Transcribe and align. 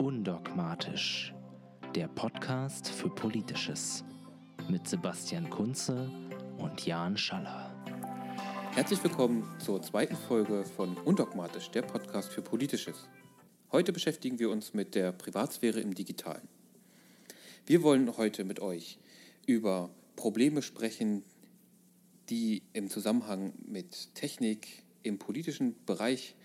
Undogmatisch, 0.00 1.34
der 1.94 2.08
Podcast 2.08 2.88
für 2.88 3.10
Politisches 3.10 4.02
mit 4.70 4.88
Sebastian 4.88 5.50
Kunze 5.50 6.10
und 6.56 6.86
Jan 6.86 7.18
Schaller. 7.18 7.70
Herzlich 8.72 9.04
willkommen 9.04 9.44
zur 9.58 9.82
zweiten 9.82 10.16
Folge 10.16 10.64
von 10.64 10.96
Undogmatisch, 10.96 11.70
der 11.70 11.82
Podcast 11.82 12.32
für 12.32 12.40
Politisches. 12.40 13.10
Heute 13.72 13.92
beschäftigen 13.92 14.38
wir 14.38 14.48
uns 14.48 14.72
mit 14.72 14.94
der 14.94 15.12
Privatsphäre 15.12 15.80
im 15.80 15.92
Digitalen. 15.94 16.48
Wir 17.66 17.82
wollen 17.82 18.16
heute 18.16 18.44
mit 18.44 18.60
euch 18.60 18.98
über 19.46 19.90
Probleme 20.16 20.62
sprechen, 20.62 21.24
die 22.30 22.62
im 22.72 22.88
Zusammenhang 22.88 23.52
mit 23.66 24.14
Technik 24.14 24.82
im 25.02 25.18
politischen 25.18 25.74
Bereich 25.84 26.36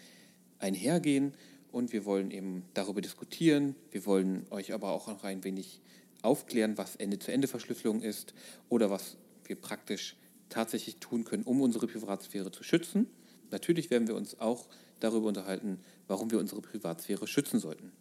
einhergehen 0.59 1.35
und 1.75 1.91
wir 1.91 2.05
wollen 2.05 2.31
eben 2.31 2.63
darüber 2.73 3.02
diskutieren. 3.02 3.75
Wir 3.91 4.05
wollen 4.05 4.47
euch 4.49 4.71
aber 4.71 4.93
auch 4.93 5.07
noch 5.07 5.25
ein 5.25 5.43
wenig 5.43 5.81
aufklären, 6.21 6.77
was 6.77 6.95
Ende-zu-Ende-Verschlüsselung 6.95 8.02
ist 8.02 8.33
oder 8.70 8.89
was 8.89 9.17
wir 9.43 9.57
praktisch 9.57 10.16
tatsächlich 10.47 10.95
tun 11.02 11.25
können, 11.25 11.43
um 11.43 11.59
unsere 11.59 11.85
Privatsphäre 11.85 12.49
zu 12.49 12.63
schützen. 12.63 13.07
Natürlich 13.52 13.89
werden 13.89 14.07
wir 14.07 14.16
uns 14.16 14.39
auch 14.39 14.67
darüber 15.02 15.27
unterhalten, 15.27 15.81
warum 16.07 16.31
wir 16.31 16.39
unsere 16.39 16.61
Privatsphäre 16.61 17.27
schützen 17.27 17.59
sollten. 17.59 17.91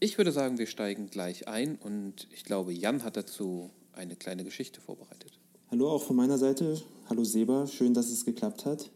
Ich 0.00 0.18
würde 0.18 0.32
sagen, 0.32 0.58
wir 0.58 0.66
steigen 0.66 1.08
gleich 1.08 1.46
ein 1.46 1.76
und 1.76 2.26
ich 2.32 2.42
glaube, 2.42 2.72
Jan 2.72 3.04
hat 3.04 3.16
dazu 3.16 3.70
eine 3.92 4.16
kleine 4.16 4.42
Geschichte 4.42 4.80
vorbereitet. 4.80 5.38
Hallo 5.70 5.88
auch 5.88 6.02
von 6.02 6.16
meiner 6.16 6.36
Seite. 6.36 6.82
Hallo 7.08 7.22
Seba, 7.22 7.68
schön, 7.68 7.94
dass 7.94 8.10
es 8.10 8.24
geklappt 8.24 8.64
hat. 8.64 8.90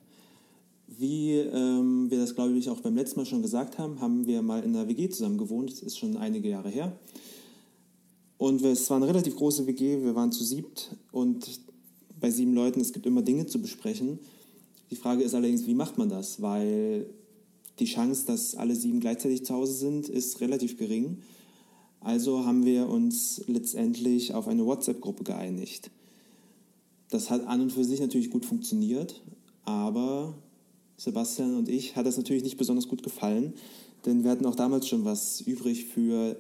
Wie 0.99 1.33
ähm, 1.33 2.11
wir 2.11 2.19
das, 2.19 2.35
glaube 2.35 2.53
ich, 2.53 2.69
auch 2.69 2.81
beim 2.81 2.97
letzten 2.97 3.21
Mal 3.21 3.27
schon 3.27 3.43
gesagt 3.43 3.79
haben, 3.79 4.01
haben 4.01 4.27
wir 4.27 4.43
mal 4.43 4.63
in 4.63 4.73
der 4.73 4.89
WG 4.89 5.09
zusammen 5.09 5.39
gewohnt. 5.39 5.71
Das 5.71 5.81
ist 5.81 5.99
schon 5.99 6.17
einige 6.17 6.49
Jahre 6.49 6.69
her. 6.69 6.97
Und 8.39 8.63
es 8.63 8.91
war 8.91 8.99
eine 8.99 9.07
relativ 9.07 9.37
große 9.37 9.67
WG. 9.67 10.03
Wir 10.03 10.15
waren 10.15 10.33
zu 10.33 10.45
siebt 10.45 10.97
und 11.13 11.61
bei 12.21 12.31
sieben 12.31 12.55
Leuten, 12.55 12.81
es 12.81 12.93
gibt 12.93 13.07
immer 13.07 13.23
Dinge 13.23 13.47
zu 13.47 13.61
besprechen. 13.61 14.19
Die 14.91 14.97
Frage 14.97 15.23
ist 15.23 15.35
allerdings, 15.35 15.67
wie 15.67 15.75
macht 15.75 15.99
man 15.99 16.09
das? 16.09 16.41
Weil 16.41 17.07
die 17.79 17.87
Chance, 17.87 18.27
dass 18.27 18.55
alle 18.55 18.75
sieben 18.77 19.01
gleichzeitig 19.01 19.45
zu 19.45 19.55
Hause 19.55 19.73
sind, 19.73 20.09
ist 20.09 20.41
relativ 20.41 20.77
gering. 20.77 21.19
Also 22.01 22.45
haben 22.45 22.65
wir 22.65 22.89
uns 22.89 23.43
letztendlich 23.47 24.35
auf 24.35 24.47
eine 24.47 24.67
WhatsApp-Gruppe 24.67 25.25
geeinigt. 25.25 25.91
Das 27.11 27.31
hat 27.31 27.47
an 27.47 27.63
und 27.63 27.73
für 27.73 27.85
sich 27.85 28.01
natürlich 28.01 28.31
gut 28.31 28.45
funktioniert, 28.45 29.23
aber 29.65 30.35
Sebastian 30.97 31.57
und 31.57 31.69
ich 31.69 31.97
hat 31.97 32.07
das 32.07 32.17
natürlich 32.17 32.43
nicht 32.43 32.57
besonders 32.57 32.89
gut 32.89 33.03
gefallen, 33.03 33.55
denn 34.07 34.25
wir 34.25 34.31
hatten 34.31 34.47
auch 34.47 34.55
damals 34.55 34.89
schon 34.89 35.05
was 35.05 35.41
übrig 35.41 35.87
für 35.87 36.37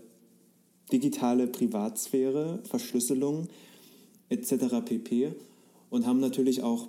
digitale 0.93 1.47
Privatsphäre, 1.47 2.61
Verschlüsselung 2.65 3.49
etc. 4.29 4.85
pp. 4.85 5.35
Und 5.91 6.07
haben 6.07 6.21
natürlich 6.21 6.63
auch 6.63 6.89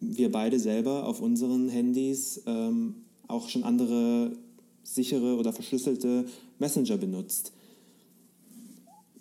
wir 0.00 0.30
beide 0.30 0.58
selber 0.58 1.06
auf 1.06 1.20
unseren 1.20 1.68
Handys 1.68 2.42
ähm, 2.46 2.96
auch 3.26 3.48
schon 3.48 3.64
andere 3.64 4.32
sichere 4.82 5.36
oder 5.36 5.52
verschlüsselte 5.52 6.26
Messenger 6.58 6.96
benutzt. 6.96 7.52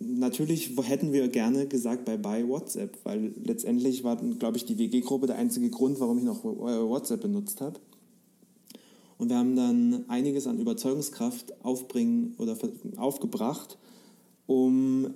Natürlich 0.06 0.72
hätten 0.82 1.14
wir 1.14 1.28
gerne 1.28 1.68
gesagt, 1.68 2.06
bye 2.06 2.18
bye 2.18 2.48
WhatsApp, 2.48 2.98
weil 3.04 3.34
letztendlich 3.44 4.04
war, 4.04 4.18
glaube 4.18 4.58
ich, 4.58 4.66
die 4.66 4.78
WG-Gruppe 4.78 5.28
der 5.28 5.38
einzige 5.38 5.70
Grund, 5.70 6.00
warum 6.00 6.18
ich 6.18 6.24
noch 6.24 6.44
WhatsApp 6.44 7.22
benutzt 7.22 7.62
habe. 7.62 7.80
Und 9.18 9.30
wir 9.30 9.38
haben 9.38 9.56
dann 9.56 10.06
einiges 10.10 10.48
an 10.48 10.60
Überzeugungskraft 10.60 11.64
aufbringen 11.64 12.36
oder 12.38 12.58
aufgebracht, 12.98 13.78
um 14.48 15.14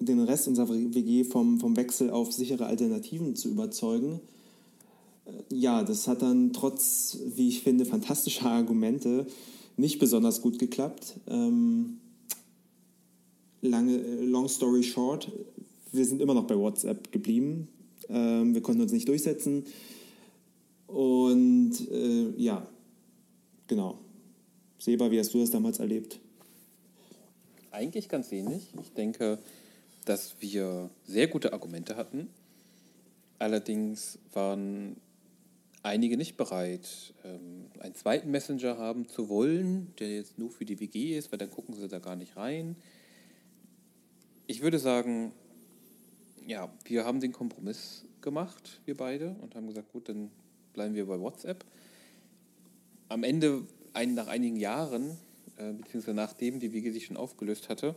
den 0.00 0.20
Rest 0.20 0.48
unserer 0.48 0.70
WG 0.70 1.24
vom, 1.24 1.60
vom 1.60 1.76
Wechsel 1.76 2.10
auf 2.10 2.32
sichere 2.32 2.66
Alternativen 2.66 3.36
zu 3.36 3.48
überzeugen. 3.48 4.20
Äh, 5.26 5.54
ja, 5.54 5.82
das 5.82 6.08
hat 6.08 6.22
dann 6.22 6.52
trotz, 6.52 7.18
wie 7.36 7.48
ich 7.48 7.62
finde, 7.62 7.84
fantastischer 7.84 8.50
Argumente 8.50 9.26
nicht 9.76 9.98
besonders 9.98 10.42
gut 10.42 10.58
geklappt. 10.58 11.14
Ähm, 11.28 11.97
lange, 13.62 13.96
äh, 13.96 14.24
long 14.24 14.48
story 14.48 14.82
short, 14.82 15.30
wir 15.92 16.04
sind 16.04 16.20
immer 16.20 16.34
noch 16.34 16.46
bei 16.46 16.56
WhatsApp 16.56 17.12
geblieben. 17.12 17.68
Ähm, 18.08 18.54
wir 18.54 18.62
konnten 18.62 18.82
uns 18.82 18.92
nicht 18.92 19.08
durchsetzen. 19.08 19.64
Und 20.86 21.72
äh, 21.90 22.30
ja, 22.36 22.66
genau. 23.66 23.98
Seba, 24.78 25.10
wie 25.10 25.18
hast 25.18 25.34
du 25.34 25.40
das 25.40 25.50
damals 25.50 25.78
erlebt? 25.80 26.20
Eigentlich 27.70 28.08
ganz 28.08 28.32
ähnlich. 28.32 28.72
Ich 28.80 28.92
denke, 28.92 29.38
dass 30.04 30.36
wir 30.40 30.90
sehr 31.04 31.26
gute 31.26 31.52
Argumente 31.52 31.96
hatten. 31.96 32.28
Allerdings 33.38 34.18
waren 34.32 34.96
einige 35.82 36.16
nicht 36.16 36.36
bereit, 36.36 37.14
ähm, 37.24 37.66
einen 37.80 37.94
zweiten 37.94 38.30
Messenger 38.30 38.78
haben 38.78 39.08
zu 39.08 39.28
wollen, 39.28 39.92
der 39.98 40.16
jetzt 40.16 40.38
nur 40.38 40.50
für 40.50 40.64
die 40.64 40.80
WG 40.80 41.16
ist, 41.16 41.30
weil 41.30 41.38
dann 41.38 41.50
gucken 41.50 41.74
sie 41.74 41.88
da 41.88 41.98
gar 41.98 42.16
nicht 42.16 42.36
rein. 42.36 42.76
Ich 44.50 44.62
würde 44.62 44.78
sagen, 44.78 45.32
ja, 46.46 46.72
wir 46.86 47.04
haben 47.04 47.20
den 47.20 47.32
Kompromiss 47.32 48.06
gemacht, 48.22 48.80
wir 48.86 48.96
beide, 48.96 49.36
und 49.42 49.54
haben 49.54 49.66
gesagt, 49.66 49.92
gut, 49.92 50.08
dann 50.08 50.30
bleiben 50.72 50.94
wir 50.94 51.04
bei 51.06 51.20
WhatsApp. 51.20 51.66
Am 53.10 53.24
Ende, 53.24 53.66
ein, 53.92 54.14
nach 54.14 54.26
einigen 54.26 54.56
Jahren, 54.56 55.18
äh, 55.58 55.74
beziehungsweise 55.74 56.14
nachdem 56.14 56.60
die 56.60 56.72
WG 56.72 56.90
sich 56.92 57.04
schon 57.04 57.18
aufgelöst 57.18 57.68
hatte, 57.68 57.94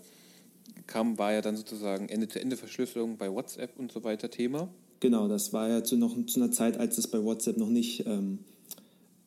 kam, 0.88 1.18
war 1.18 1.32
ja 1.32 1.42
dann 1.42 1.56
sozusagen 1.56 2.10
Ende-zu-Ende-Verschlüsselung 2.10 3.16
bei 3.16 3.32
WhatsApp 3.32 3.80
und 3.80 3.94
so 3.94 4.04
weiter 4.04 4.30
Thema. 4.30 4.68
Genau, 5.00 5.30
das 5.30 5.54
war 5.54 5.70
ja 5.70 5.86
zu, 5.86 5.96
noch, 5.96 6.18
zu 6.26 6.42
einer 6.42 6.52
Zeit, 6.52 6.78
als 6.78 6.98
das 6.98 7.08
bei 7.08 7.24
WhatsApp 7.24 7.56
noch 7.56 7.70
nicht 7.70 8.06
ähm, 8.08 8.40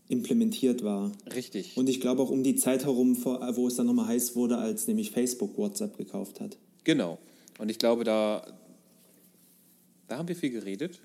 implementiert 0.09 0.85
war. 0.85 1.11
Richtig. 1.35 1.75
Und 1.79 1.89
ich 1.89 2.03
glaube 2.03 2.21
auch 2.21 2.31
um 2.31 2.43
die 2.43 2.57
Zeit 2.57 2.85
herum, 2.85 3.17
wo 3.25 3.67
es 3.67 3.77
dann 3.77 3.87
nochmal 3.87 4.09
heiß 4.09 4.37
wurde, 4.37 4.59
als 4.59 4.87
nämlich 4.89 5.11
Facebook 5.11 5.57
WhatsApp 5.57 5.97
gekauft 5.97 6.43
hat. 6.43 6.59
Genau. 6.85 7.19
Und 7.59 7.71
ich 7.71 7.79
glaube, 7.79 8.05
da, 8.05 8.47
da 10.09 10.19
haben 10.19 10.29
wir 10.29 10.37
viel 10.37 10.51
geredet. 10.51 11.01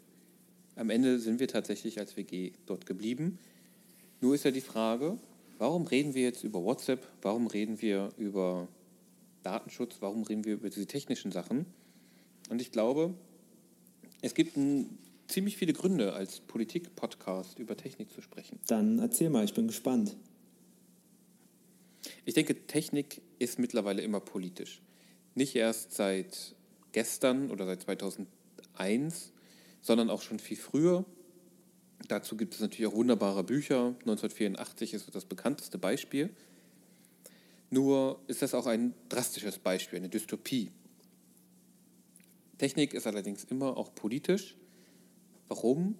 Am 0.75 0.89
Ende 0.89 1.19
sind 1.19 1.39
wir 1.39 1.47
tatsächlich 1.47 1.99
als 1.99 2.17
WG 2.17 2.51
dort 2.65 2.85
geblieben. 2.85 3.39
Nur 4.21 4.35
ist 4.35 4.45
ja 4.45 4.51
die 4.51 4.61
Frage, 4.61 5.17
warum 5.57 5.87
reden 5.87 6.13
wir 6.13 6.23
jetzt 6.23 6.43
über 6.43 6.63
WhatsApp? 6.63 7.05
Warum 7.21 7.47
reden 7.47 7.81
wir 7.81 8.11
über 8.17 8.67
Datenschutz? 9.43 9.97
Warum 10.01 10.23
reden 10.23 10.45
wir 10.45 10.53
über 10.53 10.69
diese 10.69 10.85
technischen 10.85 11.31
Sachen? 11.31 11.65
Und 12.49 12.61
ich 12.61 12.71
glaube, 12.71 13.13
es 14.21 14.33
gibt 14.33 14.57
ein, 14.57 14.97
ziemlich 15.27 15.57
viele 15.57 15.73
Gründe, 15.73 16.13
als 16.13 16.39
Politik-Podcast 16.41 17.59
über 17.59 17.77
Technik 17.77 18.11
zu 18.11 18.21
sprechen. 18.21 18.59
Dann 18.67 18.99
erzähl 18.99 19.29
mal, 19.29 19.45
ich 19.45 19.53
bin 19.53 19.67
gespannt. 19.67 20.15
Ich 22.25 22.33
denke, 22.33 22.65
Technik 22.67 23.21
ist 23.37 23.59
mittlerweile 23.59 24.01
immer 24.01 24.19
politisch 24.19 24.81
nicht 25.39 25.55
erst 25.55 25.93
seit 25.93 26.53
gestern 26.91 27.49
oder 27.49 27.65
seit 27.65 27.81
2001, 27.81 29.31
sondern 29.81 30.09
auch 30.09 30.21
schon 30.21 30.37
viel 30.37 30.57
früher. 30.57 31.05
Dazu 32.07 32.35
gibt 32.37 32.53
es 32.53 32.59
natürlich 32.59 32.91
auch 32.91 32.95
wunderbare 32.95 33.43
Bücher. 33.43 33.87
1984 34.01 34.93
ist 34.93 35.15
das 35.15 35.25
bekannteste 35.25 35.77
Beispiel. 35.77 36.29
Nur 37.69 38.19
ist 38.27 38.41
das 38.41 38.53
auch 38.53 38.65
ein 38.65 38.93
drastisches 39.07 39.59
Beispiel, 39.59 39.99
eine 39.99 40.09
Dystopie. 40.09 40.71
Technik 42.57 42.93
ist 42.93 43.07
allerdings 43.07 43.45
immer 43.45 43.77
auch 43.77 43.95
politisch. 43.95 44.57
Warum? 45.47 45.95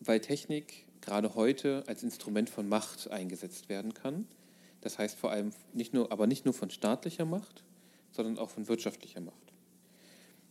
Weil 0.00 0.20
Technik 0.20 0.84
gerade 1.00 1.34
heute 1.34 1.84
als 1.86 2.02
Instrument 2.02 2.50
von 2.50 2.68
Macht 2.68 3.10
eingesetzt 3.10 3.70
werden 3.70 3.94
kann. 3.94 4.26
Das 4.82 4.98
heißt 4.98 5.16
vor 5.16 5.30
allem 5.30 5.52
nicht 5.72 5.94
nur, 5.94 6.12
aber 6.12 6.26
nicht 6.26 6.44
nur 6.44 6.52
von 6.52 6.70
staatlicher 6.70 7.24
Macht, 7.24 7.64
sondern 8.18 8.38
auch 8.38 8.50
von 8.50 8.66
wirtschaftlicher 8.66 9.20
Macht. 9.20 9.52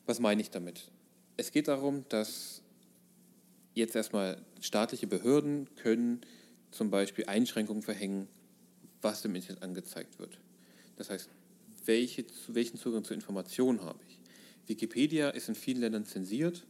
Was 0.05 0.21
meine 0.21 0.41
ich 0.41 0.49
damit? 0.49 0.89
Es 1.35 1.51
geht 1.51 1.67
darum, 1.67 2.05
dass 2.07 2.61
jetzt 3.73 3.93
erstmal 3.93 4.41
staatliche 4.61 5.05
Behörden 5.05 5.67
können 5.75 6.21
zum 6.71 6.89
Beispiel 6.89 7.25
Einschränkungen 7.25 7.83
verhängen, 7.83 8.29
was 9.01 9.25
im 9.25 9.35
Internet 9.35 9.63
angezeigt 9.63 10.17
wird. 10.17 10.39
Das 10.95 11.09
heißt, 11.09 11.27
welche, 11.83 12.23
welchen 12.47 12.77
Zugang 12.77 13.03
zu 13.03 13.13
Informationen 13.13 13.81
habe 13.81 13.99
ich? 14.07 14.17
Wikipedia 14.67 15.29
ist 15.31 15.49
in 15.49 15.55
vielen 15.55 15.81
Ländern 15.81 16.05
zensiert 16.05 16.65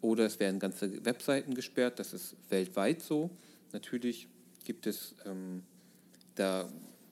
oder 0.00 0.26
es 0.26 0.40
werden 0.40 0.58
ganze 0.58 1.04
Webseiten 1.04 1.54
gesperrt. 1.54 2.00
Das 2.00 2.12
ist 2.12 2.34
weltweit 2.48 3.02
so. 3.02 3.30
Natürlich 3.72 4.26
gibt 4.64 4.88
es 4.88 5.14
ähm, 5.26 5.62
da 6.34 6.68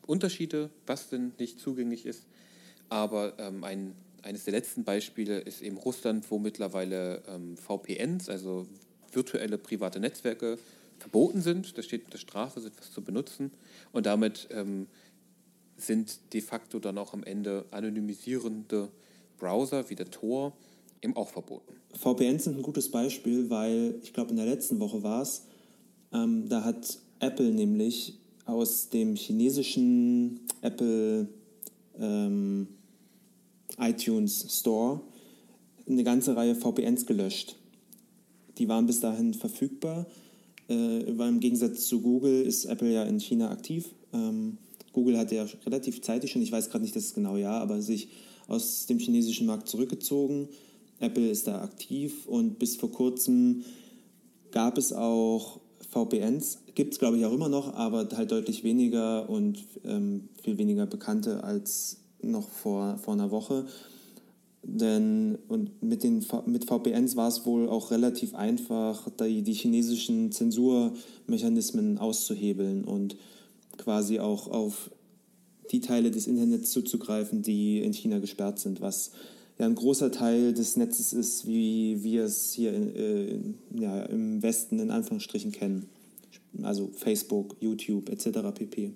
Unterschiede, 0.09 0.71
was 0.87 1.09
denn 1.09 1.33
nicht 1.39 1.61
zugänglich 1.61 2.05
ist. 2.05 2.27
Aber 2.93 3.33
ähm, 3.39 3.65
ein, 3.65 3.95
eines 4.21 4.45
der 4.45 4.53
letzten 4.53 4.85
Beispiele 4.85 5.39
ist 5.39 5.63
eben 5.63 5.79
Russland, 5.79 6.31
wo 6.31 6.39
mittlerweile 6.39 7.23
ähm, 7.27 7.57
VPNs, 7.57 8.29
also 8.29 8.67
virtuelle 9.11 9.57
private 9.57 9.99
Netzwerke, 9.99 10.59
verboten 10.99 11.41
sind. 11.41 11.79
Da 11.79 11.83
steht 11.83 12.05
unter 12.05 12.19
Strafe, 12.19 12.61
so 12.61 12.69
etwas 12.69 12.93
zu 12.93 13.01
benutzen. 13.01 13.51
Und 13.93 14.05
damit 14.05 14.47
ähm, 14.51 14.89
sind 15.79 16.35
de 16.35 16.43
facto 16.43 16.81
dann 16.81 16.99
auch 16.99 17.15
am 17.15 17.25
Ende 17.25 17.65
anonymisierende 17.71 18.91
Browser 19.39 19.89
wie 19.89 19.95
der 19.95 20.11
Tor 20.11 20.53
eben 21.01 21.17
auch 21.17 21.31
verboten. 21.31 21.73
VPNs 21.95 22.45
sind 22.45 22.59
ein 22.59 22.63
gutes 22.63 22.91
Beispiel, 22.91 23.49
weil 23.49 23.95
ich 24.03 24.13
glaube, 24.13 24.33
in 24.33 24.37
der 24.37 24.45
letzten 24.45 24.81
Woche 24.81 25.03
war 25.03 25.23
es, 25.23 25.47
ähm, 26.13 26.47
da 26.51 26.63
hat 26.63 26.99
Apple 27.21 27.53
nämlich 27.53 28.19
aus 28.45 28.91
dem 28.91 29.17
chinesischen 29.17 30.41
Apple 30.61 31.29
ähm, 31.99 32.69
iTunes 33.79 34.59
Store 34.59 35.01
eine 35.89 36.05
ganze 36.05 36.37
Reihe 36.37 36.55
VPNs 36.55 37.07
gelöscht. 37.07 37.57
Die 38.59 38.69
waren 38.69 38.87
bis 38.87 39.01
dahin 39.01 39.35
verfügbar, 39.35 40.07
äh, 40.69 40.75
weil 41.17 41.29
im 41.29 41.41
Gegensatz 41.41 41.87
zu 41.87 42.01
Google 42.01 42.43
ist 42.43 42.67
Apple 42.67 42.93
ja 42.93 43.05
in 43.05 43.19
China 43.19 43.51
aktiv. 43.51 43.91
Ähm, 44.13 44.59
Google 44.93 45.19
hat 45.19 45.33
ja 45.33 45.47
relativ 45.65 46.03
zeitig 46.03 46.31
schon, 46.31 46.43
ich 46.43 46.53
weiß 46.53 46.71
gerade 46.71 46.85
nicht 46.85 46.95
das 46.95 47.15
genaue 47.15 47.41
Jahr, 47.41 47.61
aber 47.61 47.81
sich 47.81 48.09
aus 48.47 48.87
dem 48.87 48.99
chinesischen 48.99 49.47
Markt 49.47 49.69
zurückgezogen. 49.69 50.49
Apple 51.01 51.29
ist 51.29 51.47
da 51.47 51.63
aktiv 51.63 52.27
und 52.27 52.59
bis 52.59 52.77
vor 52.77 52.93
kurzem 52.93 53.65
gab 54.51 54.77
es 54.77 54.93
auch 54.93 55.61
VPNs, 55.91 56.59
gibt 56.75 56.93
es 56.93 56.99
glaube 56.99 57.19
ich 57.19 57.25
auch 57.25 57.33
immer 57.33 57.49
noch, 57.49 57.75
aber 57.75 58.09
halt 58.15 58.31
deutlich 58.31 58.63
weniger 58.65 59.29
und 59.29 59.65
ähm, 59.85 60.29
viel 60.43 60.59
weniger 60.59 60.87
bekannte 60.87 61.43
als 61.43 62.02
noch 62.23 62.49
vor, 62.49 62.99
vor 62.99 63.15
einer 63.15 63.31
Woche. 63.31 63.67
Denn 64.63 65.39
und 65.49 65.83
mit, 65.83 66.05
den, 66.05 66.25
mit 66.47 66.67
VPNs 66.67 67.17
war 67.17 67.29
es 67.29 67.45
wohl 67.45 67.69
auch 67.69 67.91
relativ 67.91 68.35
einfach, 68.35 69.09
die, 69.21 69.43
die 69.43 69.55
chinesischen 69.55 70.31
Zensurmechanismen 70.31 71.99
auszuhebeln 71.99 72.85
und 72.85 73.17
quasi 73.77 74.21
auch 74.21 74.49
auf 74.49 74.91
die 75.73 75.81
Teile 75.81 76.11
des 76.11 76.27
Internets 76.27 76.71
zuzugreifen, 76.71 77.43
die 77.43 77.81
in 77.81 77.93
China 77.93 78.19
gesperrt 78.19 78.61
sind, 78.61 78.81
was 78.81 79.11
ja 79.59 79.67
ein 79.67 79.75
großer 79.75 80.13
Teil 80.13 80.53
des 80.53 80.77
Netzes 80.77 81.13
ist, 81.13 81.47
wie 81.47 82.03
wir 82.03 82.25
es 82.25 82.53
hier 82.53 82.73
in, 82.75 82.95
äh, 82.95 83.81
ja, 83.81 84.03
im 84.05 84.43
Westen 84.43 84.79
in 84.79 84.91
Anführungsstrichen 84.91 85.51
kennen. 85.51 85.89
Also 86.63 86.91
Facebook, 86.95 87.57
YouTube 87.61 88.11
etc. 88.11 88.41
pp. 88.55 88.93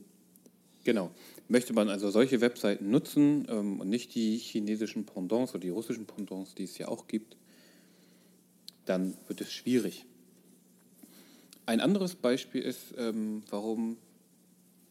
Genau. 0.85 1.11
Möchte 1.49 1.73
man 1.73 1.89
also 1.89 2.11
solche 2.11 2.41
Webseiten 2.41 2.91
nutzen 2.91 3.47
ähm, 3.49 3.81
und 3.81 3.89
nicht 3.89 4.15
die 4.15 4.37
chinesischen 4.37 5.07
Pendants 5.07 5.53
oder 5.53 5.61
die 5.61 5.69
russischen 5.69 6.07
Pendants, 6.07 6.55
die 6.55 6.65
es 6.65 6.77
ja 6.79 6.89
auch 6.89 7.07
gibt, 7.07 7.37
dann 8.85 9.17
wird 9.29 9.41
es 9.41 9.53
schwierig. 9.53 10.07
Ein 11.67 11.81
anderes 11.81 12.15
Beispiel 12.15 12.63
ist, 12.63 12.95
ähm, 12.97 13.43
warum 13.51 13.97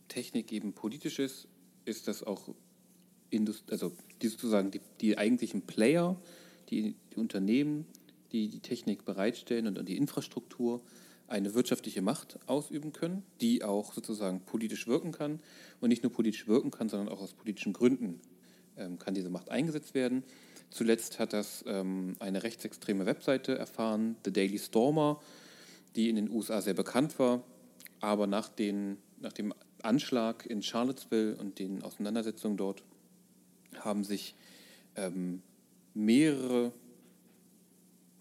Technik 0.07 0.51
eben 0.51 0.73
politisch 0.73 1.19
ist, 1.19 1.47
ist, 1.85 2.07
dass 2.07 2.23
auch 2.23 2.49
Indust 3.29 3.71
also 3.71 3.91
die 4.21 4.27
sozusagen 4.27 4.71
die, 4.71 4.81
die 5.01 5.17
eigentlichen 5.17 5.61
Player, 5.61 6.19
die, 6.69 6.95
die 7.13 7.19
Unternehmen, 7.19 7.85
die 8.31 8.49
die 8.49 8.59
Technik 8.59 9.05
bereitstellen 9.05 9.67
und, 9.67 9.77
und 9.77 9.87
die 9.87 9.97
Infrastruktur 9.97 10.81
eine 11.27 11.53
wirtschaftliche 11.53 12.01
Macht 12.01 12.39
ausüben 12.47 12.93
können, 12.93 13.23
die 13.41 13.63
auch 13.63 13.93
sozusagen 13.93 14.41
politisch 14.41 14.87
wirken 14.87 15.11
kann 15.11 15.39
und 15.81 15.89
nicht 15.89 16.03
nur 16.03 16.11
politisch 16.11 16.47
wirken 16.47 16.71
kann, 16.71 16.89
sondern 16.89 17.09
auch 17.09 17.21
aus 17.21 17.33
politischen 17.33 17.73
Gründen 17.73 18.19
ähm, 18.77 18.99
kann 18.99 19.13
diese 19.13 19.29
Macht 19.29 19.49
eingesetzt 19.49 19.93
werden. 19.93 20.23
Zuletzt 20.69 21.19
hat 21.19 21.33
das 21.33 21.63
ähm, 21.67 22.15
eine 22.19 22.43
rechtsextreme 22.43 23.05
Webseite 23.05 23.57
erfahren, 23.57 24.15
The 24.25 24.33
Daily 24.33 24.59
Stormer, 24.59 25.19
die 25.95 26.09
in 26.09 26.15
den 26.15 26.29
USA 26.29 26.61
sehr 26.61 26.73
bekannt 26.73 27.17
war, 27.19 27.43
aber 28.01 28.27
nach, 28.27 28.49
den, 28.49 28.97
nach 29.19 29.33
dem 29.33 29.53
Anschlag 29.81 30.45
in 30.45 30.61
Charlottesville 30.61 31.37
und 31.37 31.59
den 31.59 31.81
Auseinandersetzungen 31.83 32.57
dort 32.57 32.83
haben 33.79 34.03
sich 34.03 34.35
ähm, 34.95 35.41
mehrere 35.93 36.71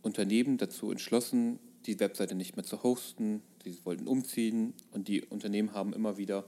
Unternehmen 0.03 0.59
dazu 0.59 0.91
entschlossen, 0.91 1.59
die 1.87 2.01
Webseite 2.01 2.35
nicht 2.35 2.57
mehr 2.57 2.65
zu 2.65 2.83
hosten. 2.83 3.43
Sie 3.65 3.77
wollten 3.85 4.07
umziehen 4.07 4.75
und 4.93 5.09
die 5.09 5.23
Unternehmen 5.23 5.73
haben 5.73 5.93
immer 5.93 6.17
wieder 6.17 6.45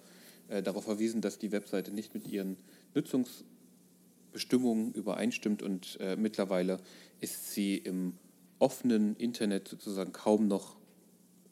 äh, 0.48 0.62
darauf 0.62 0.84
verwiesen, 0.84 1.20
dass 1.20 1.38
die 1.38 1.52
Webseite 1.52 1.92
nicht 1.92 2.14
mit 2.14 2.26
ihren 2.28 2.56
Nutzungsbestimmungen 2.94 4.92
übereinstimmt 4.92 5.62
und 5.62 5.98
äh, 6.00 6.16
mittlerweile 6.16 6.78
ist 7.20 7.52
sie 7.52 7.76
im 7.76 8.14
offenen 8.58 9.16
Internet 9.16 9.68
sozusagen 9.68 10.12
kaum 10.12 10.48
noch 10.48 10.76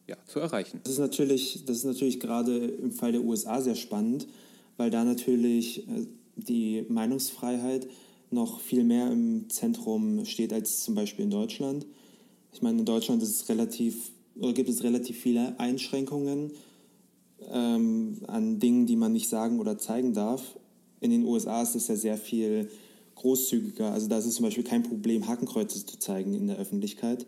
ja, 0.07 0.17
zu 0.27 0.41
erreichen. 0.41 0.81
Das 0.85 0.95
ist 0.95 0.99
natürlich, 0.99 1.65
das 1.67 1.79
ist 1.79 1.85
natürlich 1.85 2.21
gerade 2.21 2.59
im 2.59 2.93
Fall 2.93 3.13
der 3.13 3.23
USA 3.23 3.61
sehr 3.61 3.75
spannend, 3.75 4.27
weil 4.77 4.91
da 4.91 5.05
natürlich 5.05 5.89
äh, 5.89 6.07
die 6.37 6.85
Meinungsfreiheit 6.89 7.87
noch 8.31 8.61
viel 8.61 8.85
mehr 8.85 9.11
im 9.11 9.49
Zentrum 9.49 10.25
steht 10.25 10.53
als 10.53 10.83
zum 10.83 10.95
Beispiel 10.95 11.25
in 11.25 11.31
Deutschland. 11.31 11.87
Ich 12.55 12.63
meine, 12.63 12.79
in 12.79 12.85
Deutschland 12.85 13.21
ist 13.21 13.43
es 13.43 13.49
relativ, 13.49 14.13
oder 14.39 14.53
gibt 14.53 14.69
es 14.69 14.85
relativ 14.85 15.19
viele 15.19 15.59
Einschränkungen 15.59 16.53
ähm, 17.51 18.21
an 18.29 18.61
Dingen, 18.61 18.87
die 18.87 18.95
man 18.95 19.13
nicht 19.13 19.29
sagen 19.29 19.59
oder 19.59 19.77
zeigen 19.77 20.15
darf. 20.15 20.57
In 21.01 21.11
den 21.11 21.25
USA 21.25 21.63
ist 21.63 21.75
es 21.75 21.89
ja 21.89 21.97
sehr 21.97 22.17
viel 22.17 22.71
großzügiger. 23.17 23.91
Also 23.91 24.07
da 24.07 24.19
ist 24.19 24.27
es 24.27 24.37
zum 24.37 24.45
Beispiel 24.45 24.63
kein 24.63 24.85
Problem, 24.85 25.27
Hakenkreuze 25.27 25.85
zu 25.85 25.99
zeigen 25.99 26.33
in 26.33 26.47
der 26.47 26.57
Öffentlichkeit. 26.57 27.27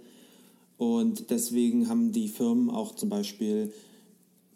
Und 0.78 1.30
deswegen 1.30 1.88
haben 1.88 2.12
die 2.12 2.28
Firmen 2.28 2.70
auch 2.70 2.94
zum 2.94 3.08
Beispiel 3.08 3.72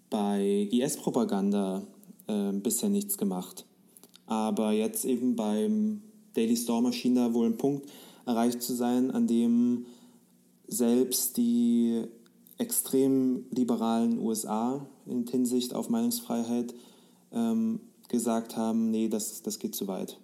bei 0.08 0.68
IS-Propaganda 0.70 1.82
äh, 2.28 2.52
bisher 2.52 2.90
nichts 2.90 3.18
gemacht. 3.18 3.64
Aber 4.26 4.70
jetzt 4.70 5.04
eben 5.04 5.34
beim 5.34 6.02
Daily 6.34 6.56
Stormer 6.56 6.92
schien 6.92 7.16
da 7.16 7.34
wohl 7.34 7.46
ein 7.46 7.56
Punkt 7.56 7.88
erreicht 8.24 8.62
zu 8.62 8.72
sein, 8.72 9.10
an 9.10 9.26
dem 9.26 9.86
selbst 10.70 11.36
die 11.36 12.04
extrem 12.58 13.44
liberalen 13.50 14.18
USA 14.18 14.86
in 15.06 15.26
Hinsicht 15.26 15.74
auf 15.74 15.88
Meinungsfreiheit 15.88 16.74
ähm, 17.32 17.80
gesagt 18.08 18.56
haben, 18.56 18.90
nee, 18.90 19.08
das, 19.08 19.42
das 19.42 19.58
geht 19.58 19.74
zu 19.74 19.86
weit. 19.88 20.18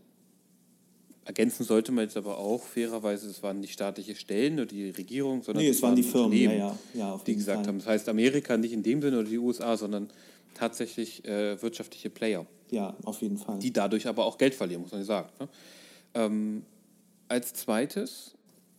Ergänzen 1.24 1.64
sollte 1.64 1.90
man 1.90 2.04
jetzt 2.04 2.16
aber 2.16 2.38
auch 2.38 2.62
fairerweise, 2.62 3.28
es 3.28 3.42
waren 3.42 3.58
nicht 3.58 3.72
staatliche 3.72 4.14
Stellen 4.14 4.54
oder 4.54 4.66
die 4.66 4.90
Regierung, 4.90 5.42
sondern 5.42 5.64
nee, 5.64 5.70
es, 5.70 5.82
waren 5.82 5.96
die 5.96 6.04
Firmen, 6.04 6.38
ja, 6.38 6.52
ja, 6.52 6.78
ja, 6.94 7.20
die 7.26 7.34
gesagt 7.34 7.60
Fall. 7.60 7.66
haben. 7.66 7.78
Das 7.78 7.88
heißt 7.88 8.08
Amerika 8.08 8.56
nicht 8.56 8.72
in 8.72 8.84
dem 8.84 9.02
Sinne 9.02 9.18
oder 9.18 9.28
die 9.28 9.38
USA, 9.38 9.76
sondern 9.76 10.08
tatsächlich 10.54 11.24
äh, 11.24 11.60
wirtschaftliche 11.60 12.10
Player. 12.10 12.46
Ja, 12.70 12.94
auf 13.04 13.22
jeden 13.22 13.38
Fall. 13.38 13.58
Die 13.58 13.72
dadurch 13.72 14.06
aber 14.06 14.24
auch 14.24 14.38
Geld 14.38 14.54
verlieren, 14.54 14.82
muss 14.82 14.92
man 14.92 15.02
sagen. 15.02 15.28
Ne? 15.40 15.48
Ähm, 16.14 16.62
als 17.28 17.54
zweites, 17.54 18.35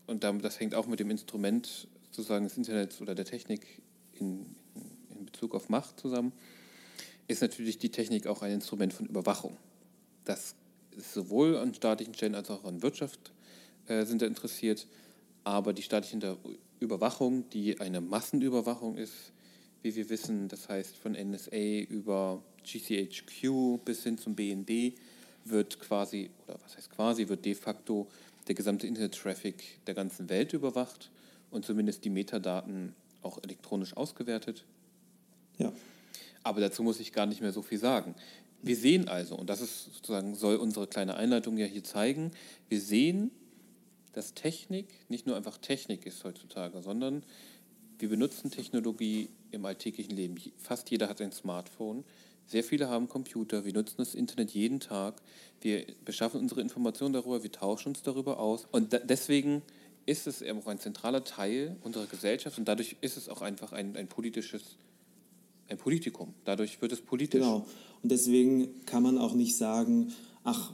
und 0.08 0.24
das 0.24 0.60
hängt 0.60 0.74
auch 0.74 0.88
mit 0.88 1.00
dem 1.00 1.12
Instrument 1.12 1.88
sozusagen 2.12 2.46
des 2.46 2.58
Internets 2.58 3.02
oder 3.02 3.14
der 3.14 3.26
Technik 3.26 3.82
in, 4.14 4.56
in 5.14 5.26
Bezug 5.26 5.54
auf 5.54 5.70
Macht 5.70 6.00
zusammen, 6.00 6.32
ist 7.28 7.42
natürlich 7.42 7.78
die 7.78 7.90
Technik 7.90 8.26
auch 8.26 8.42
ein 8.42 8.52
Instrument 8.52 8.94
von 8.94 9.06
Überwachung. 9.06 9.58
Das 10.24 10.56
ist 10.96 11.14
sowohl 11.14 11.58
an 11.58 11.74
staatlichen 11.74 12.14
Stellen 12.14 12.36
als 12.36 12.50
auch 12.50 12.64
an 12.64 12.82
Wirtschaft 12.82 13.32
äh, 13.88 14.06
sind 14.06 14.22
da 14.22 14.26
interessiert, 14.26 14.88
aber 15.44 15.74
die 15.74 15.84
staatliche 15.84 16.38
Überwachung, 16.80 17.50
die 17.50 17.80
eine 17.80 18.02
Massenüberwachung 18.02 18.98
ist, 18.98 19.32
wie 19.82 19.96
wir 19.96 20.10
wissen, 20.10 20.48
das 20.48 20.70
heißt 20.70 20.98
von 20.98 21.14
NSA 21.14 21.82
über 21.90 22.44
GCHQ 22.64 23.84
bis 23.86 24.04
hin 24.04 24.18
zum 24.18 24.36
BND, 24.36 24.94
wird 25.50 25.80
quasi, 25.80 26.30
oder 26.46 26.60
was 26.64 26.78
heißt 26.78 26.90
quasi, 26.90 27.28
wird 27.28 27.46
de 27.46 27.56
facto 27.56 28.08
der 28.48 28.56
gesamte 28.56 28.88
Internet-Traffic 28.88 29.86
der 29.86 29.94
ganzen 29.94 30.30
Welt 30.30 30.54
überwacht 30.54 31.12
und 31.52 31.66
zumindest 31.66 32.06
die 32.06 32.10
Metadaten 32.10 32.96
auch 33.22 33.42
elektronisch 33.44 33.96
ausgewertet. 33.96 34.66
Ja. 35.58 35.72
Aber 36.44 36.62
dazu 36.62 36.84
muss 36.84 37.00
ich 37.00 37.12
gar 37.12 37.26
nicht 37.26 37.42
mehr 37.42 37.52
so 37.52 37.62
viel 37.62 37.80
sagen. 37.80 38.16
Wir 38.62 38.76
sehen 38.76 39.08
also, 39.08 39.36
und 39.36 39.50
das 39.50 39.62
ist 39.62 39.94
sozusagen, 39.96 40.36
soll 40.36 40.56
unsere 40.56 40.88
kleine 40.88 41.16
Einleitung 41.16 41.58
ja 41.58 41.66
hier 41.66 41.84
zeigen, 41.84 42.32
wir 42.70 42.82
sehen, 42.82 43.32
dass 44.14 44.34
Technik 44.34 44.88
nicht 45.10 45.28
nur 45.28 45.36
einfach 45.36 45.58
Technik 45.58 46.06
ist 46.06 46.24
heutzutage, 46.24 46.82
sondern 46.82 47.24
wir 48.00 48.10
benutzen 48.10 48.50
Technologie 48.50 49.30
im 49.52 49.66
alltäglichen 49.66 50.16
Leben. 50.16 50.36
Fast 50.58 50.90
jeder 50.90 51.10
hat 51.10 51.22
ein 51.22 51.32
Smartphone. 51.32 52.04
Sehr 52.48 52.64
viele 52.64 52.90
haben 52.90 53.08
Computer. 53.08 53.66
Wir 53.66 53.74
nutzen 53.74 53.96
das 53.98 54.16
Internet 54.16 54.52
jeden 54.52 54.80
Tag. 54.80 55.22
Wir 55.62 55.86
beschaffen 56.06 56.40
unsere 56.40 56.62
Informationen 56.62 57.14
darüber. 57.14 57.44
Wir 57.44 57.52
tauschen 57.52 57.90
uns 57.90 58.02
darüber 58.02 58.40
aus. 58.40 58.68
Und 58.72 58.94
da, 58.94 59.00
deswegen 59.00 59.62
ist 60.06 60.28
es 60.28 60.42
eben 60.42 60.60
auch 60.60 60.68
ein 60.68 60.80
zentraler 60.80 61.24
Teil 61.24 61.76
unserer 61.84 62.06
Gesellschaft. 62.06 62.58
Und 62.58 62.68
dadurch 62.68 62.96
ist 63.02 63.18
es 63.18 63.28
auch 63.28 63.42
einfach 63.42 63.74
ein, 63.74 63.96
ein 63.96 64.08
politisches 64.08 64.78
ein 65.70 65.78
Politikum. 65.78 66.34
Dadurch 66.46 66.82
wird 66.82 66.92
es 66.92 67.02
politisch. 67.02 67.42
Genau. 67.42 67.66
Und 68.02 68.12
deswegen 68.12 68.86
kann 68.86 69.04
man 69.04 69.18
auch 69.18 69.34
nicht 69.34 69.58
sagen, 69.58 70.14
ach, 70.44 70.74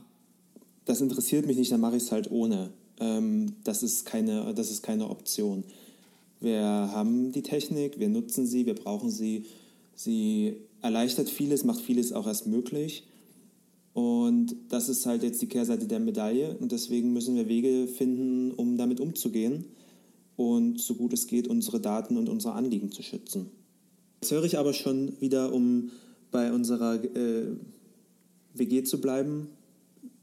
das 0.85 1.01
interessiert 1.01 1.45
mich 1.45 1.57
nicht, 1.57 1.71
dann 1.71 1.81
mache 1.81 1.97
ich 1.97 2.03
es 2.03 2.11
halt 2.11 2.29
ohne. 2.29 2.71
Ähm, 2.99 3.55
das, 3.63 3.83
ist 3.83 4.05
keine, 4.05 4.53
das 4.53 4.69
ist 4.69 4.83
keine 4.83 5.09
Option 5.09 5.63
Wir 6.39 6.61
haben 6.61 7.31
die 7.31 7.41
Technik, 7.41 7.99
wir 7.99 8.09
nutzen 8.09 8.45
sie, 8.45 8.65
wir 8.65 8.75
brauchen 8.75 9.09
sie. 9.09 9.45
Sie 9.95 10.57
erleichtert 10.83 11.29
vieles, 11.29 11.63
macht 11.63 11.81
vieles 11.81 12.13
auch 12.13 12.27
erst 12.27 12.45
möglich. 12.45 13.07
Und 13.93 14.55
das 14.69 14.89
ist 14.89 15.05
halt 15.05 15.23
jetzt 15.23 15.41
die 15.41 15.47
Kehrseite 15.47 15.87
der 15.87 15.99
Medaille. 15.99 16.57
Und 16.59 16.71
deswegen 16.71 17.13
müssen 17.13 17.35
wir 17.35 17.47
Wege 17.47 17.87
finden, 17.87 18.51
um 18.51 18.77
damit 18.77 18.99
umzugehen 18.99 19.65
und 20.35 20.79
so 20.79 20.95
gut 20.95 21.13
es 21.13 21.27
geht, 21.27 21.47
unsere 21.47 21.79
Daten 21.79 22.17
und 22.17 22.27
unsere 22.27 22.53
Anliegen 22.53 22.91
zu 22.91 23.01
schützen. 23.01 23.51
Jetzt 24.21 24.31
höre 24.31 24.43
ich 24.43 24.57
aber 24.57 24.73
schon 24.73 25.13
wieder, 25.19 25.53
um 25.53 25.91
bei 26.31 26.51
unserer 26.51 27.03
äh, 27.03 27.55
WG 28.53 28.83
zu 28.83 28.99
bleiben. 28.99 29.47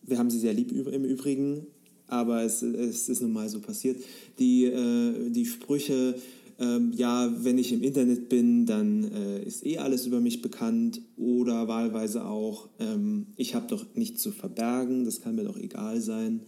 Wir 0.02 0.18
haben 0.18 0.30
sie 0.30 0.40
sehr 0.40 0.54
lieb 0.54 0.72
im 0.72 1.04
Übrigen, 1.04 1.66
aber 2.08 2.42
es, 2.42 2.62
es 2.62 3.08
ist 3.08 3.22
nun 3.22 3.32
mal 3.32 3.48
so 3.48 3.60
passiert. 3.60 4.02
Die, 4.38 4.64
äh, 4.64 5.30
die 5.30 5.46
Sprüche, 5.46 6.16
ähm, 6.60 6.92
ja, 6.94 7.32
wenn 7.42 7.56
ich 7.56 7.72
im 7.72 7.82
Internet 7.82 8.28
bin, 8.28 8.66
dann 8.66 9.04
äh, 9.04 9.42
ist 9.42 9.64
eh 9.64 9.78
alles 9.78 10.06
über 10.06 10.20
mich 10.20 10.42
bekannt 10.42 11.00
oder 11.16 11.68
wahlweise 11.68 12.26
auch, 12.26 12.68
ähm, 12.78 13.28
ich 13.36 13.54
habe 13.54 13.66
doch 13.66 13.86
nichts 13.94 14.22
zu 14.22 14.30
verbergen, 14.30 15.04
das 15.06 15.22
kann 15.22 15.36
mir 15.36 15.44
doch 15.44 15.56
egal 15.56 16.02
sein. 16.02 16.42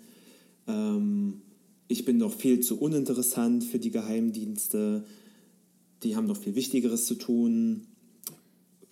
Ähm, 0.69 1.41
ich 1.89 2.05
bin 2.05 2.19
doch 2.19 2.33
viel 2.33 2.61
zu 2.61 2.79
uninteressant 2.79 3.65
für 3.65 3.79
die 3.79 3.91
Geheimdienste, 3.91 5.05
die 6.03 6.15
haben 6.15 6.29
doch 6.29 6.37
viel 6.37 6.55
Wichtigeres 6.55 7.07
zu 7.07 7.15
tun. 7.15 7.87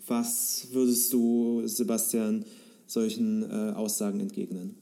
Was 0.06 0.68
würdest 0.72 1.12
du, 1.12 1.62
Sebastian, 1.66 2.46
solchen 2.86 3.42
äh, 3.42 3.72
Aussagen 3.72 4.20
entgegnen? 4.20 4.76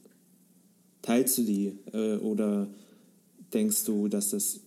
Teilst 1.01 1.37
du 1.37 1.43
die 1.43 1.73
äh, 1.91 2.15
oder 2.17 2.69
denkst 3.53 3.83
du, 3.83 4.07
dass 4.07 4.29
das 4.29 4.61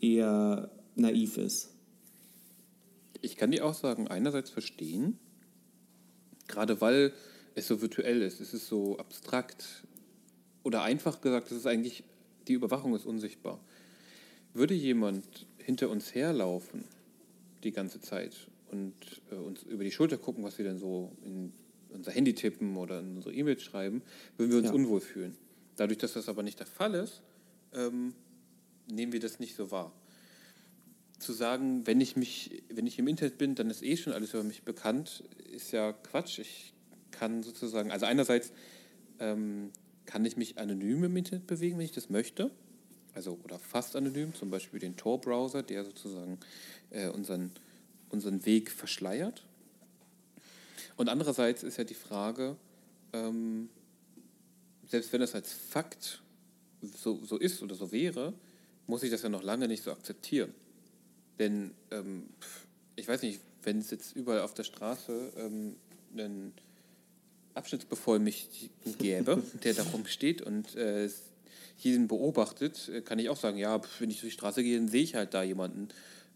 eher 0.00 0.70
naiv 0.96 1.36
ist. 1.36 1.70
Ich 3.20 3.36
kann 3.36 3.50
die 3.50 3.60
Aussagen 3.60 4.08
einerseits 4.08 4.50
verstehen, 4.50 5.18
gerade 6.48 6.80
weil 6.80 7.12
es 7.54 7.68
so 7.68 7.80
virtuell 7.80 8.22
ist, 8.22 8.40
es 8.40 8.52
ist 8.52 8.66
so 8.66 8.98
abstrakt 8.98 9.84
oder 10.62 10.82
einfach 10.82 11.20
gesagt, 11.20 11.50
es 11.50 11.58
ist 11.58 11.66
eigentlich, 11.66 12.04
die 12.48 12.54
Überwachung 12.54 12.94
ist 12.94 13.06
unsichtbar. 13.06 13.60
Würde 14.52 14.74
jemand 14.74 15.46
hinter 15.58 15.90
uns 15.90 16.14
herlaufen 16.14 16.84
die 17.64 17.72
ganze 17.72 18.00
Zeit 18.00 18.48
und 18.70 18.94
äh, 19.30 19.34
uns 19.36 19.62
über 19.62 19.84
die 19.84 19.90
Schulter 19.90 20.18
gucken, 20.18 20.44
was 20.44 20.58
wir 20.58 20.64
denn 20.64 20.78
so 20.78 21.12
in 21.24 21.52
unser 21.90 22.12
Handy 22.12 22.34
tippen 22.34 22.76
oder 22.76 23.00
in 23.00 23.16
unsere 23.16 23.34
E-Mails 23.34 23.62
schreiben, 23.62 24.02
würden 24.36 24.50
wir 24.50 24.58
uns 24.58 24.68
ja. 24.68 24.74
unwohl 24.74 25.00
fühlen. 25.00 25.36
Dadurch, 25.76 25.98
dass 25.98 26.12
das 26.12 26.28
aber 26.28 26.42
nicht 26.42 26.58
der 26.58 26.66
Fall 26.66 26.94
ist, 26.94 27.22
ähm, 27.74 28.14
nehmen 28.90 29.12
wir 29.12 29.20
das 29.20 29.40
nicht 29.40 29.56
so 29.56 29.70
wahr 29.70 29.92
zu 31.18 31.32
sagen, 31.32 31.86
wenn 31.86 32.00
ich 32.00 32.16
mich, 32.16 32.62
wenn 32.68 32.86
ich 32.86 32.98
im 32.98 33.08
Internet 33.08 33.38
bin, 33.38 33.54
dann 33.54 33.70
ist 33.70 33.82
eh 33.82 33.96
schon 33.96 34.12
alles 34.12 34.34
über 34.34 34.44
mich 34.44 34.62
bekannt, 34.62 35.24
ist 35.50 35.72
ja 35.72 35.92
Quatsch. 35.92 36.38
Ich 36.38 36.74
kann 37.10 37.42
sozusagen, 37.42 37.90
also 37.90 38.06
einerseits 38.06 38.52
ähm, 39.18 39.70
kann 40.04 40.24
ich 40.24 40.36
mich 40.36 40.58
anonym 40.58 41.04
im 41.04 41.16
Internet 41.16 41.46
bewegen, 41.46 41.78
wenn 41.78 41.84
ich 41.84 41.92
das 41.92 42.10
möchte. 42.10 42.50
Also 43.14 43.38
oder 43.44 43.58
fast 43.58 43.96
anonym, 43.96 44.34
zum 44.34 44.50
Beispiel 44.50 44.78
den 44.78 44.96
Tor-Browser, 44.96 45.62
der 45.62 45.84
sozusagen 45.84 46.38
äh, 46.90 47.08
unseren, 47.08 47.50
unseren 48.10 48.44
Weg 48.44 48.70
verschleiert. 48.70 49.46
Und 50.96 51.08
andererseits 51.08 51.62
ist 51.62 51.78
ja 51.78 51.84
die 51.84 51.94
Frage, 51.94 52.56
ähm, 53.12 53.70
selbst 54.86 55.12
wenn 55.12 55.20
das 55.20 55.34
als 55.34 55.52
Fakt 55.52 56.22
so, 56.82 57.24
so 57.24 57.38
ist 57.38 57.62
oder 57.62 57.74
so 57.74 57.90
wäre, 57.90 58.34
muss 58.86 59.02
ich 59.02 59.10
das 59.10 59.22
ja 59.22 59.28
noch 59.28 59.42
lange 59.42 59.66
nicht 59.66 59.82
so 59.82 59.92
akzeptieren. 59.92 60.54
Denn 61.38 61.72
ähm, 61.90 62.28
ich 62.96 63.06
weiß 63.06 63.22
nicht, 63.22 63.40
wenn 63.62 63.78
es 63.78 63.90
jetzt 63.90 64.14
überall 64.16 64.40
auf 64.40 64.54
der 64.54 64.64
Straße 64.64 65.32
ähm, 65.36 65.76
einen 66.12 66.52
Abschnittsbevollmächtigten 67.54 68.98
gäbe, 68.98 69.42
der 69.64 69.74
da 69.74 69.82
rumsteht 69.82 70.42
und 70.42 70.74
äh, 70.76 71.08
jeden 71.78 72.08
beobachtet, 72.08 72.88
äh, 72.88 73.02
kann 73.02 73.18
ich 73.18 73.28
auch 73.28 73.36
sagen, 73.36 73.58
ja, 73.58 73.80
wenn 73.98 74.10
ich 74.10 74.20
durch 74.20 74.32
die 74.32 74.38
Straße 74.38 74.62
gehe, 74.62 74.78
dann 74.78 74.88
sehe 74.88 75.02
ich 75.02 75.14
halt 75.14 75.34
da 75.34 75.42
jemanden, 75.42 75.88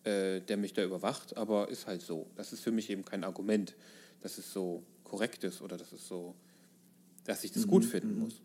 äh, 0.04 0.40
der 0.40 0.56
mich 0.56 0.72
da 0.72 0.82
überwacht, 0.82 1.36
aber 1.36 1.68
ist 1.68 1.86
halt 1.86 2.02
so. 2.02 2.26
Das 2.36 2.52
ist 2.52 2.60
für 2.60 2.72
mich 2.72 2.90
eben 2.90 3.04
kein 3.04 3.24
Argument, 3.24 3.74
dass 4.22 4.38
es 4.38 4.52
so 4.52 4.82
korrekt 5.04 5.44
ist 5.44 5.62
oder 5.62 5.76
dass 5.76 5.92
es 5.92 6.06
so, 6.06 6.34
dass 7.24 7.44
ich 7.44 7.52
das 7.52 7.66
mhm. 7.66 7.70
gut 7.70 7.84
finden 7.84 8.14
mhm. 8.14 8.20
muss. 8.24 8.42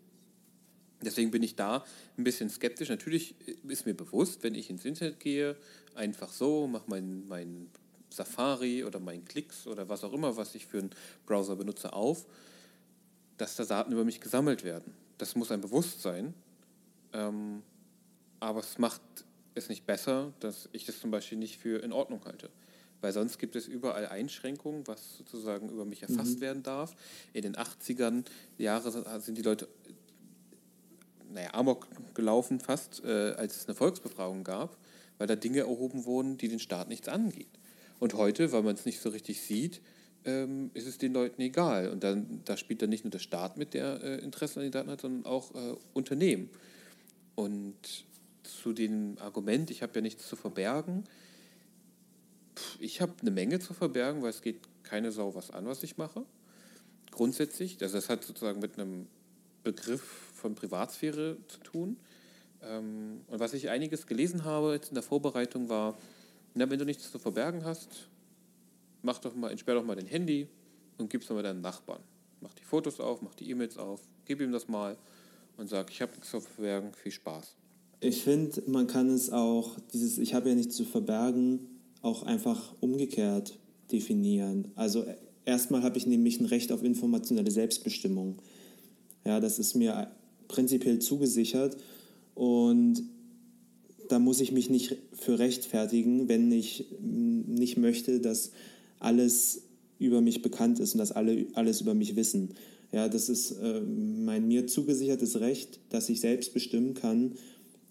Deswegen 1.02 1.30
bin 1.30 1.42
ich 1.42 1.56
da 1.56 1.84
ein 2.16 2.24
bisschen 2.24 2.48
skeptisch. 2.48 2.88
Natürlich 2.88 3.34
ist 3.68 3.86
mir 3.86 3.94
bewusst, 3.94 4.42
wenn 4.42 4.54
ich 4.54 4.70
ins 4.70 4.84
Internet 4.84 5.20
gehe, 5.20 5.56
einfach 5.94 6.32
so, 6.32 6.66
mache 6.66 6.84
mein, 6.86 7.26
mein 7.28 7.68
Safari 8.10 8.84
oder 8.84 8.98
meinen 8.98 9.24
Klicks 9.24 9.66
oder 9.66 9.88
was 9.88 10.04
auch 10.04 10.12
immer, 10.12 10.36
was 10.36 10.54
ich 10.54 10.66
für 10.66 10.78
einen 10.78 10.90
Browser 11.26 11.56
benutze, 11.56 11.92
auf, 11.92 12.24
dass 13.36 13.56
da 13.56 13.64
Daten 13.64 13.92
über 13.92 14.04
mich 14.04 14.20
gesammelt 14.20 14.64
werden. 14.64 14.94
Das 15.18 15.36
muss 15.36 15.50
ein 15.50 15.60
Bewusstsein. 15.60 16.34
Ähm, 17.12 17.62
aber 18.40 18.60
es 18.60 18.78
macht 18.78 19.00
es 19.54 19.68
nicht 19.68 19.86
besser, 19.86 20.32
dass 20.40 20.68
ich 20.72 20.84
das 20.84 21.00
zum 21.00 21.10
Beispiel 21.10 21.38
nicht 21.38 21.58
für 21.58 21.82
in 21.82 21.92
Ordnung 21.92 22.24
halte. 22.24 22.50
Weil 23.00 23.12
sonst 23.12 23.38
gibt 23.38 23.56
es 23.56 23.68
überall 23.68 24.06
Einschränkungen, 24.06 24.86
was 24.86 25.18
sozusagen 25.18 25.68
über 25.68 25.84
mich 25.84 26.02
erfasst 26.02 26.36
mhm. 26.36 26.40
werden 26.40 26.62
darf. 26.62 26.94
In 27.32 27.42
den 27.42 27.56
80ern 27.56 28.24
Jahre 28.58 29.20
sind 29.20 29.36
die 29.36 29.42
Leute 29.42 29.68
naja, 31.32 31.54
Amok 31.54 31.86
gelaufen 32.14 32.60
fast, 32.60 33.02
äh, 33.04 33.34
als 33.36 33.56
es 33.56 33.66
eine 33.66 33.74
Volksbefragung 33.74 34.44
gab, 34.44 34.76
weil 35.18 35.26
da 35.26 35.36
Dinge 35.36 35.60
erhoben 35.60 36.04
wurden, 36.04 36.36
die 36.36 36.48
den 36.48 36.58
Staat 36.58 36.88
nichts 36.88 37.08
angeht. 37.08 37.48
Und 37.98 38.14
heute, 38.14 38.52
weil 38.52 38.62
man 38.62 38.74
es 38.74 38.84
nicht 38.84 39.00
so 39.00 39.08
richtig 39.08 39.40
sieht, 39.40 39.80
ähm, 40.24 40.70
ist 40.74 40.86
es 40.86 40.98
den 40.98 41.12
Leuten 41.12 41.40
egal. 41.40 41.88
Und 41.90 42.04
dann, 42.04 42.42
da 42.44 42.56
spielt 42.56 42.82
dann 42.82 42.90
nicht 42.90 43.04
nur 43.04 43.10
der 43.10 43.20
Staat 43.20 43.56
mit, 43.56 43.74
der 43.74 44.02
äh, 44.02 44.18
Interesse 44.18 44.60
an 44.60 44.64
den 44.64 44.72
Daten 44.72 44.90
hat, 44.90 45.00
sondern 45.00 45.24
auch 45.24 45.54
äh, 45.54 45.76
Unternehmen. 45.94 46.50
Und 47.34 48.04
zu 48.42 48.72
dem 48.72 49.16
Argument, 49.18 49.70
ich 49.70 49.82
habe 49.82 49.94
ja 49.94 50.00
nichts 50.00 50.28
zu 50.28 50.36
verbergen, 50.36 51.04
pff, 52.56 52.80
ich 52.80 53.00
habe 53.00 53.12
eine 53.20 53.30
Menge 53.30 53.60
zu 53.60 53.74
verbergen, 53.74 54.22
weil 54.22 54.30
es 54.30 54.42
geht 54.42 54.60
keine 54.82 55.12
Sau 55.12 55.34
was 55.34 55.50
an, 55.50 55.66
was 55.66 55.82
ich 55.82 55.96
mache. 55.96 56.24
Grundsätzlich, 57.10 57.80
also 57.80 57.96
das 57.96 58.08
hat 58.08 58.24
sozusagen 58.24 58.60
mit 58.60 58.78
einem 58.78 59.06
Begriff 59.62 60.25
von 60.36 60.54
Privatsphäre 60.54 61.38
zu 61.48 61.58
tun. 61.60 61.96
Ähm, 62.62 63.20
und 63.26 63.40
was 63.40 63.54
ich 63.54 63.68
einiges 63.68 64.06
gelesen 64.06 64.44
habe 64.44 64.72
jetzt 64.72 64.88
in 64.88 64.94
der 64.94 65.02
Vorbereitung 65.02 65.68
war, 65.68 65.96
na, 66.54 66.68
wenn 66.70 66.78
du 66.78 66.84
nichts 66.84 67.10
zu 67.10 67.18
verbergen 67.18 67.64
hast, 67.64 68.08
mach 69.02 69.18
doch 69.18 69.34
mal, 69.34 69.50
entsperr 69.50 69.74
doch 69.74 69.84
mal 69.84 69.96
dein 69.96 70.06
Handy 70.06 70.48
und 70.98 71.10
gib 71.10 71.22
es 71.22 71.28
mal 71.30 71.42
deinem 71.42 71.60
Nachbarn. 71.60 72.00
Mach 72.40 72.54
die 72.54 72.64
Fotos 72.64 73.00
auf, 73.00 73.22
mach 73.22 73.34
die 73.34 73.50
E-Mails 73.50 73.76
auf, 73.76 74.00
gib 74.24 74.40
ihm 74.40 74.52
das 74.52 74.68
mal 74.68 74.96
und 75.56 75.68
sag, 75.68 75.90
ich 75.90 76.02
habe 76.02 76.12
nichts 76.12 76.30
zu 76.30 76.40
verbergen, 76.40 76.92
viel 76.94 77.12
Spaß. 77.12 77.56
Ich 78.00 78.22
finde, 78.22 78.62
man 78.66 78.86
kann 78.86 79.08
es 79.08 79.30
auch, 79.30 79.78
dieses 79.92 80.18
Ich 80.18 80.34
habe 80.34 80.50
ja 80.50 80.54
nichts 80.54 80.76
zu 80.76 80.84
verbergen, 80.84 81.80
auch 82.02 82.22
einfach 82.22 82.74
umgekehrt 82.80 83.58
definieren. 83.90 84.70
Also 84.74 85.06
erstmal 85.44 85.82
habe 85.82 85.96
ich 85.96 86.06
nämlich 86.06 86.40
ein 86.40 86.46
Recht 86.46 86.72
auf 86.72 86.82
informationelle 86.82 87.50
Selbstbestimmung. 87.50 88.36
Ja, 89.24 89.40
das 89.40 89.58
ist 89.58 89.74
mir 89.74 90.10
prinzipiell 90.48 90.98
zugesichert 90.98 91.76
und 92.34 93.02
da 94.08 94.18
muss 94.18 94.40
ich 94.40 94.52
mich 94.52 94.70
nicht 94.70 94.96
für 95.12 95.38
rechtfertigen, 95.38 96.28
wenn 96.28 96.52
ich 96.52 96.86
nicht 97.00 97.76
möchte, 97.76 98.20
dass 98.20 98.52
alles 98.98 99.62
über 99.98 100.20
mich 100.20 100.42
bekannt 100.42 100.78
ist 100.78 100.94
und 100.94 100.98
dass 100.98 101.12
alle 101.12 101.46
alles 101.54 101.80
über 101.80 101.94
mich 101.94 102.16
wissen. 102.16 102.50
Ja, 102.92 103.08
das 103.08 103.28
ist 103.28 103.52
äh, 103.52 103.80
mein 103.80 104.46
mir 104.46 104.66
zugesichertes 104.66 105.40
Recht, 105.40 105.80
dass 105.88 106.08
ich 106.08 106.20
selbst 106.20 106.54
bestimmen 106.54 106.94
kann, 106.94 107.32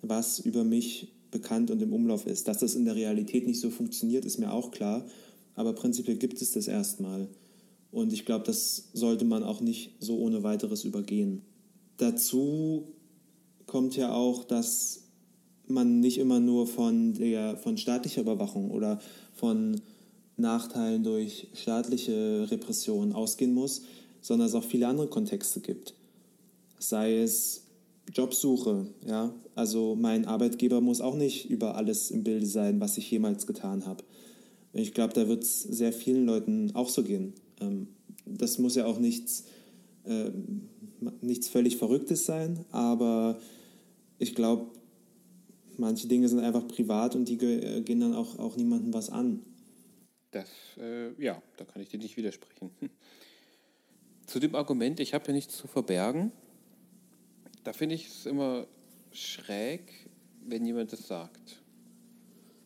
was 0.01 0.39
über 0.39 0.63
mich 0.63 1.11
bekannt 1.31 1.69
und 1.71 1.81
im 1.81 1.93
Umlauf 1.93 2.25
ist. 2.27 2.47
Dass 2.47 2.59
das 2.59 2.75
in 2.75 2.85
der 2.85 2.95
Realität 2.95 3.45
nicht 3.45 3.59
so 3.59 3.69
funktioniert, 3.69 4.23
ist 4.25 4.37
mir 4.37 4.53
auch 4.53 4.71
klar, 4.71 5.05
aber 5.55 5.73
prinzipiell 5.73 6.17
gibt 6.17 6.41
es 6.41 6.51
das 6.51 6.67
erstmal. 6.67 7.27
Und 7.91 8.13
ich 8.13 8.25
glaube, 8.25 8.45
das 8.45 8.89
sollte 8.93 9.25
man 9.25 9.43
auch 9.43 9.61
nicht 9.61 9.95
so 9.99 10.17
ohne 10.17 10.43
weiteres 10.43 10.83
übergehen. 10.83 11.41
Dazu 11.97 12.93
kommt 13.65 13.95
ja 13.95 14.13
auch, 14.13 14.43
dass 14.43 15.03
man 15.67 15.99
nicht 15.99 16.17
immer 16.17 16.39
nur 16.39 16.67
von, 16.67 17.13
der, 17.13 17.57
von 17.57 17.77
staatlicher 17.77 18.21
Überwachung 18.21 18.71
oder 18.71 18.99
von 19.33 19.81
Nachteilen 20.37 21.03
durch 21.03 21.47
staatliche 21.53 22.47
Repression 22.51 23.13
ausgehen 23.13 23.53
muss, 23.53 23.83
sondern 24.21 24.47
es 24.47 24.55
auch 24.55 24.63
viele 24.63 24.87
andere 24.87 25.07
Kontexte 25.07 25.61
gibt. 25.61 25.93
Sei 26.77 27.19
es 27.19 27.63
Jobsuche, 28.13 28.87
ja, 29.05 29.33
also 29.55 29.95
mein 29.95 30.25
Arbeitgeber 30.25 30.81
muss 30.81 31.01
auch 31.01 31.15
nicht 31.15 31.49
über 31.49 31.75
alles 31.75 32.11
im 32.11 32.23
Bilde 32.23 32.45
sein, 32.45 32.79
was 32.79 32.97
ich 32.97 33.09
jemals 33.09 33.47
getan 33.47 33.85
habe. 33.85 34.03
Ich 34.73 34.93
glaube, 34.93 35.13
da 35.13 35.27
wird 35.27 35.43
es 35.43 35.63
sehr 35.63 35.93
vielen 35.93 36.25
Leuten 36.25 36.71
auch 36.75 36.89
so 36.89 37.01
gehen. 37.01 37.33
Ähm, 37.61 37.87
das 38.25 38.59
muss 38.59 38.75
ja 38.75 38.85
auch 38.85 38.99
nichts 38.99 39.45
äh, 40.03 40.31
nichts 41.21 41.47
völlig 41.47 41.77
Verrücktes 41.77 42.25
sein, 42.25 42.65
aber 42.71 43.39
ich 44.17 44.35
glaube, 44.35 44.71
manche 45.77 46.07
Dinge 46.07 46.29
sind 46.29 46.39
einfach 46.39 46.67
privat 46.67 47.15
und 47.15 47.25
die 47.25 47.37
ge 47.37 47.81
gehen 47.81 47.99
dann 47.99 48.13
auch, 48.13 48.39
auch 48.39 48.55
niemandem 48.55 48.93
was 48.93 49.09
an. 49.09 49.41
Das, 50.31 50.49
äh, 50.77 51.11
ja, 51.21 51.41
da 51.57 51.65
kann 51.65 51.81
ich 51.81 51.89
dir 51.89 51.99
nicht 51.99 52.17
widersprechen. 52.17 52.71
Zu 54.25 54.39
dem 54.39 54.55
Argument, 54.55 54.99
ich 54.99 55.13
habe 55.13 55.27
ja 55.27 55.33
nichts 55.33 55.55
zu 55.55 55.67
verbergen, 55.67 56.31
da 57.63 57.73
finde 57.73 57.95
ich 57.95 58.07
es 58.07 58.25
immer 58.25 58.67
schräg, 59.11 59.91
wenn 60.45 60.65
jemand 60.65 60.93
das 60.93 61.07
sagt. 61.07 61.61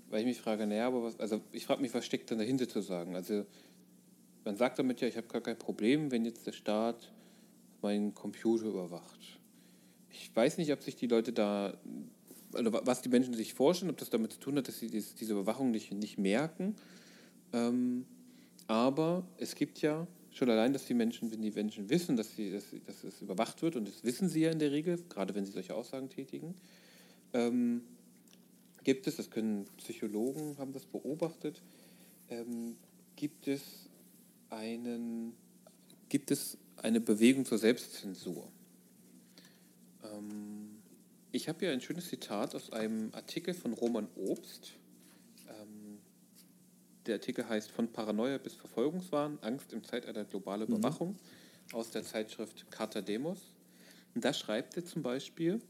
Weil 0.09 0.21
ich 0.21 0.25
mich 0.25 0.39
frage, 0.39 0.65
naja, 0.65 0.87
aber 0.87 1.03
was, 1.03 1.19
also 1.19 1.41
ich 1.51 1.65
frage 1.65 1.81
mich, 1.81 1.93
was 1.93 2.05
steckt 2.05 2.31
dann 2.31 2.39
dahinter 2.39 2.67
zu 2.67 2.81
sagen? 2.81 3.15
Also 3.15 3.45
man 4.45 4.55
sagt 4.55 4.79
damit 4.79 5.01
ja, 5.01 5.07
ich 5.07 5.17
habe 5.17 5.27
gar 5.27 5.41
kein 5.41 5.59
Problem, 5.59 6.11
wenn 6.11 6.25
jetzt 6.25 6.47
der 6.47 6.53
Staat 6.53 7.11
meinen 7.81 8.13
Computer 8.13 8.65
überwacht. 8.65 9.39
Ich 10.09 10.35
weiß 10.35 10.57
nicht, 10.57 10.71
ob 10.71 10.81
sich 10.81 10.95
die 10.95 11.07
Leute 11.07 11.33
da, 11.33 11.77
also 12.53 12.73
was 12.73 13.01
die 13.01 13.09
Menschen 13.09 13.33
sich 13.33 13.53
vorstellen, 13.53 13.91
ob 13.91 13.97
das 13.97 14.09
damit 14.09 14.33
zu 14.33 14.39
tun 14.39 14.57
hat, 14.57 14.67
dass 14.67 14.79
sie 14.79 14.87
diese 14.89 15.33
Überwachung 15.33 15.71
nicht, 15.71 15.91
nicht 15.91 16.17
merken. 16.17 16.75
Ähm, 17.53 18.05
aber 18.67 19.25
es 19.37 19.55
gibt 19.55 19.81
ja 19.81 20.07
schon 20.31 20.49
allein, 20.49 20.73
dass 20.73 20.85
die 20.85 20.93
Menschen, 20.93 21.31
wenn 21.31 21.41
die 21.41 21.51
Menschen 21.51 21.89
wissen, 21.89 22.15
dass, 22.15 22.35
sie, 22.35 22.51
dass, 22.51 22.65
dass 22.85 23.03
es 23.03 23.21
überwacht 23.21 23.61
wird, 23.61 23.75
und 23.75 23.87
das 23.87 24.03
wissen 24.03 24.29
sie 24.29 24.41
ja 24.41 24.51
in 24.51 24.59
der 24.59 24.71
Regel, 24.71 24.99
gerade 25.09 25.33
wenn 25.35 25.45
sie 25.45 25.51
solche 25.51 25.75
Aussagen 25.75 26.09
tätigen, 26.09 26.55
ähm, 27.33 27.81
gibt 28.83 29.07
es, 29.07 29.17
das 29.17 29.29
können 29.29 29.65
Psychologen, 29.77 30.57
haben 30.57 30.71
das 30.71 30.85
beobachtet, 30.85 31.61
ähm, 32.29 32.75
gibt 33.15 33.47
es 33.47 33.89
einen, 34.49 35.33
gibt 36.09 36.31
es 36.31 36.57
eine 36.83 36.99
Bewegung 36.99 37.45
zur 37.45 37.57
Selbstzensur. 37.57 38.51
Ähm, 40.03 40.79
ich 41.31 41.47
habe 41.47 41.59
hier 41.59 41.71
ein 41.71 41.81
schönes 41.81 42.07
Zitat 42.07 42.55
aus 42.55 42.71
einem 42.71 43.13
Artikel 43.13 43.53
von 43.53 43.73
Roman 43.73 44.07
Obst. 44.15 44.73
Ähm, 45.47 45.99
der 47.05 47.15
Artikel 47.15 47.47
heißt 47.47 47.71
Von 47.71 47.91
Paranoia 47.91 48.37
bis 48.37 48.53
Verfolgungswahn, 48.53 49.39
Angst 49.41 49.73
im 49.73 49.83
Zeitalter 49.83 50.25
globaler 50.25 50.65
mhm. 50.65 50.75
Überwachung 50.75 51.09
mhm. 51.09 51.75
aus 51.75 51.91
der 51.91 52.03
Zeitschrift 52.03 52.69
Carta 52.71 53.01
Demos. 53.01 53.51
Und 54.15 54.25
da 54.25 54.33
schreibt 54.33 54.75
er 54.75 54.85
zum 54.85 55.03
Beispiel, 55.03 55.61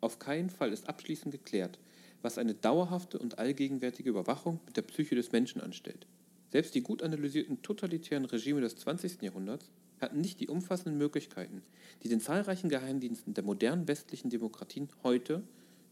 auf 0.00 0.18
keinen 0.18 0.50
Fall 0.50 0.72
ist 0.72 0.88
abschließend 0.88 1.32
geklärt, 1.32 1.78
was 2.22 2.38
eine 2.38 2.54
dauerhafte 2.54 3.18
und 3.18 3.38
allgegenwärtige 3.38 4.10
Überwachung 4.10 4.60
mit 4.66 4.76
der 4.76 4.82
Psyche 4.82 5.14
des 5.14 5.32
Menschen 5.32 5.60
anstellt. 5.60 6.06
Selbst 6.52 6.74
die 6.74 6.82
gut 6.82 7.02
analysierten 7.02 7.62
totalitären 7.62 8.24
Regime 8.24 8.60
des 8.60 8.76
20. 8.76 9.22
Jahrhunderts 9.22 9.70
hatten 10.04 10.20
nicht 10.20 10.40
die 10.40 10.48
umfassenden 10.48 10.98
Möglichkeiten, 10.98 11.62
die 12.02 12.08
den 12.08 12.20
zahlreichen 12.20 12.68
Geheimdiensten 12.68 13.34
der 13.34 13.44
modernen 13.44 13.88
westlichen 13.88 14.30
Demokratien 14.30 14.88
heute 15.02 15.42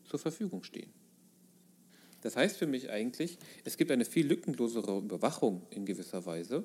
zur 0.05 0.19
Verfügung 0.19 0.63
stehen. 0.63 0.91
Das 2.21 2.37
heißt 2.37 2.57
für 2.57 2.67
mich 2.67 2.91
eigentlich, 2.91 3.39
es 3.65 3.77
gibt 3.77 3.91
eine 3.91 4.05
viel 4.05 4.27
lückenlosere 4.27 4.99
Überwachung 4.99 5.67
in 5.71 5.85
gewisser 5.85 6.25
Weise, 6.25 6.65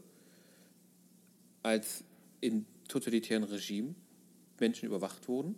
als 1.64 2.04
im 2.42 2.66
totalitären 2.88 3.44
Regime 3.44 3.96
Menschen 4.60 4.86
überwacht 4.86 5.28
wurden. 5.28 5.56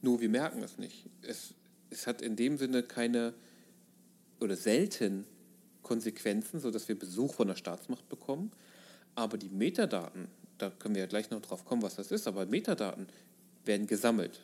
Nur 0.00 0.20
wir 0.20 0.30
merken 0.30 0.62
es 0.62 0.78
nicht. 0.78 1.06
Es, 1.20 1.54
es 1.90 2.06
hat 2.06 2.22
in 2.22 2.34
dem 2.36 2.56
Sinne 2.56 2.82
keine 2.82 3.34
oder 4.40 4.56
selten 4.56 5.26
Konsequenzen, 5.82 6.58
sodass 6.58 6.88
wir 6.88 6.98
Besuch 6.98 7.34
von 7.34 7.48
der 7.48 7.54
Staatsmacht 7.54 8.08
bekommen. 8.08 8.50
Aber 9.14 9.38
die 9.38 9.48
Metadaten, 9.48 10.28
da 10.58 10.70
können 10.70 10.94
wir 10.94 11.02
ja 11.02 11.08
gleich 11.08 11.30
noch 11.30 11.40
drauf 11.40 11.64
kommen, 11.64 11.82
was 11.82 11.96
das 11.96 12.10
ist, 12.10 12.26
aber 12.26 12.46
Metadaten 12.46 13.06
werden 13.64 13.86
gesammelt. 13.86 14.40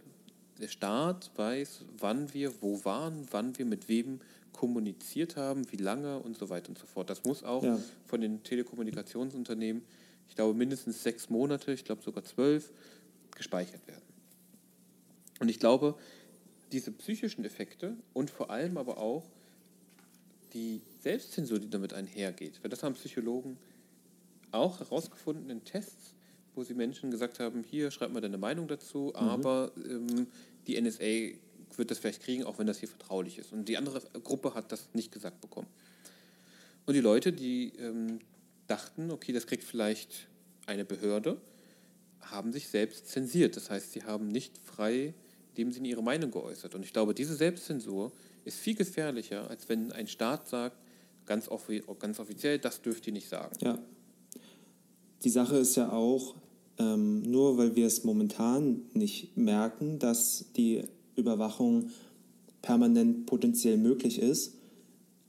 Der 0.60 0.68
Staat 0.68 1.30
weiß, 1.36 1.84
wann 1.98 2.32
wir 2.34 2.52
wo 2.60 2.84
waren, 2.84 3.26
wann 3.30 3.56
wir 3.58 3.64
mit 3.64 3.88
wem 3.88 4.20
kommuniziert 4.52 5.36
haben, 5.36 5.70
wie 5.70 5.76
lange 5.76 6.18
und 6.18 6.36
so 6.36 6.48
weiter 6.48 6.70
und 6.70 6.78
so 6.78 6.86
fort. 6.86 7.08
Das 7.10 7.22
muss 7.24 7.44
auch 7.44 7.62
ja. 7.62 7.78
von 8.06 8.20
den 8.20 8.42
Telekommunikationsunternehmen, 8.42 9.82
ich 10.28 10.34
glaube 10.34 10.54
mindestens 10.54 11.02
sechs 11.02 11.30
Monate, 11.30 11.72
ich 11.72 11.84
glaube 11.84 12.02
sogar 12.02 12.24
zwölf, 12.24 12.72
gespeichert 13.36 13.86
werden. 13.86 14.02
Und 15.38 15.48
ich 15.48 15.60
glaube, 15.60 15.94
diese 16.72 16.90
psychischen 16.90 17.44
Effekte 17.44 17.96
und 18.12 18.30
vor 18.30 18.50
allem 18.50 18.76
aber 18.76 18.98
auch 18.98 19.24
die 20.54 20.80
Selbstzensur, 21.00 21.60
die 21.60 21.70
damit 21.70 21.92
einhergeht, 21.92 22.58
weil 22.62 22.70
das 22.70 22.82
haben 22.82 22.94
Psychologen 22.94 23.58
auch 24.50 24.80
herausgefunden 24.80 25.50
in 25.50 25.64
Tests, 25.64 26.14
wo 26.54 26.64
sie 26.64 26.74
Menschen 26.74 27.10
gesagt 27.10 27.40
haben, 27.40 27.62
hier 27.62 27.90
schreib 27.90 28.12
mal 28.12 28.20
deine 28.20 28.38
Meinung 28.38 28.68
dazu, 28.68 29.12
mhm. 29.14 29.28
aber 29.28 29.72
ähm, 29.76 30.26
die 30.66 30.80
NSA 30.80 31.36
wird 31.76 31.90
das 31.90 31.98
vielleicht 31.98 32.22
kriegen, 32.22 32.44
auch 32.44 32.58
wenn 32.58 32.66
das 32.66 32.78
hier 32.78 32.88
vertraulich 32.88 33.38
ist. 33.38 33.52
Und 33.52 33.68
die 33.68 33.76
andere 33.76 34.02
Gruppe 34.24 34.54
hat 34.54 34.72
das 34.72 34.88
nicht 34.94 35.12
gesagt 35.12 35.40
bekommen. 35.40 35.68
Und 36.86 36.94
die 36.94 37.00
Leute, 37.00 37.32
die 37.32 37.72
ähm, 37.78 38.20
dachten, 38.66 39.10
okay, 39.10 39.32
das 39.32 39.46
kriegt 39.46 39.64
vielleicht 39.64 40.28
eine 40.66 40.84
Behörde, 40.84 41.40
haben 42.20 42.52
sich 42.52 42.68
selbst 42.68 43.08
zensiert. 43.08 43.56
Das 43.56 43.70
heißt, 43.70 43.92
sie 43.92 44.04
haben 44.04 44.28
nicht 44.28 44.58
frei 44.58 45.14
in 45.50 45.54
dem 45.56 45.72
Sinne 45.72 45.88
ihre 45.88 46.02
Meinung 46.02 46.30
geäußert. 46.30 46.74
Und 46.74 46.84
ich 46.84 46.92
glaube, 46.92 47.14
diese 47.14 47.34
Selbstzensur 47.34 48.12
ist 48.44 48.58
viel 48.58 48.74
gefährlicher, 48.74 49.48
als 49.50 49.68
wenn 49.68 49.92
ein 49.92 50.06
Staat 50.06 50.48
sagt, 50.48 50.76
ganz, 51.26 51.48
offi 51.48 51.82
ganz 51.98 52.18
offiziell, 52.18 52.58
das 52.58 52.80
dürft 52.82 53.06
ihr 53.06 53.12
nicht 53.12 53.28
sagen. 53.28 53.56
Ja. 53.60 53.78
Die 55.24 55.30
Sache 55.30 55.56
ist 55.56 55.76
ja 55.76 55.92
auch, 55.92 56.36
ähm, 56.78 57.22
nur 57.22 57.58
weil 57.58 57.74
wir 57.74 57.86
es 57.86 58.04
momentan 58.04 58.82
nicht 58.94 59.36
merken, 59.36 59.98
dass 59.98 60.46
die 60.56 60.82
Überwachung 61.16 61.90
permanent 62.62 63.26
potenziell 63.26 63.76
möglich 63.76 64.20
ist, 64.20 64.54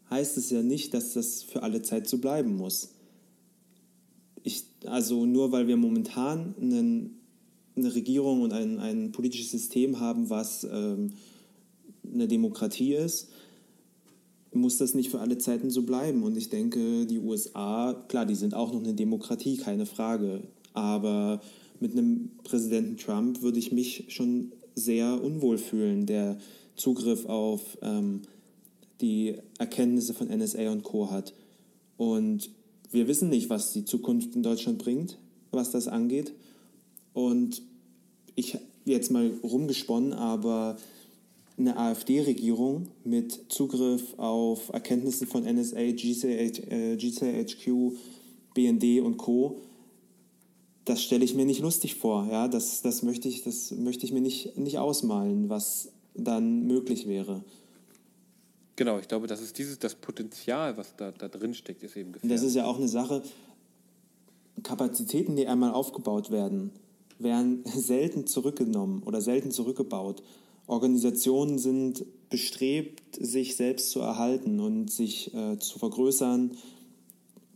heißt 0.09 0.37
es 0.37 0.49
ja 0.49 0.61
nicht, 0.61 0.93
dass 0.93 1.13
das 1.13 1.43
für 1.43 1.63
alle 1.63 1.81
Zeit 1.81 2.07
so 2.07 2.17
bleiben 2.17 2.55
muss. 2.55 2.89
Ich, 4.43 4.65
also 4.85 5.25
nur 5.25 5.51
weil 5.51 5.67
wir 5.67 5.77
momentan 5.77 6.55
einen, 6.59 7.19
eine 7.75 7.93
Regierung 7.93 8.41
und 8.41 8.53
ein, 8.53 8.79
ein 8.79 9.11
politisches 9.11 9.51
System 9.51 9.99
haben, 9.99 10.29
was 10.29 10.67
ähm, 10.71 11.13
eine 12.11 12.27
Demokratie 12.27 12.93
ist, 12.93 13.29
muss 14.51 14.77
das 14.77 14.95
nicht 14.95 15.09
für 15.09 15.19
alle 15.19 15.37
Zeiten 15.37 15.69
so 15.69 15.83
bleiben. 15.83 16.23
Und 16.23 16.37
ich 16.37 16.49
denke, 16.49 17.05
die 17.05 17.19
USA, 17.19 17.93
klar, 18.07 18.25
die 18.25 18.35
sind 18.35 18.53
auch 18.53 18.73
noch 18.73 18.83
eine 18.83 18.93
Demokratie, 18.93 19.57
keine 19.57 19.85
Frage. 19.85 20.41
Aber 20.73 21.41
mit 21.79 21.93
einem 21.93 22.31
Präsidenten 22.43 22.97
Trump 22.97 23.41
würde 23.41 23.59
ich 23.59 23.71
mich 23.71 24.05
schon 24.09 24.51
sehr 24.75 25.21
unwohl 25.23 25.57
fühlen, 25.57 26.05
der 26.05 26.37
Zugriff 26.75 27.25
auf 27.25 27.77
ähm, 27.81 28.21
die 29.01 29.35
Erkenntnisse 29.57 30.13
von 30.13 30.27
NSA 30.27 30.71
und 30.71 30.83
Co. 30.83 31.11
hat. 31.11 31.33
Und 31.97 32.49
wir 32.91 33.07
wissen 33.07 33.29
nicht, 33.29 33.49
was 33.49 33.71
die 33.71 33.85
Zukunft 33.85 34.35
in 34.35 34.43
Deutschland 34.43 34.79
bringt, 34.79 35.17
was 35.51 35.71
das 35.71 35.87
angeht. 35.87 36.33
Und 37.13 37.61
ich 38.35 38.57
jetzt 38.85 39.11
mal 39.11 39.31
rumgesponnen, 39.43 40.13
aber 40.13 40.77
eine 41.59 41.77
AfD-Regierung 41.77 42.87
mit 43.03 43.51
Zugriff 43.51 44.17
auf 44.17 44.69
Erkenntnissen 44.69 45.27
von 45.27 45.43
NSA, 45.43 45.91
GCH, 45.91 46.59
äh, 46.71 46.95
GCHQ, 46.95 47.93
BND 48.53 49.01
und 49.01 49.17
Co. 49.17 49.61
Das 50.85 51.03
stelle 51.03 51.23
ich 51.25 51.35
mir 51.35 51.45
nicht 51.45 51.61
lustig 51.61 51.95
vor. 51.95 52.27
Ja? 52.31 52.47
Das, 52.47 52.81
das, 52.81 53.03
möchte 53.03 53.27
ich, 53.27 53.43
das 53.43 53.71
möchte 53.71 54.05
ich 54.05 54.13
mir 54.13 54.21
nicht, 54.21 54.57
nicht 54.57 54.79
ausmalen, 54.79 55.49
was 55.49 55.91
dann 56.15 56.65
möglich 56.65 57.07
wäre. 57.07 57.43
Genau, 58.75 58.97
ich 58.97 59.09
glaube, 59.09 59.27
das 59.27 59.41
ist 59.41 59.57
dieses, 59.57 59.77
das 59.77 59.95
Potenzial, 59.95 60.77
was 60.77 60.95
da, 60.95 61.11
da 61.11 61.27
drin 61.27 61.53
steckt, 61.53 61.83
ist 61.83 61.97
eben 61.97 62.13
gefährlich. 62.13 62.39
Das 62.39 62.47
ist 62.47 62.55
ja 62.55 62.65
auch 62.65 62.77
eine 62.77 62.87
Sache, 62.87 63.21
Kapazitäten, 64.63 65.35
die 65.35 65.47
einmal 65.47 65.73
aufgebaut 65.73 66.31
werden, 66.31 66.71
werden 67.17 67.63
selten 67.75 68.25
zurückgenommen 68.25 69.03
oder 69.03 69.21
selten 69.21 69.51
zurückgebaut. 69.51 70.23
Organisationen 70.69 71.57
sind 71.57 72.05
bestrebt, 72.29 73.17
sich 73.19 73.55
selbst 73.55 73.89
zu 73.89 74.01
erhalten 74.01 74.59
und 74.59 74.91
sich 74.91 75.33
äh, 75.33 75.57
zu 75.57 75.79
vergrößern, 75.79 76.51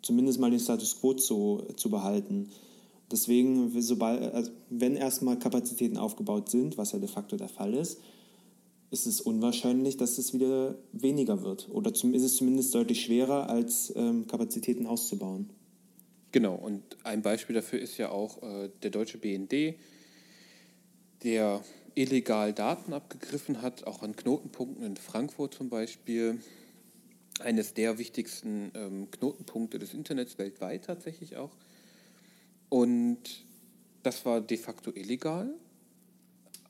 zumindest 0.02 0.40
mal 0.40 0.50
den 0.50 0.60
Status 0.60 1.00
quo 1.00 1.14
zu, 1.14 1.64
zu 1.76 1.92
behalten. 1.92 2.50
Deswegen, 3.12 3.70
sobald, 3.82 4.34
also 4.34 4.52
wenn 4.72 4.96
erstmal 4.96 5.38
Kapazitäten 5.38 5.98
aufgebaut 5.98 6.50
sind, 6.50 6.78
was 6.80 6.94
ja 6.94 7.00
de 7.00 7.08
facto 7.08 7.38
der 7.38 7.50
Fall 7.50 7.76
ist, 7.76 8.00
ist 8.90 9.06
es 9.06 9.22
unwahrscheinlich, 9.22 9.98
dass 9.98 10.18
es 10.18 10.34
wieder 10.34 10.76
weniger 10.92 11.44
wird. 11.44 11.70
Oder 11.72 11.94
zum, 11.94 12.16
ist 12.16 12.24
es 12.24 12.36
zumindest 12.36 12.74
deutlich 12.74 13.02
schwerer, 13.02 13.48
als 13.48 13.94
ähm, 13.96 14.26
Kapazitäten 14.26 14.88
auszubauen. 14.88 15.52
Genau, 16.32 16.56
und 16.56 16.82
ein 17.04 17.22
Beispiel 17.22 17.54
dafür 17.54 17.80
ist 17.80 17.98
ja 17.98 18.10
auch 18.10 18.42
äh, 18.42 18.70
der 18.82 18.90
deutsche 18.90 19.20
BND, 19.20 19.76
der 21.24 21.64
illegal 21.96 22.54
Daten 22.54 22.94
abgegriffen 22.94 23.62
hat, 23.62 23.86
auch 23.86 24.02
an 24.02 24.16
Knotenpunkten 24.16 24.86
in 24.86 24.98
Frankfurt 24.98 25.54
zum 25.54 25.70
Beispiel. 25.70 26.40
Eines 27.40 27.74
der 27.74 27.98
wichtigsten 27.98 28.72
ähm, 28.76 29.10
Knotenpunkte 29.12 29.80
des 29.80 29.94
Internets 29.94 30.38
weltweit 30.38 30.86
tatsächlich 30.86 31.36
auch. 31.36 31.52
Und 32.70 33.46
das 34.04 34.26
war 34.26 34.42
de 34.42 34.58
facto 34.58 34.92
illegal, 34.92 35.54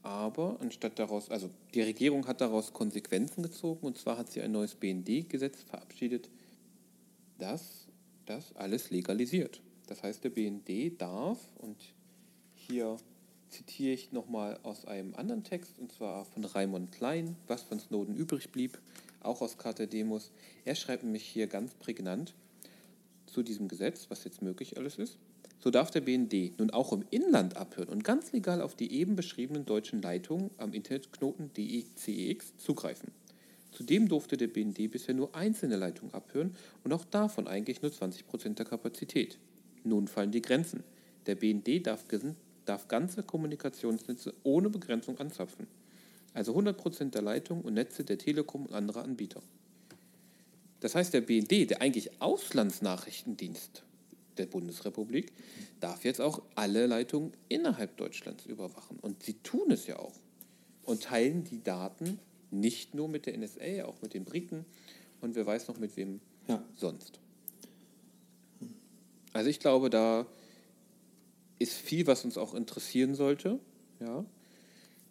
aber 0.01 0.57
anstatt 0.61 0.99
daraus, 0.99 1.29
also 1.29 1.49
die 1.73 1.81
Regierung 1.81 2.27
hat 2.27 2.41
daraus 2.41 2.73
Konsequenzen 2.73 3.43
gezogen 3.43 3.85
und 3.85 3.97
zwar 3.97 4.17
hat 4.17 4.31
sie 4.31 4.41
ein 4.41 4.51
neues 4.51 4.75
BND-Gesetz 4.75 5.63
verabschiedet, 5.63 6.29
das 7.37 7.87
das 8.25 8.55
alles 8.55 8.89
legalisiert. 8.89 9.61
Das 9.87 10.03
heißt, 10.03 10.23
der 10.23 10.29
BND 10.29 10.99
darf, 10.99 11.39
und 11.57 11.77
hier 12.55 12.97
zitiere 13.53 13.93
ich 13.93 14.11
nochmal 14.11 14.59
aus 14.63 14.85
einem 14.85 15.13
anderen 15.15 15.43
Text, 15.43 15.79
und 15.79 15.91
zwar 15.91 16.25
von 16.25 16.43
Raimund 16.43 16.91
Klein, 16.91 17.35
was 17.47 17.61
von 17.61 17.79
Snowden 17.79 18.15
übrig 18.15 18.49
blieb, 18.49 18.79
auch 19.21 19.41
aus 19.41 19.57
Carta 19.57 19.85
Demos. 19.85 20.31
Er 20.65 20.75
schreibt 20.75 21.03
nämlich 21.03 21.23
hier 21.23 21.47
ganz 21.47 21.73
prägnant 21.75 22.33
zu 23.27 23.43
diesem 23.43 23.67
Gesetz, 23.67 24.07
was 24.09 24.23
jetzt 24.23 24.41
möglich 24.41 24.77
alles 24.77 24.97
ist. 24.97 25.17
So 25.59 25.69
darf 25.69 25.91
der 25.91 26.01
BND 26.01 26.59
nun 26.59 26.71
auch 26.71 26.91
im 26.91 27.05
Inland 27.09 27.55
abhören 27.55 27.87
und 27.87 28.03
ganz 28.03 28.33
legal 28.33 28.61
auf 28.61 28.75
die 28.75 28.91
eben 28.91 29.15
beschriebenen 29.15 29.65
deutschen 29.65 30.01
Leitungen 30.01 30.49
am 30.57 30.73
Internetknoten 30.73 31.53
DECEX 31.53 32.57
zugreifen. 32.57 33.11
Zudem 33.71 34.09
durfte 34.09 34.35
der 34.35 34.47
BND 34.47 34.91
bisher 34.91 35.15
nur 35.15 35.33
einzelne 35.33 35.77
Leitungen 35.77 36.13
abhören 36.13 36.55
und 36.83 36.91
auch 36.91 37.05
davon 37.05 37.47
eigentlich 37.47 37.81
nur 37.81 37.93
20 37.93 38.27
Prozent 38.27 38.59
der 38.59 38.65
Kapazität. 38.65 39.37
Nun 39.83 40.07
fallen 40.07 40.31
die 40.31 40.41
Grenzen. 40.41 40.83
Der 41.25 41.35
BND 41.35 41.87
darf, 41.87 42.07
darf 42.65 42.87
ganze 42.87 43.23
Kommunikationsnetze 43.23 44.33
ohne 44.43 44.69
Begrenzung 44.69 45.17
anzapfen. 45.19 45.67
Also 46.33 46.51
100 46.51 46.77
Prozent 46.77 47.15
der 47.15 47.21
Leitungen 47.21 47.63
und 47.63 47.75
Netze 47.75 48.03
der 48.03 48.17
Telekom 48.17 48.65
und 48.65 48.73
anderer 48.73 49.03
Anbieter. 49.03 49.41
Das 50.79 50.95
heißt, 50.95 51.13
der 51.13 51.21
BND, 51.21 51.69
der 51.69 51.81
eigentlich 51.81 52.21
Auslandsnachrichtendienst 52.21 53.83
der 54.37 54.47
Bundesrepublik, 54.47 55.31
darf 55.79 56.03
jetzt 56.03 56.19
auch 56.19 56.41
alle 56.55 56.87
Leitungen 56.87 57.31
innerhalb 57.49 57.97
Deutschlands 57.97 58.45
überwachen. 58.45 58.97
Und 58.99 59.23
sie 59.23 59.35
tun 59.35 59.71
es 59.71 59.87
ja 59.87 59.99
auch. 59.99 60.15
Und 60.83 61.03
teilen 61.03 61.43
die 61.43 61.63
Daten 61.63 62.19
nicht 62.51 62.93
nur 62.93 63.07
mit 63.07 63.25
der 63.25 63.37
NSA, 63.37 63.85
auch 63.85 64.01
mit 64.01 64.13
den 64.13 64.25
Briten 64.25 64.65
und 65.21 65.35
wer 65.35 65.45
weiß 65.45 65.67
noch 65.69 65.77
mit 65.77 65.95
wem 65.95 66.19
ja. 66.47 66.61
sonst. 66.75 67.19
Also 69.31 69.49
ich 69.49 69.59
glaube, 69.59 69.89
da 69.89 70.25
ist 71.59 71.73
viel, 71.73 72.07
was 72.07 72.25
uns 72.25 72.37
auch 72.37 72.53
interessieren 72.53 73.15
sollte. 73.15 73.59
Ja. 73.99 74.25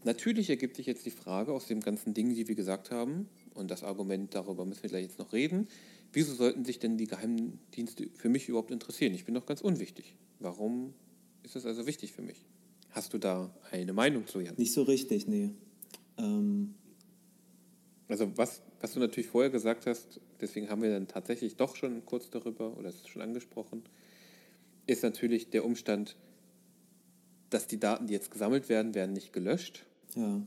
Natürlich 0.04 0.50
ergibt 0.50 0.76
sich 0.76 0.86
jetzt 0.86 1.06
die 1.06 1.10
Frage 1.10 1.52
aus 1.52 1.66
dem 1.66 1.80
ganzen 1.80 2.12
Ding, 2.14 2.34
die 2.34 2.48
wir 2.48 2.54
gesagt 2.54 2.90
haben, 2.90 3.28
und 3.54 3.70
das 3.70 3.84
Argument, 3.84 4.34
darüber 4.34 4.64
müssen 4.64 4.82
wir 4.82 4.90
gleich 4.90 5.04
jetzt 5.04 5.18
noch 5.18 5.32
reden, 5.32 5.68
wieso 6.12 6.34
sollten 6.34 6.64
sich 6.64 6.78
denn 6.78 6.96
die 6.96 7.06
Geheimdienste 7.06 8.08
für 8.14 8.28
mich 8.28 8.48
überhaupt 8.48 8.70
interessieren? 8.70 9.14
Ich 9.14 9.24
bin 9.24 9.34
doch 9.34 9.46
ganz 9.46 9.60
unwichtig. 9.60 10.14
Warum 10.40 10.94
ist 11.42 11.54
das 11.54 11.66
also 11.66 11.86
wichtig 11.86 12.12
für 12.12 12.22
mich? 12.22 12.44
Hast 12.90 13.14
du 13.14 13.18
da 13.18 13.54
eine 13.70 13.92
Meinung 13.92 14.26
zu, 14.26 14.40
Jan? 14.40 14.54
Nicht 14.56 14.72
so 14.72 14.82
richtig, 14.82 15.26
nee. 15.26 15.50
Ähm 16.18 16.74
also 18.08 18.36
was, 18.36 18.62
was 18.80 18.92
du 18.92 19.00
natürlich 19.00 19.30
vorher 19.30 19.50
gesagt 19.50 19.86
hast, 19.86 20.20
deswegen 20.40 20.68
haben 20.68 20.82
wir 20.82 20.90
dann 20.90 21.08
tatsächlich 21.08 21.56
doch 21.56 21.76
schon 21.76 22.04
kurz 22.04 22.28
darüber, 22.28 22.76
oder 22.76 22.88
es 22.88 22.96
ist 22.96 23.08
schon 23.08 23.22
angesprochen, 23.22 23.82
ist 24.86 25.02
natürlich 25.02 25.50
der 25.50 25.64
Umstand, 25.64 26.16
dass 27.52 27.66
die 27.66 27.78
Daten, 27.78 28.06
die 28.06 28.14
jetzt 28.14 28.30
gesammelt 28.30 28.68
werden, 28.68 28.94
werden 28.94 29.12
nicht 29.12 29.32
gelöscht. 29.32 29.84
Ja. 30.14 30.42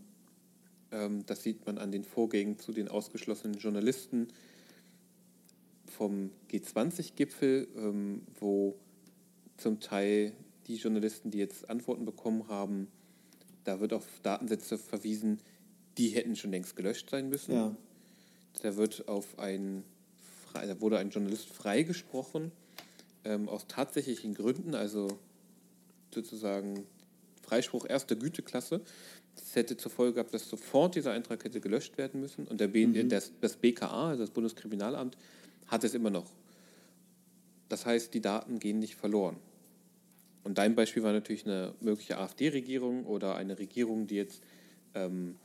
Ähm, 0.91 1.25
das 1.25 1.43
sieht 1.43 1.65
man 1.65 1.77
an 1.77 1.91
den 1.91 2.03
Vorgängen 2.03 2.59
zu 2.59 2.71
den 2.71 2.87
ausgeschlossenen 2.87 3.57
Journalisten 3.57 4.27
vom 5.85 6.31
G20-Gipfel, 6.51 7.67
ähm, 7.75 8.21
wo 8.39 8.75
zum 9.57 9.79
Teil 9.79 10.33
die 10.67 10.75
Journalisten, 10.75 11.31
die 11.31 11.37
jetzt 11.37 11.69
Antworten 11.69 12.05
bekommen 12.05 12.47
haben, 12.47 12.87
da 13.63 13.79
wird 13.79 13.93
auf 13.93 14.05
Datensätze 14.23 14.77
verwiesen, 14.77 15.39
die 15.97 16.09
hätten 16.09 16.35
schon 16.35 16.51
längst 16.51 16.75
gelöscht 16.75 17.09
sein 17.09 17.29
müssen. 17.29 17.53
Ja. 17.53 17.75
Da 18.61 18.75
wird 18.75 19.07
auf 19.07 19.39
ein, 19.39 19.83
da 20.53 20.79
wurde 20.81 20.97
ein 20.97 21.09
Journalist 21.09 21.49
freigesprochen 21.49 22.51
ähm, 23.23 23.49
aus 23.49 23.67
tatsächlichen 23.67 24.33
Gründen, 24.33 24.75
also 24.75 25.19
sozusagen 26.13 26.85
Freispruch 27.45 27.85
erster 27.87 28.15
Güteklasse. 28.15 28.81
Das 29.35 29.55
hätte 29.55 29.77
zur 29.77 29.91
Folge 29.91 30.13
gehabt, 30.15 30.33
dass 30.33 30.49
sofort 30.49 30.95
dieser 30.95 31.11
Eintrag 31.11 31.43
hätte 31.43 31.61
gelöscht 31.61 31.97
werden 31.97 32.21
müssen. 32.21 32.47
Und 32.47 32.59
der 32.59 32.67
B, 32.67 32.85
mhm. 32.87 33.09
das, 33.09 33.31
das 33.41 33.57
BKA, 33.57 34.09
also 34.09 34.23
das 34.23 34.31
Bundeskriminalamt, 34.31 35.17
hat 35.67 35.83
es 35.83 35.93
immer 35.93 36.09
noch. 36.09 36.31
Das 37.69 37.85
heißt, 37.85 38.13
die 38.13 38.21
Daten 38.21 38.59
gehen 38.59 38.79
nicht 38.79 38.95
verloren. 38.95 39.37
Und 40.43 40.57
dein 40.59 40.75
Beispiel 40.75 41.01
war 41.01 41.11
natürlich 41.11 41.45
eine 41.45 41.73
mögliche 41.81 42.17
AfD-Regierung 42.17 43.05
oder 43.05 43.35
eine 43.35 43.57
Regierung, 43.57 44.05
die 44.05 44.15
jetzt 44.15 44.43
ähm, 44.93 45.35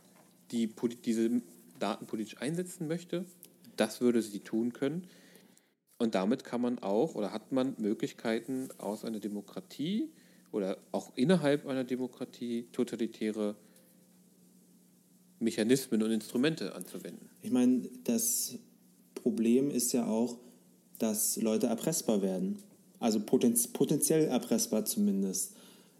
die 0.50 0.68
diese 1.04 1.40
Daten 1.78 2.06
politisch 2.06 2.40
einsetzen 2.40 2.86
möchte. 2.88 3.24
Das 3.76 4.00
würde 4.00 4.20
sie 4.20 4.40
tun 4.40 4.72
können. 4.72 5.06
Und 5.98 6.14
damit 6.14 6.44
kann 6.44 6.60
man 6.60 6.78
auch 6.78 7.14
oder 7.14 7.32
hat 7.32 7.52
man 7.52 7.74
Möglichkeiten 7.78 8.68
aus 8.78 9.04
einer 9.04 9.20
Demokratie 9.20 10.10
oder 10.52 10.78
auch 10.92 11.12
innerhalb 11.16 11.66
einer 11.66 11.84
Demokratie 11.84 12.66
totalitäre 12.72 13.56
Mechanismen 15.38 16.02
und 16.02 16.10
Instrumente 16.10 16.74
anzuwenden. 16.74 17.30
Ich 17.42 17.50
meine, 17.50 17.82
das 18.04 18.58
Problem 19.14 19.70
ist 19.70 19.92
ja 19.92 20.06
auch, 20.06 20.38
dass 20.98 21.36
Leute 21.40 21.66
erpressbar 21.66 22.22
werden. 22.22 22.58
Also 22.98 23.20
potenz 23.20 23.68
potenziell 23.68 24.26
erpressbar 24.26 24.84
zumindest. 24.84 25.54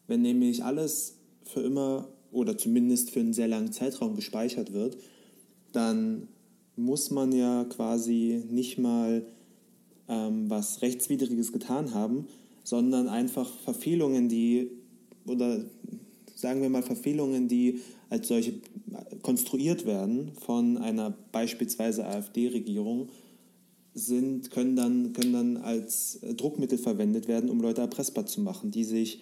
Wenn 0.07 0.23
nämlich 0.23 0.63
alles 0.63 1.17
für 1.45 1.61
immer 1.61 2.09
oder 2.31 2.59
zumindest 2.59 3.11
für 3.11 3.21
einen 3.21 3.33
sehr 3.33 3.49
langen 3.49 3.73
Zeitraum 3.73 4.15
gespeichert 4.15 4.73
wird, 4.73 4.99
dann 5.73 6.29
muss 6.77 7.11
man 7.11 7.33
ja 7.33 7.65
quasi 7.65 8.45
nicht 8.51 8.79
mal 8.79 9.25
ähm, 10.09 10.51
was 10.51 10.83
Rechtswidriges 10.83 11.53
getan 11.53 11.95
haben, 11.95 12.27
sondern 12.71 13.09
einfach 13.09 13.51
Verfehlungen, 13.65 14.29
die, 14.29 14.71
oder 15.27 15.65
sagen 16.37 16.63
wir 16.63 16.71
mal 16.71 16.85
Verfehlungen, 16.85 17.49
die 17.49 17.81
als 18.11 18.29
solche 18.29 18.55
konstruiert 19.23 19.87
werden 19.87 20.31
von 20.41 20.79
einer 20.79 21.13
beispielsweise 21.33 22.07
AfD-Regierung, 22.07 23.09
können, 24.51 24.77
dann, 24.77 25.13
können 25.15 25.33
dann 25.33 25.57
als 25.57 26.21
Druckmittel 26.37 26.79
verwendet 26.79 27.27
werden, 27.27 27.51
um 27.51 27.61
Leute 27.61 27.81
erpressbar 27.81 28.27
zu 28.27 28.41
machen, 28.41 28.71
die 28.71 28.85
sich 28.85 29.21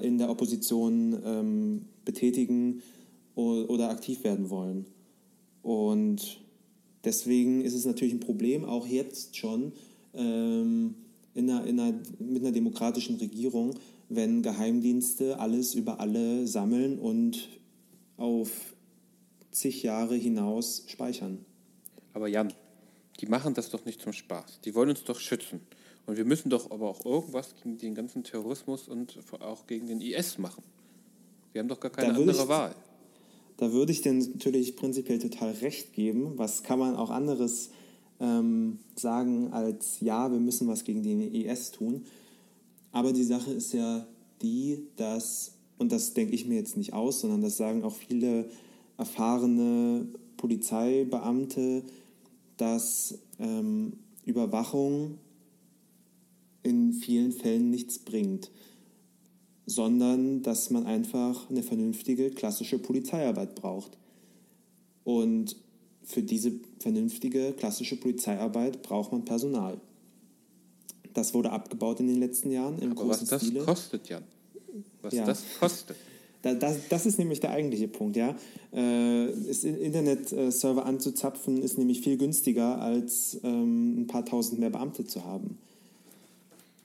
in 0.00 0.18
der 0.18 0.30
Opposition 0.30 1.20
ähm, 1.24 1.86
betätigen 2.04 2.80
oder 3.34 3.90
aktiv 3.90 4.22
werden 4.22 4.50
wollen. 4.50 4.86
Und 5.62 6.40
deswegen 7.02 7.62
ist 7.62 7.74
es 7.74 7.86
natürlich 7.86 8.14
ein 8.14 8.20
Problem, 8.20 8.64
auch 8.64 8.86
jetzt 8.86 9.36
schon 9.36 9.72
ähm, 10.14 10.94
in 11.34 11.50
einer, 11.50 11.66
in 11.66 11.80
einer, 11.80 11.98
mit 12.18 12.42
einer 12.42 12.52
demokratischen 12.52 13.16
Regierung, 13.16 13.74
wenn 14.08 14.42
Geheimdienste 14.42 15.38
alles 15.38 15.74
über 15.74 16.00
alle 16.00 16.46
sammeln 16.46 16.98
und 16.98 17.48
auf 18.16 18.50
zig 19.50 19.82
Jahre 19.82 20.14
hinaus 20.14 20.84
speichern. 20.86 21.44
Aber 22.12 22.28
Jan, 22.28 22.52
die 23.20 23.26
machen 23.26 23.54
das 23.54 23.70
doch 23.70 23.84
nicht 23.84 24.00
zum 24.00 24.12
Spaß. 24.12 24.60
Die 24.64 24.74
wollen 24.74 24.90
uns 24.90 25.04
doch 25.04 25.18
schützen. 25.18 25.60
Und 26.06 26.16
wir 26.16 26.24
müssen 26.24 26.50
doch 26.50 26.70
aber 26.70 26.88
auch 26.88 27.04
irgendwas 27.04 27.54
gegen 27.62 27.78
den 27.78 27.94
ganzen 27.94 28.24
Terrorismus 28.24 28.88
und 28.88 29.18
auch 29.40 29.66
gegen 29.66 29.86
den 29.86 30.00
IS 30.00 30.38
machen. 30.38 30.62
Wir 31.52 31.60
haben 31.60 31.68
doch 31.68 31.80
gar 31.80 31.92
keine 31.92 32.14
andere 32.14 32.42
ich, 32.42 32.48
Wahl. 32.48 32.74
Da 33.56 33.72
würde 33.72 33.92
ich 33.92 34.00
dir 34.00 34.12
natürlich 34.12 34.74
prinzipiell 34.74 35.18
total 35.18 35.52
recht 35.52 35.92
geben. 35.92 36.38
Was 36.38 36.62
kann 36.62 36.78
man 36.78 36.96
auch 36.96 37.10
anderes 37.10 37.70
ähm, 38.22 38.78
sagen 38.94 39.52
als, 39.52 40.00
ja, 40.00 40.30
wir 40.30 40.38
müssen 40.38 40.68
was 40.68 40.84
gegen 40.84 41.02
den 41.02 41.20
IS 41.20 41.72
tun. 41.72 42.04
Aber 42.92 43.12
die 43.12 43.24
Sache 43.24 43.50
ist 43.50 43.74
ja 43.74 44.06
die, 44.40 44.86
dass, 44.96 45.52
und 45.76 45.92
das 45.92 46.14
denke 46.14 46.34
ich 46.34 46.46
mir 46.46 46.54
jetzt 46.54 46.76
nicht 46.76 46.92
aus, 46.92 47.20
sondern 47.20 47.42
das 47.42 47.56
sagen 47.56 47.82
auch 47.82 47.94
viele 47.94 48.48
erfahrene 48.96 50.06
Polizeibeamte, 50.36 51.82
dass 52.56 53.18
ähm, 53.40 53.94
Überwachung 54.24 55.18
in 56.62 56.92
vielen 56.92 57.32
Fällen 57.32 57.70
nichts 57.70 57.98
bringt, 57.98 58.52
sondern 59.66 60.42
dass 60.42 60.70
man 60.70 60.86
einfach 60.86 61.50
eine 61.50 61.64
vernünftige 61.64 62.30
klassische 62.30 62.78
Polizeiarbeit 62.78 63.56
braucht. 63.56 63.98
Und 65.02 65.56
für 66.04 66.22
diese 66.22 66.52
vernünftige 66.80 67.52
klassische 67.52 67.96
Polizeiarbeit 67.96 68.82
braucht 68.82 69.12
man 69.12 69.24
Personal. 69.24 69.80
Das 71.14 71.34
wurde 71.34 71.50
abgebaut 71.50 72.00
in 72.00 72.08
den 72.08 72.18
letzten 72.18 72.50
Jahren 72.50 72.78
im 72.78 72.92
Aber 72.92 73.02
großen 73.02 73.22
was 73.22 73.28
das 73.28 73.42
Stile. 73.46 73.64
kostet, 73.64 74.08
Jan. 74.08 74.22
Was 75.02 75.14
ja. 75.14 75.26
das 75.26 75.42
kostet. 75.58 75.96
Da, 76.42 76.54
das, 76.54 76.76
das, 76.88 77.06
ist 77.06 77.18
nämlich 77.18 77.38
der 77.38 77.50
eigentliche 77.50 77.86
Punkt, 77.86 78.16
ja. 78.16 78.34
Äh, 78.72 79.26
Internetserver 79.28 80.84
anzuzapfen 80.86 81.62
ist 81.62 81.78
nämlich 81.78 82.00
viel 82.00 82.16
günstiger, 82.16 82.80
als 82.80 83.38
ähm, 83.44 84.00
ein 84.00 84.06
paar 84.08 84.24
tausend 84.24 84.58
mehr 84.58 84.70
Beamte 84.70 85.06
zu 85.06 85.24
haben. 85.24 85.58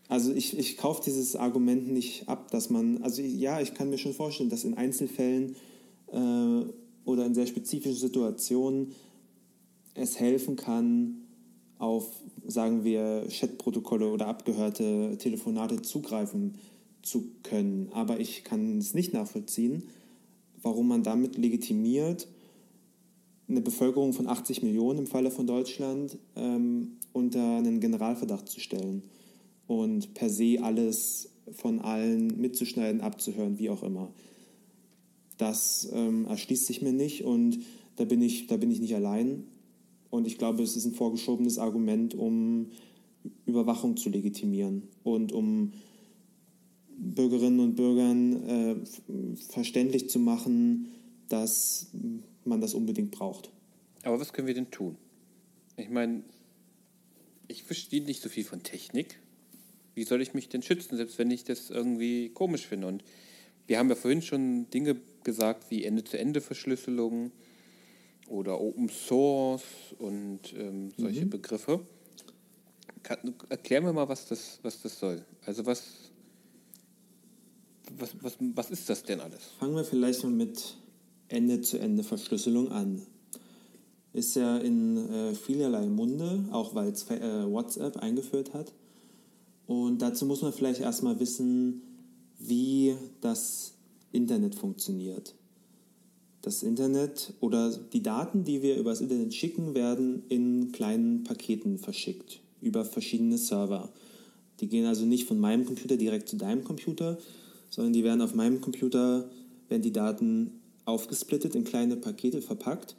Also 0.10 0.32
ich, 0.32 0.58
ich 0.58 0.78
kaufe 0.78 1.02
dieses 1.04 1.36
Argument 1.36 1.92
nicht 1.92 2.30
ab, 2.30 2.52
dass 2.52 2.70
man, 2.70 3.02
also 3.02 3.22
ja, 3.22 3.60
ich 3.60 3.74
kann 3.74 3.90
mir 3.90 3.98
schon 3.98 4.14
vorstellen, 4.14 4.50
dass 4.50 4.64
in 4.64 4.76
Einzelfällen 4.76 5.56
äh, 6.12 6.62
oder 7.06 7.26
in 7.26 7.34
sehr 7.34 7.48
spezifischen 7.48 7.98
Situationen 7.98 8.94
es 9.98 10.20
helfen 10.20 10.56
kann, 10.56 11.28
auf, 11.80 12.08
sagen 12.46 12.84
wir, 12.84 13.28
Chatprotokolle 13.30 14.12
oder 14.12 14.28
abgehörte 14.28 15.18
Telefonate 15.18 15.82
zugreifen 15.82 16.56
zu 17.02 17.32
können. 17.44 17.90
Aber 17.94 18.20
ich 18.20 18.44
kann 18.44 18.78
es 18.78 18.94
nicht 18.94 19.14
nachvollziehen, 19.14 19.84
warum 20.62 20.88
man 20.88 21.04
damit 21.04 21.38
legitimiert, 21.38 22.28
eine 23.50 23.62
Bevölkerung 23.62 24.14
von 24.14 24.28
80 24.28 24.64
Millionen 24.64 25.00
im 25.00 25.08
Falle 25.08 25.32
von 25.32 25.48
Deutschland 25.48 26.18
ähm, 26.36 26.98
unter 27.14 27.58
einen 27.58 27.80
Generalverdacht 27.80 28.50
zu 28.50 28.60
stellen 28.60 29.04
und 29.68 30.14
per 30.14 30.30
se 30.30 30.58
alles 30.62 31.30
von 31.54 31.80
allen 31.80 32.40
mitzuschneiden, 32.42 33.00
abzuhören, 33.00 33.58
wie 33.58 33.70
auch 33.70 33.84
immer. 33.84 34.12
Das 35.38 35.88
ähm, 35.94 36.26
erschließt 36.26 36.66
sich 36.66 36.82
mir 36.82 36.92
nicht 36.92 37.24
und 37.24 37.60
da 37.96 38.06
bin, 38.06 38.22
ich, 38.22 38.48
da 38.48 38.58
bin 38.58 38.70
ich 38.70 38.82
nicht 38.82 38.96
allein. 38.96 39.46
Und 40.10 40.28
ich 40.28 40.38
glaube, 40.38 40.64
es 40.64 40.76
ist 40.76 40.86
ein 40.86 40.94
vorgeschobenes 40.94 41.58
Argument, 41.58 42.16
um 42.16 42.72
Überwachung 43.46 43.98
zu 43.98 44.10
legitimieren 44.10 44.84
und 45.04 45.32
um 45.32 45.74
Bürgerinnen 46.98 47.60
und 47.60 47.76
Bürgern 47.76 48.44
äh, 48.48 48.76
verständlich 49.52 50.10
zu 50.10 50.20
machen, 50.20 50.88
dass 51.30 51.88
man 52.46 52.62
das 52.62 52.74
unbedingt 52.74 53.12
braucht. 53.12 53.52
Aber 54.04 54.20
was 54.20 54.34
können 54.34 54.48
wir 54.48 54.54
denn 54.54 54.72
tun? 54.72 54.96
Ich 55.76 55.90
meine, 55.90 56.24
ich 57.48 57.64
verstehe 57.64 58.02
nicht 58.04 58.22
so 58.22 58.30
viel 58.30 58.44
von 58.44 58.64
Technik. 58.64 59.20
Wie 59.94 60.04
soll 60.04 60.22
ich 60.22 60.34
mich 60.34 60.50
denn 60.50 60.62
schützen, 60.62 60.96
selbst 60.96 61.18
wenn 61.18 61.32
ich 61.32 61.44
das 61.44 61.70
irgendwie 61.70 62.30
komisch 62.30 62.66
finde? 62.66 62.88
Und 62.88 63.04
wir 63.68 63.78
haben 63.78 63.90
ja 63.90 63.96
vorhin 63.96 64.22
schon 64.22 64.70
Dinge 64.70 64.98
gesagt 65.24 65.70
wie 65.70 65.84
Ende-zu-Ende-Verschlüsselung 65.84 67.32
oder 68.28 68.60
Open 68.60 68.90
Source 68.90 69.64
und 70.00 70.54
ähm, 70.54 70.92
solche 70.98 71.26
mhm. 71.26 71.30
Begriffe. 71.30 71.80
Kann, 73.04 73.36
erklär 73.50 73.82
mir 73.82 73.94
mal, 73.94 74.08
was 74.08 74.28
das, 74.28 74.60
was 74.64 74.82
das 74.82 75.00
soll. 75.00 75.24
Also 75.46 75.66
was, 75.66 75.84
was, 77.98 78.16
was, 78.22 78.38
was 78.40 78.72
ist 78.72 78.90
das 78.90 79.04
denn 79.04 79.22
alles? 79.22 79.44
Fangen 79.60 79.76
wir 79.76 79.84
vielleicht 79.84 80.24
mal 80.24 80.32
mit 80.32 80.78
Ende-zu-Ende-Verschlüsselung 81.30 82.72
an. 82.72 83.02
Ist 84.14 84.36
ja 84.36 84.58
in 84.58 84.98
äh, 85.12 85.36
vielerlei 85.36 85.86
Munde, 85.86 86.46
auch 86.52 86.74
weil 86.76 86.90
es 86.90 87.10
äh, 87.10 87.46
WhatsApp 87.46 87.98
eingeführt 87.98 88.54
hat. 88.54 88.74
Und 89.68 90.02
dazu 90.02 90.26
muss 90.26 90.42
man 90.42 90.54
vielleicht 90.54 90.80
erstmal 90.80 91.20
wissen, 91.20 91.82
wie 92.40 92.96
das 93.22 93.74
Internet 94.12 94.56
funktioniert. 94.56 95.36
Das 96.48 96.64
Internet 96.64 97.34
oder 97.42 97.78
die 97.92 98.02
Daten, 98.02 98.46
die 98.46 98.62
wir 98.62 98.78
über 98.78 98.92
das 98.92 99.02
Internet 99.02 99.34
schicken, 99.34 99.76
werden 99.76 100.24
in 100.30 100.72
kleinen 100.72 101.26
Paketen 101.26 101.78
verschickt 101.78 102.40
über 102.62 102.86
verschiedene 102.86 103.38
Server. 103.38 103.90
Die 104.62 104.70
gehen 104.70 104.86
also 104.86 105.06
nicht 105.06 105.28
von 105.28 105.42
meinem 105.42 105.66
Computer 105.66 105.98
direkt 105.98 106.30
zu 106.30 106.38
deinem 106.38 106.64
Computer, 106.64 107.18
sondern 107.70 107.92
die 107.92 108.06
werden 108.06 108.22
auf 108.22 108.34
meinem 108.34 108.62
Computer, 108.62 109.30
werden 109.68 109.82
die 109.82 109.92
Daten 109.92 110.62
aufgesplittet 110.86 111.54
in 111.54 111.66
kleine 111.66 111.98
Pakete 111.98 112.42
verpackt 112.42 112.96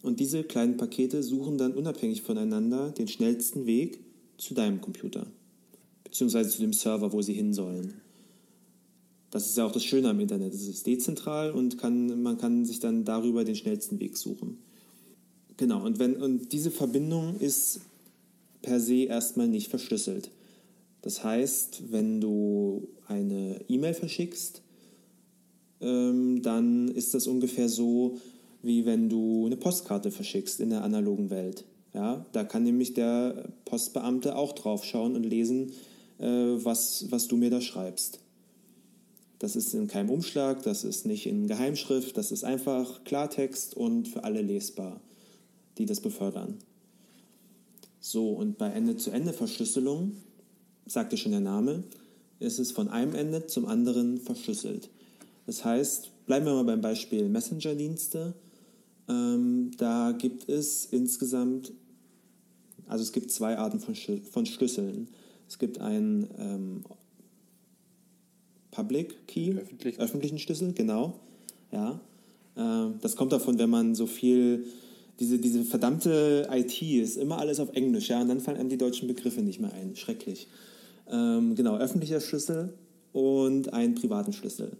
und 0.00 0.18
diese 0.18 0.42
kleinen 0.42 0.78
Pakete 0.78 1.22
suchen 1.22 1.58
dann 1.58 1.74
unabhängig 1.74 2.22
voneinander 2.22 2.90
den 2.92 3.06
schnellsten 3.06 3.66
Weg 3.66 4.00
zu 4.38 4.54
deinem 4.54 4.80
Computer, 4.80 5.26
beziehungsweise 6.04 6.48
zu 6.48 6.62
dem 6.62 6.72
Server, 6.72 7.12
wo 7.12 7.20
sie 7.20 7.34
hin 7.34 7.52
sollen. 7.52 8.00
Das 9.30 9.46
ist 9.46 9.56
ja 9.56 9.66
auch 9.66 9.72
das 9.72 9.84
Schöne 9.84 10.08
am 10.08 10.20
Internet. 10.20 10.54
Es 10.54 10.66
ist 10.66 10.86
dezentral 10.86 11.50
und 11.50 11.78
kann, 11.78 12.22
man 12.22 12.38
kann 12.38 12.64
sich 12.64 12.80
dann 12.80 13.04
darüber 13.04 13.44
den 13.44 13.56
schnellsten 13.56 14.00
Weg 14.00 14.16
suchen. 14.16 14.58
Genau, 15.56 15.84
und, 15.84 15.98
wenn, 15.98 16.16
und 16.16 16.52
diese 16.52 16.70
Verbindung 16.70 17.38
ist 17.40 17.80
per 18.62 18.80
se 18.80 19.04
erstmal 19.04 19.48
nicht 19.48 19.68
verschlüsselt. 19.68 20.30
Das 21.02 21.24
heißt, 21.24 21.92
wenn 21.92 22.20
du 22.20 22.88
eine 23.06 23.60
E-Mail 23.68 23.94
verschickst, 23.94 24.62
ähm, 25.80 26.42
dann 26.42 26.88
ist 26.88 27.14
das 27.14 27.26
ungefähr 27.26 27.68
so, 27.68 28.18
wie 28.62 28.86
wenn 28.86 29.08
du 29.08 29.46
eine 29.46 29.56
Postkarte 29.56 30.10
verschickst 30.10 30.60
in 30.60 30.70
der 30.70 30.82
analogen 30.82 31.30
Welt. 31.30 31.64
Ja, 31.94 32.26
da 32.32 32.44
kann 32.44 32.64
nämlich 32.64 32.94
der 32.94 33.48
Postbeamte 33.64 34.36
auch 34.36 34.52
drauf 34.52 34.84
schauen 34.84 35.16
und 35.16 35.24
lesen, 35.24 35.72
äh, 36.18 36.26
was, 36.26 37.06
was 37.10 37.28
du 37.28 37.36
mir 37.36 37.50
da 37.50 37.60
schreibst. 37.60 38.20
Das 39.38 39.54
ist 39.54 39.72
in 39.74 39.86
keinem 39.86 40.10
Umschlag, 40.10 40.62
das 40.62 40.84
ist 40.84 41.06
nicht 41.06 41.26
in 41.26 41.46
Geheimschrift, 41.46 42.16
das 42.16 42.32
ist 42.32 42.44
einfach 42.44 43.04
Klartext 43.04 43.74
und 43.74 44.08
für 44.08 44.24
alle 44.24 44.42
lesbar, 44.42 45.00
die 45.78 45.86
das 45.86 46.00
befördern. 46.00 46.58
So, 48.00 48.30
und 48.30 48.58
bei 48.58 48.68
Ende-zu-Ende-Verschlüsselung, 48.68 50.16
sagte 50.86 51.16
schon 51.16 51.32
der 51.32 51.40
Name, 51.40 51.84
ist 52.40 52.58
es 52.58 52.72
von 52.72 52.88
einem 52.88 53.14
Ende 53.14 53.46
zum 53.46 53.66
anderen 53.66 54.18
verschlüsselt. 54.18 54.90
Das 55.46 55.64
heißt, 55.64 56.10
bleiben 56.26 56.46
wir 56.46 56.54
mal 56.54 56.64
beim 56.64 56.80
Beispiel 56.80 57.28
Messenger-Dienste. 57.28 58.34
Ähm, 59.08 59.70
da 59.76 60.12
gibt 60.12 60.48
es 60.48 60.86
insgesamt, 60.86 61.72
also 62.86 63.02
es 63.02 63.12
gibt 63.12 63.30
zwei 63.30 63.58
Arten 63.58 63.80
von, 63.80 64.46
Schlüsseln. 64.46 65.08
Es 65.48 65.58
gibt 65.58 65.80
einen 65.80 66.28
ähm, 66.38 66.84
Public 68.70 69.26
Key, 69.26 69.54
öffentlichen. 69.54 70.00
öffentlichen 70.00 70.38
Schlüssel, 70.38 70.72
genau. 70.72 71.18
Ja. 71.72 72.00
Äh, 72.56 72.92
das 73.00 73.16
kommt 73.16 73.32
davon, 73.32 73.58
wenn 73.58 73.70
man 73.70 73.94
so 73.94 74.06
viel, 74.06 74.64
diese, 75.20 75.38
diese 75.38 75.64
verdammte 75.64 76.48
IT 76.50 76.82
ist 76.82 77.16
immer 77.16 77.38
alles 77.38 77.60
auf 77.60 77.72
Englisch, 77.74 78.08
ja, 78.08 78.20
und 78.20 78.28
dann 78.28 78.40
fallen 78.40 78.58
einem 78.58 78.68
die 78.68 78.78
deutschen 78.78 79.08
Begriffe 79.08 79.40
nicht 79.42 79.60
mehr 79.60 79.72
ein. 79.72 79.96
Schrecklich. 79.96 80.48
Ähm, 81.10 81.54
genau, 81.54 81.76
öffentlicher 81.76 82.20
Schlüssel 82.20 82.74
und 83.12 83.72
einen 83.72 83.94
privaten 83.94 84.32
Schlüssel. 84.32 84.76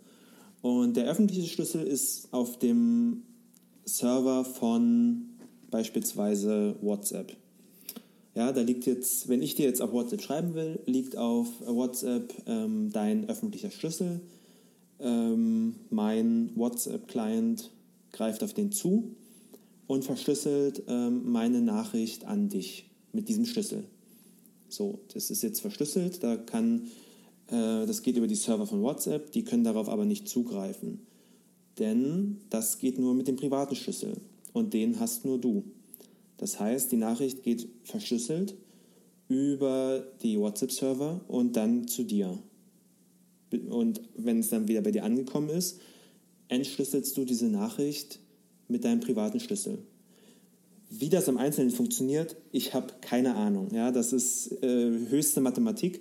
Und 0.61 0.97
der 0.97 1.07
öffentliche 1.07 1.49
Schlüssel 1.49 1.83
ist 1.83 2.33
auf 2.33 2.59
dem 2.59 3.23
Server 3.85 4.45
von 4.45 5.29
beispielsweise 5.71 6.77
WhatsApp. 6.81 7.37
Ja, 8.39 8.53
da 8.53 8.61
liegt 8.61 8.87
jetzt, 8.87 9.29
wenn 9.29 9.43
ich 9.43 9.57
dir 9.57 9.67
jetzt 9.67 9.83
auf 9.83 9.91
WhatsApp 9.93 10.23
schreiben 10.23 10.55
will, 10.55 10.79
liegt 10.87 11.17
auf 11.17 11.49
WhatsApp 11.67 12.33
ähm, 12.47 12.89
dein 12.93 13.29
öffentlicher 13.29 13.73
Schlüssel. 13.73 14.21
Ähm, 15.01 15.75
mein 15.91 16.53
WhatsApp-Client 16.55 17.73
greift 18.13 18.45
auf 18.45 18.55
den 18.55 18.71
zu 18.71 19.17
und 19.89 20.05
verschlüsselt 20.05 20.85
ähm, 20.87 21.33
meine 21.33 21.63
Nachricht 21.63 22.27
an 22.27 22.49
dich 22.49 22.89
mit 23.13 23.29
diesem 23.29 23.45
Schlüssel. 23.45 23.83
So, 24.69 25.01
das 25.13 25.33
ist 25.33 25.43
jetzt 25.43 25.61
verschlüsselt, 25.61 26.23
da 26.23 26.37
kann, 26.37 26.83
äh, 27.49 27.87
das 27.87 28.03
geht 28.03 28.17
über 28.17 28.29
die 28.29 28.37
Server 28.37 28.69
von 28.69 28.83
WhatsApp, 28.83 29.33
die 29.33 29.43
können 29.43 29.65
darauf 29.65 29.89
aber 29.89 30.05
nicht 30.05 30.29
zugreifen. 30.29 31.01
Denn 31.81 32.37
das 32.51 32.79
geht 32.79 33.01
nur 33.01 33.17
mit 33.17 33.27
dem 33.27 33.35
privaten 33.35 33.75
Schlüssel 33.75 34.13
und 34.53 34.75
den 34.75 35.01
hast 35.01 35.25
nur 35.25 35.41
du. 35.41 35.65
Das 36.39 36.59
heißt, 36.59 36.91
die 36.91 36.97
Nachricht 36.97 37.43
geht 37.43 37.69
verschlüsselt 37.85 38.57
über 39.29 40.05
die 40.23 40.39
WhatsApp-Server 40.39 41.21
und 41.29 41.57
dann 41.57 41.87
zu 41.87 42.05
dir. 42.05 42.39
Und 43.69 44.01
wenn 44.17 44.41
es 44.41 44.49
dann 44.49 44.69
wieder 44.69 44.81
bei 44.81 44.91
dir 44.91 45.05
angekommen 45.05 45.51
ist, 45.51 45.81
entschlüsselst 46.49 47.17
du 47.17 47.25
diese 47.25 47.47
Nachricht 47.47 48.21
mit 48.69 48.85
deinem 48.85 49.01
privaten 49.01 49.41
Schlüssel. 49.41 49.79
Wie 50.91 51.11
das 51.11 51.29
im 51.29 51.37
Einzelnen 51.37 51.71
funktioniert, 51.71 52.37
ich 52.51 52.73
habe 52.73 52.95
keine 53.03 53.35
Ahnung. 53.35 53.69
Ja, 53.75 53.91
das 53.91 54.13
ist 54.13 54.63
äh, 54.63 54.91
höchste 55.09 55.41
Mathematik, 55.41 56.01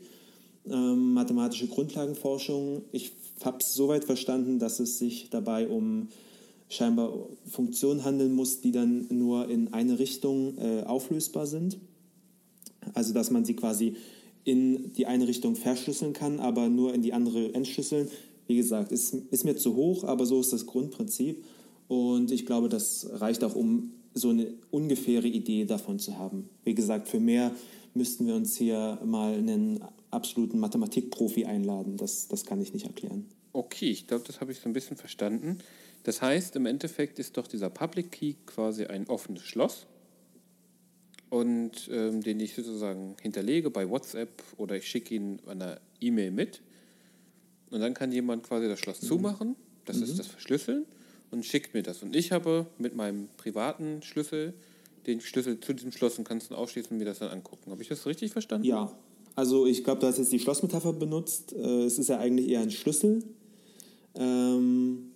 ähm, 0.66 1.14
mathematische 1.14 1.68
Grundlagenforschung. 1.68 2.84
Ich 2.94 3.12
habe 3.44 3.58
es 3.60 3.74
soweit 3.74 4.06
verstanden, 4.06 4.60
dass 4.60 4.80
es 4.80 4.98
sich 4.98 5.30
dabei 5.30 5.68
um 5.68 6.08
scheinbar 6.70 7.14
Funktionen 7.46 8.04
handeln 8.04 8.34
muss, 8.34 8.62
die 8.62 8.72
dann 8.72 9.08
nur 9.10 9.50
in 9.50 9.74
eine 9.74 10.00
Richtung 10.00 10.58
äh, 10.58 10.84
auflösbar 10.84 11.48
sind. 11.48 11.80
Also 12.94 13.14
dass 13.14 13.32
man 13.32 13.46
sie 13.46 13.56
quasi 13.56 13.96
in 14.44 14.94
die 14.94 15.06
eine 15.06 15.28
Richtung 15.28 15.56
verschlüsseln 15.56 16.14
kann, 16.14 16.40
aber 16.40 16.70
nur 16.70 16.94
in 16.94 17.02
die 17.02 17.14
andere 17.14 17.54
entschlüsseln. 17.54 18.08
Wie 18.48 18.56
gesagt, 18.56 18.92
ist, 18.92 19.14
ist 19.14 19.44
mir 19.44 19.58
zu 19.58 19.76
hoch, 19.76 20.06
aber 20.06 20.26
so 20.26 20.40
ist 20.40 20.54
das 20.54 20.66
Grundprinzip. 20.66 21.44
Und 21.90 22.32
ich 22.32 22.46
glaube, 22.46 22.70
das 22.70 23.08
reicht 23.12 23.44
auch, 23.44 23.56
um 23.56 23.92
so 24.14 24.30
eine 24.30 24.54
ungefähre 24.72 25.28
Idee 25.28 25.66
davon 25.66 26.00
zu 26.00 26.18
haben. 26.18 26.50
Wie 26.64 26.74
gesagt, 26.74 27.08
für 27.08 27.20
mehr 27.20 27.52
müssten 27.94 28.26
wir 28.26 28.36
uns 28.36 28.58
hier 28.58 29.00
mal 29.06 29.34
einen 29.34 29.84
absoluten 30.12 30.60
Mathematikprofi 30.60 31.46
einladen. 31.46 31.98
Das, 31.98 32.28
das 32.28 32.46
kann 32.46 32.62
ich 32.62 32.74
nicht 32.74 32.86
erklären. 32.86 33.26
Okay, 33.54 33.90
ich 33.90 34.08
glaube, 34.08 34.24
das 34.26 34.40
habe 34.40 34.52
ich 34.52 34.60
so 34.60 34.70
ein 34.70 34.74
bisschen 34.74 34.98
verstanden. 34.98 35.58
Das 36.04 36.22
heißt, 36.22 36.56
im 36.56 36.66
Endeffekt 36.66 37.20
ist 37.20 37.38
doch 37.38 37.48
dieser 37.48 37.70
Public 37.70 38.12
Key 38.12 38.36
quasi 38.46 38.86
ein 38.86 39.08
offenes 39.08 39.44
Schloss 39.44 39.88
und 41.30 41.90
ähm, 41.92 42.22
den 42.22 42.40
ich 42.40 42.56
sozusagen 42.56 43.16
hinterlege 43.22 43.70
bei 43.70 43.90
WhatsApp 43.90 44.44
oder 44.58 44.76
ich 44.78 44.88
schicke 44.88 45.16
ihn 45.16 45.40
einer 45.48 45.80
E-Mail 46.00 46.32
mit 46.32 46.62
und 47.72 47.82
dann 47.82 47.94
kann 47.94 48.12
jemand 48.12 48.44
quasi 48.44 48.68
das 48.68 48.80
Schloss 48.80 49.02
mhm. 49.02 49.08
zumachen, 49.08 49.56
das 49.86 49.98
mhm. 49.98 50.04
ist 50.04 50.20
das 50.20 50.28
Verschlüsseln 50.28 50.86
und 51.32 51.46
schickt 51.46 51.74
mir 51.74 51.84
das. 51.84 52.04
Und 52.04 52.16
ich 52.16 52.32
habe 52.32 52.68
mit 52.78 52.96
meinem 52.96 53.28
privaten 53.38 54.02
Schlüssel 54.02 54.54
den 55.06 55.22
Schlüssel 55.22 55.60
zu 55.60 55.74
diesem 55.74 55.92
Schloss 55.92 56.18
und 56.18 56.28
kann 56.28 56.38
es 56.38 56.50
dann 56.50 56.58
aufschließen 56.58 56.92
und 56.92 56.98
mir 56.98 57.06
das 57.06 57.20
dann 57.20 57.30
angucken. 57.30 57.72
Habe 57.72 57.82
ich 57.82 57.90
das 57.90 58.06
richtig 58.06 58.32
verstanden? 58.32 58.66
Ja. 58.66 58.92
Also 59.36 59.66
ich 59.66 59.84
glaube, 59.84 60.02
du 60.02 60.08
hast 60.08 60.18
jetzt 60.18 60.32
die 60.32 60.40
Schlossmetapher 60.40 60.94
benutzt. 60.94 61.54
Äh, 61.54 61.84
es 61.84 62.00
ist 62.00 62.10
ja 62.10 62.18
eigentlich 62.18 62.50
eher 62.50 62.62
ein 62.62 62.72
Schlüssel. 62.72 63.24
Ähm, 64.16 65.12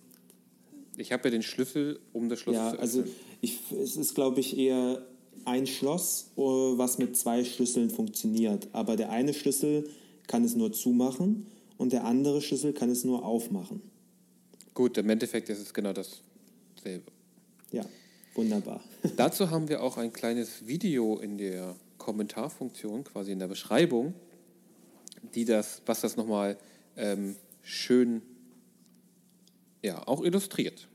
ich 1.02 1.12
habe 1.12 1.24
ja 1.24 1.30
den 1.30 1.42
Schlüssel, 1.42 2.00
um 2.12 2.28
das 2.28 2.40
Schloss 2.40 2.56
ja, 2.56 2.70
zu 2.70 2.78
also 2.78 3.00
öffnen. 3.00 3.14
ich, 3.40 3.58
es 3.72 3.96
ist, 3.96 4.14
glaube 4.14 4.40
ich, 4.40 4.56
eher 4.56 5.04
ein 5.44 5.66
Schloss, 5.66 6.30
äh, 6.36 6.40
was 6.40 6.98
mit 6.98 7.16
zwei 7.16 7.44
Schlüsseln 7.44 7.90
funktioniert. 7.90 8.68
Aber 8.72 8.96
der 8.96 9.10
eine 9.10 9.34
Schlüssel 9.34 9.90
kann 10.26 10.44
es 10.44 10.54
nur 10.54 10.72
zumachen 10.72 11.46
und 11.76 11.92
der 11.92 12.04
andere 12.04 12.40
Schlüssel 12.40 12.72
kann 12.72 12.88
es 12.88 13.04
nur 13.04 13.24
aufmachen. 13.24 13.82
Gut, 14.74 14.96
im 14.96 15.10
Endeffekt 15.10 15.48
ist 15.50 15.60
es 15.60 15.74
genau 15.74 15.92
dasselbe. 15.92 17.10
Ja, 17.72 17.84
wunderbar. 18.34 18.82
Dazu 19.16 19.50
haben 19.50 19.68
wir 19.68 19.82
auch 19.82 19.98
ein 19.98 20.12
kleines 20.12 20.66
Video 20.66 21.18
in 21.18 21.36
der 21.36 21.76
Kommentarfunktion, 21.98 23.04
quasi 23.04 23.32
in 23.32 23.38
der 23.38 23.48
Beschreibung, 23.48 24.14
die 25.34 25.44
das, 25.44 25.82
was 25.84 26.00
das 26.00 26.16
nochmal 26.16 26.56
ähm, 26.96 27.36
schön 27.62 28.22
ja, 29.82 30.06
auch 30.06 30.22
illustriert. 30.22 30.88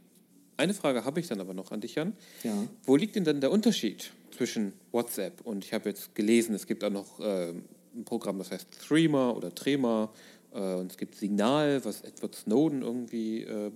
Eine 0.58 0.74
Frage 0.74 1.06
habe 1.06 1.20
ich 1.20 1.28
dann 1.28 1.40
aber 1.40 1.54
noch 1.54 1.72
an 1.72 1.82
dich, 1.82 1.96
Jan. 1.96 2.14
Ja. 2.44 2.68
Wo 2.84 2.96
liegt 2.96 3.16
denn 3.16 3.24
dann 3.24 3.42
der 3.42 3.52
Unterschied 3.52 4.12
zwischen 4.36 4.74
WhatsApp 4.92 5.42
und 5.46 5.64
ich 5.64 5.74
habe 5.74 5.90
jetzt 5.90 6.16
gelesen, 6.16 6.56
es 6.56 6.66
gibt 6.68 6.84
auch 6.84 6.90
noch 6.90 7.20
äh, 7.20 7.50
ein 7.96 8.04
Programm, 8.06 8.38
das 8.40 8.52
heißt 8.52 8.68
Threema 8.88 9.32
oder 9.32 9.54
Trema 9.54 10.12
äh, 10.54 10.76
und 10.76 10.92
es 10.92 10.98
gibt 10.98 11.16
Signal, 11.16 11.84
was 11.86 12.02
Edward 12.02 12.36
Snowden 12.36 12.82
irgendwie 12.82 13.44
äh, 13.44 13.72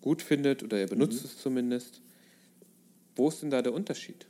gut 0.00 0.22
findet 0.22 0.62
oder 0.62 0.78
er 0.78 0.86
benutzt 0.86 1.20
Mhm. 1.22 1.26
es 1.26 1.38
zumindest. 1.38 2.00
Wo 3.16 3.28
ist 3.28 3.42
denn 3.42 3.50
da 3.50 3.60
der 3.60 3.72
Unterschied? 3.74 4.26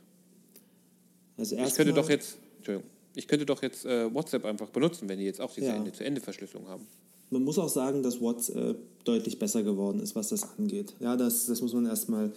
Also 1.37 1.55
Ich 1.57 1.73
könnte 1.75 1.93
doch 1.93 2.09
jetzt, 2.09 2.37
Entschuldigung, 2.57 2.89
ich 3.15 3.27
könnte 3.27 3.45
doch 3.45 3.61
jetzt 3.61 3.85
äh, 3.85 4.13
WhatsApp 4.13 4.45
einfach 4.45 4.69
benutzen, 4.69 5.07
wenn 5.09 5.19
die 5.19 5.25
jetzt 5.25 5.39
auch 5.41 5.53
diese 5.53 5.67
Ja. 5.67 5.75
Ende-zu-Ende-Verschlüsselung 5.75 6.67
haben. 6.67 6.87
Man 7.31 7.43
muss 7.43 7.57
auch 7.57 7.69
sagen, 7.69 8.03
dass 8.03 8.21
WhatsApp 8.21 8.77
deutlich 9.05 9.39
besser 9.39 9.63
geworden 9.63 9.99
ist, 10.01 10.15
was 10.15 10.29
das 10.29 10.47
angeht. 10.59 10.93
Ja, 10.99 11.15
das, 11.15 11.45
das 11.45 11.61
muss 11.61 11.73
man 11.73 11.85
erstmal 11.85 12.31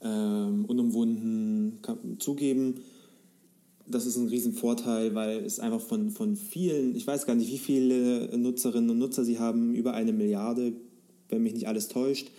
ähm, 0.00 0.64
unumwunden 0.66 1.80
zugeben. 2.20 2.76
Das 3.88 4.06
ist 4.06 4.16
ein 4.16 4.28
Riesenvorteil, 4.28 5.14
weil 5.14 5.44
es 5.44 5.58
einfach 5.58 5.80
von, 5.80 6.10
von 6.10 6.36
vielen, 6.36 6.94
ich 6.96 7.06
weiß 7.06 7.26
gar 7.26 7.34
nicht, 7.34 7.50
wie 7.50 7.58
viele 7.58 8.36
Nutzerinnen 8.38 8.90
und 8.90 8.98
Nutzer 8.98 9.24
sie 9.24 9.38
haben, 9.38 9.74
über 9.74 9.94
eine 9.94 10.12
Milliarde, 10.12 10.72
wenn 11.28 11.42
mich 11.42 11.54
nicht 11.54 11.68
alles 11.68 11.88
täuscht. 11.88 12.30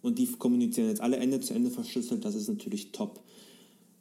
Und 0.00 0.18
die 0.18 0.26
kommunizieren 0.26 0.88
jetzt 0.88 1.00
alle 1.02 1.18
Ende 1.18 1.40
zu 1.40 1.54
Ende 1.54 1.70
verschlüsselt, 1.70 2.24
das 2.24 2.34
ist 2.34 2.48
natürlich 2.48 2.92
top. 2.92 3.20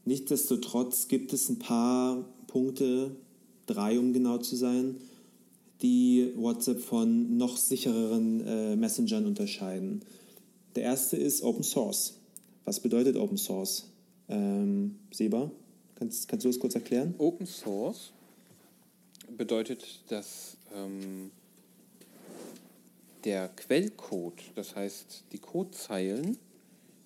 Nichtsdestotrotz 0.06 1.10
gibt 1.10 1.32
es 1.32 1.50
ein 1.50 1.60
paar 1.60 2.26
Punkte, 2.48 3.12
drei 3.68 4.00
um 4.00 4.14
genau 4.14 4.40
zu 4.40 4.56
sein, 4.56 4.96
die 5.82 6.32
WhatsApp 6.36 6.80
von 6.80 7.38
noch 7.38 7.58
sichereren 7.58 8.46
äh, 8.46 8.76
Messengern 8.76 9.26
unterscheiden. 9.26 10.02
Der 10.76 10.84
erste 10.84 11.18
ist 11.18 11.42
Open 11.44 11.64
Source. 11.64 12.16
Was 12.66 12.80
bedeutet 12.80 13.18
Open 13.18 13.38
Source? 13.38 13.88
Ähm, 14.30 15.00
Seba, 15.12 15.52
kannst, 15.96 16.28
kannst 16.28 16.46
du 16.46 16.50
das 16.50 16.60
kurz 16.60 16.76
erklären? 16.76 17.16
Open 17.18 17.46
Source 17.46 18.12
bedeutet, 19.36 20.02
dass 20.10 20.58
ähm, 20.76 21.32
der 23.24 23.50
Quellcode, 23.50 24.42
das 24.56 24.76
heißt 24.76 25.24
die 25.32 25.40
Codezeilen, 25.40 26.38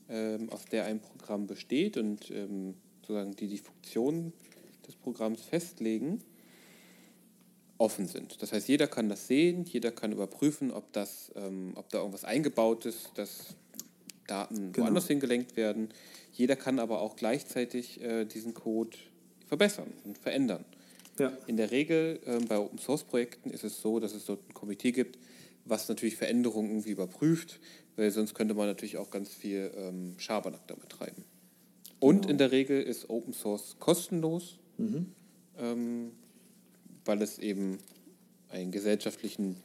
ähm, 0.10 0.50
aus 0.50 0.66
der 0.66 0.86
ein 0.86 1.00
Programm 1.00 1.48
besteht 1.48 1.98
und 1.98 2.30
ähm, 2.32 2.76
sozusagen 3.02 3.36
die 3.36 3.48
die 3.48 3.58
Funktionen 3.58 4.34
des 4.88 4.96
Programms 4.96 5.42
festlegen, 5.42 6.22
offen 7.78 8.08
sind. 8.08 8.42
Das 8.42 8.52
heißt, 8.54 8.68
jeder 8.68 8.88
kann 8.88 9.10
das 9.10 9.28
sehen, 9.28 9.66
jeder 9.66 9.92
kann 9.92 10.12
überprüfen, 10.12 10.72
ob, 10.72 10.92
das, 10.94 11.32
ähm, 11.36 11.74
ob 11.76 11.90
da 11.90 11.98
irgendwas 12.00 12.24
eingebaut 12.24 12.86
ist, 12.86 13.12
dass 13.16 13.56
Daten 14.28 14.72
Genau. 14.72 14.86
woanders 14.86 15.08
hingelenkt 15.08 15.56
werden. 15.58 15.90
Jeder 16.32 16.56
kann 16.56 16.80
aber 16.80 17.02
auch 17.02 17.16
gleichzeitig 17.16 18.02
äh, 18.02 18.26
diesen 18.26 18.54
Code 18.54 18.98
verbessern 19.46 19.92
und 20.04 20.18
verändern. 20.18 20.66
Ja. 21.20 21.32
In 21.48 21.58
der 21.58 21.72
Regel 21.72 22.20
ähm, 22.26 22.46
bei 22.48 22.58
Open 22.58 22.78
Source 22.80 23.04
Projekten 23.04 23.50
ist 23.50 23.64
es 23.64 23.82
so, 23.82 24.00
dass 24.00 24.14
es 24.14 24.26
dort 24.26 24.48
ein 24.50 24.54
Komitee 24.54 24.92
gibt, 24.92 25.18
was 25.66 25.88
natürlich 25.90 26.16
Veränderungen 26.18 26.70
irgendwie 26.70 26.92
überprüft, 26.92 27.60
weil 27.96 28.12
sonst 28.12 28.34
könnte 28.34 28.54
man 28.54 28.68
natürlich 28.68 28.98
auch 28.98 29.10
ganz 29.12 29.30
viel 29.34 29.72
ähm, 29.76 30.16
Schabernack 30.18 30.68
damit 30.68 30.90
treiben. 30.90 31.24
Und 32.00 32.22
Genau. 32.22 32.32
in 32.32 32.38
der 32.38 32.52
Regel 32.52 32.82
ist 32.82 33.10
Open 33.10 33.34
Source 33.34 33.78
kostenlos, 33.80 34.60
ähm, 35.58 36.12
weil 37.06 37.22
es 37.22 37.40
eben 37.40 37.78
einen 38.50 38.72
gesellschaftlichen 38.72 39.58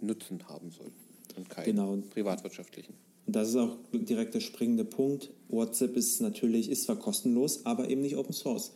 Nutzen 0.00 0.48
haben 0.48 0.70
soll 0.70 0.90
und 1.36 1.50
keinen 1.50 1.66
Genau. 1.66 1.96
privatwirtschaftlichen. 2.10 2.94
Und 3.26 3.36
das 3.36 3.50
ist 3.50 3.56
auch 3.56 3.76
direkt 3.92 4.34
der 4.34 4.40
springende 4.40 4.84
Punkt. 4.84 5.30
WhatsApp 5.48 5.96
ist 5.96 6.20
natürlich, 6.20 6.70
ist 6.70 6.84
zwar 6.84 6.96
kostenlos, 6.96 7.64
aber 7.66 7.88
eben 7.88 8.00
nicht 8.00 8.16
Open 8.16 8.32
Source. 8.32 8.72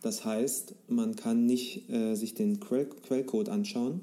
Das 0.00 0.24
heißt, 0.24 0.74
man 0.88 1.14
kann 1.16 1.46
nicht 1.46 1.88
äh, 1.90 2.14
sich 2.14 2.34
den 2.34 2.58
Quell 2.60 2.86
Quellcode 2.86 3.48
anschauen 3.48 4.00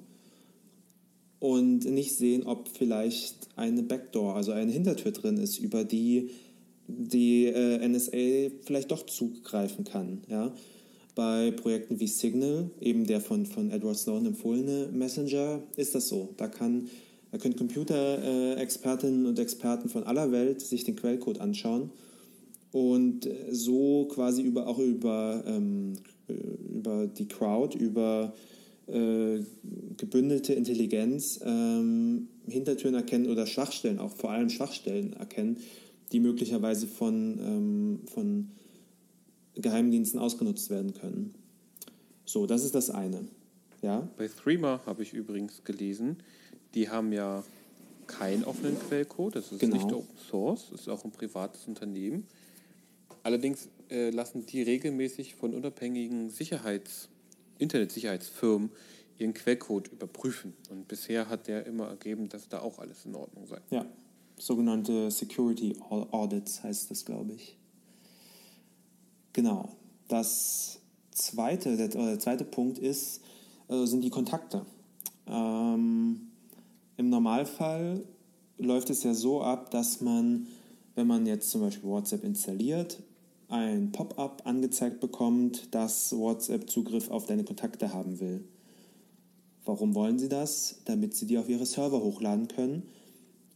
und 1.40 1.86
nicht 1.86 2.16
sehen, 2.16 2.44
ob 2.44 2.68
vielleicht 2.70 3.50
eine 3.56 3.84
Backdoor, 3.84 4.36
also 4.36 4.52
eine 4.52 4.72
Hintertür 4.72 5.12
drin 5.12 5.38
ist, 5.38 5.58
über 5.58 5.84
die 5.84 6.30
die 6.92 7.46
äh, 7.46 7.88
NSA 7.88 8.56
vielleicht 8.64 8.90
doch 8.92 9.06
zugreifen 9.06 9.84
kann. 9.86 10.22
Ja? 10.28 10.52
Bei 11.20 11.52
Projekten 11.52 12.00
wie 12.00 12.08
Signal, 12.08 12.70
eben 12.80 13.06
der 13.06 13.20
von, 13.20 13.46
von 13.46 13.72
Edward 13.72 13.98
Snowden 13.98 14.28
empfohlene 14.28 14.88
Messenger, 14.94 15.62
ist 15.76 15.94
das 15.94 16.08
so. 16.08 16.30
Da, 16.38 16.48
kann, 16.48 16.88
da 17.34 17.38
können 17.38 17.58
Computerexpertinnen 17.58 19.26
und 19.26 19.38
Experten 19.38 19.90
von 19.90 20.06
aller 20.06 20.32
Welt 20.32 20.62
sich 20.62 20.86
den 20.86 20.96
Quellcode 20.96 21.42
anschauen 21.42 21.90
und 22.72 23.28
so 23.52 24.08
quasi 24.10 24.44
über, 24.44 24.66
auch 24.66 24.80
über, 24.80 25.44
ähm, 25.46 25.98
äh, 26.30 26.34
über 26.78 27.08
die 27.08 27.28
Crowd, 27.28 27.78
über 27.78 28.34
äh, 28.88 29.42
gebündelte 29.98 30.54
Intelligenz 30.54 31.42
ähm, 31.44 32.30
Hintertüren 32.48 32.96
erkennen 32.96 33.28
oder 33.28 33.46
Schwachstellen, 33.46 34.00
auch 34.00 34.16
vor 34.16 34.32
allem 34.32 34.50
Schwachstellen 34.50 35.12
erkennen, 35.12 35.58
die 36.14 36.22
möglicherweise 36.22 36.88
von, 36.88 37.40
ähm, 37.44 38.00
von 38.06 38.52
Geheimdiensten 39.62 40.20
ausgenutzt 40.20 40.70
werden 40.70 40.94
können. 40.94 41.34
So, 42.26 42.46
das 42.46 42.64
ist 42.64 42.76
das 42.76 42.90
eine. 42.90 43.28
Ja, 43.82 44.08
Bei 44.18 44.28
Threema 44.28 44.82
habe 44.86 45.04
ich 45.04 45.14
übrigens 45.14 45.64
gelesen, 45.64 46.18
die 46.76 46.90
haben 46.90 47.12
ja 47.14 47.44
keinen 48.08 48.44
offenen 48.44 48.78
Quellcode, 48.80 49.36
das 49.36 49.52
ist 49.52 49.60
Genau. 49.60 49.76
nicht 49.76 49.92
Open 49.94 50.18
Source, 50.30 50.72
ist 50.74 50.90
auch 50.90 51.04
ein 51.06 51.12
privates 51.12 51.66
Unternehmen. 51.66 52.28
Allerdings 53.24 53.70
äh, 53.90 54.10
lassen 54.10 54.46
die 54.46 54.62
regelmäßig 54.62 55.36
von 55.36 55.54
unabhängigen 55.54 56.30
Sicherheits-, 56.30 57.10
Internetsicherheitsfirmen 57.58 58.70
ihren 59.18 59.34
Quellcode 59.34 59.90
überprüfen. 59.92 60.54
Und 60.70 60.88
bisher 60.88 61.30
hat 61.30 61.48
der 61.48 61.66
immer 61.66 61.88
ergeben, 61.88 62.30
dass 62.30 62.48
da 62.50 62.60
auch 62.62 62.80
alles 62.80 63.06
in 63.06 63.16
Ordnung 63.16 63.48
sei. 63.48 63.60
ja. 63.72 63.86
Sogenannte 64.42 65.12
Security 65.12 65.76
Audits 65.90 66.64
heißt 66.64 66.90
das, 66.90 67.04
glaube 67.04 67.34
ich. 67.34 67.58
Genau. 69.34 69.70
Das 70.08 70.80
zweite, 71.12 71.78
der, 71.78 71.90
der 71.90 72.20
zweite 72.20 72.46
Punkt 72.46 72.80
ist, 72.80 73.22
äh, 73.68 73.86
sind 73.86 74.02
die 74.02 74.10
Kontakte. 74.10 74.66
Ähm, 75.28 76.32
Im 76.98 77.10
Normalfall 77.10 78.04
läuft 78.58 78.90
es 78.90 79.04
ja 79.04 79.14
so 79.14 79.42
ab, 79.42 79.72
dass 79.72 80.02
man, 80.02 80.48
wenn 80.96 81.08
man 81.08 81.26
jetzt 81.26 81.50
zum 81.52 81.62
Beispiel 81.62 81.90
WhatsApp 81.90 82.24
installiert, 82.24 83.02
ein 83.48 83.92
Pop-up 83.92 84.44
angezeigt 84.46 85.00
bekommt, 85.00 85.74
dass 85.74 86.16
WhatsApp 86.16 86.70
Zugriff 86.70 87.10
auf 87.10 87.26
deine 87.26 87.44
Kontakte 87.44 87.94
haben 87.94 88.20
will. 88.20 88.44
Warum 89.66 89.96
wollen 89.96 90.20
sie 90.20 90.30
das? 90.30 90.82
Damit 90.86 91.16
sie 91.16 91.26
die 91.26 91.38
auf 91.38 91.50
ihre 91.50 91.66
Server 91.66 92.02
hochladen 92.02 92.48
können 92.48 92.84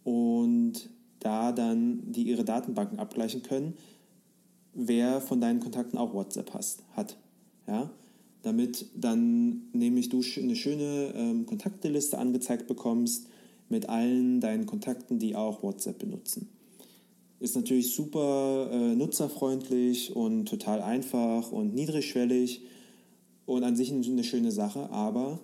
und 0.03 0.89
da 1.19 1.51
dann 1.51 2.11
die 2.11 2.23
ihre 2.23 2.43
Datenbanken 2.43 2.99
abgleichen 2.99 3.43
können, 3.43 3.75
wer 4.73 5.21
von 5.21 5.41
deinen 5.41 5.59
Kontakten 5.59 5.97
auch 5.97 6.13
WhatsApp 6.13 6.53
hast, 6.53 6.83
hat. 6.95 7.17
Ja? 7.67 7.89
Damit 8.41 8.87
dann 8.95 9.69
nämlich 9.73 10.09
du 10.09 10.21
eine 10.37 10.55
schöne 10.55 11.13
ähm, 11.15 11.45
Kontakteliste 11.45 12.17
angezeigt 12.17 12.67
bekommst 12.67 13.27
mit 13.69 13.89
allen 13.89 14.41
deinen 14.41 14.65
Kontakten, 14.65 15.19
die 15.19 15.35
auch 15.35 15.63
WhatsApp 15.63 15.99
benutzen. 15.99 16.49
Ist 17.39 17.55
natürlich 17.55 17.93
super 17.93 18.69
äh, 18.71 18.95
nutzerfreundlich 18.95 20.15
und 20.15 20.45
total 20.45 20.81
einfach 20.81 21.51
und 21.51 21.73
niedrigschwellig 21.73 22.61
und 23.45 23.63
an 23.63 23.75
sich 23.75 23.91
eine 23.91 24.23
schöne 24.23 24.51
Sache, 24.51 24.89
aber 24.91 25.39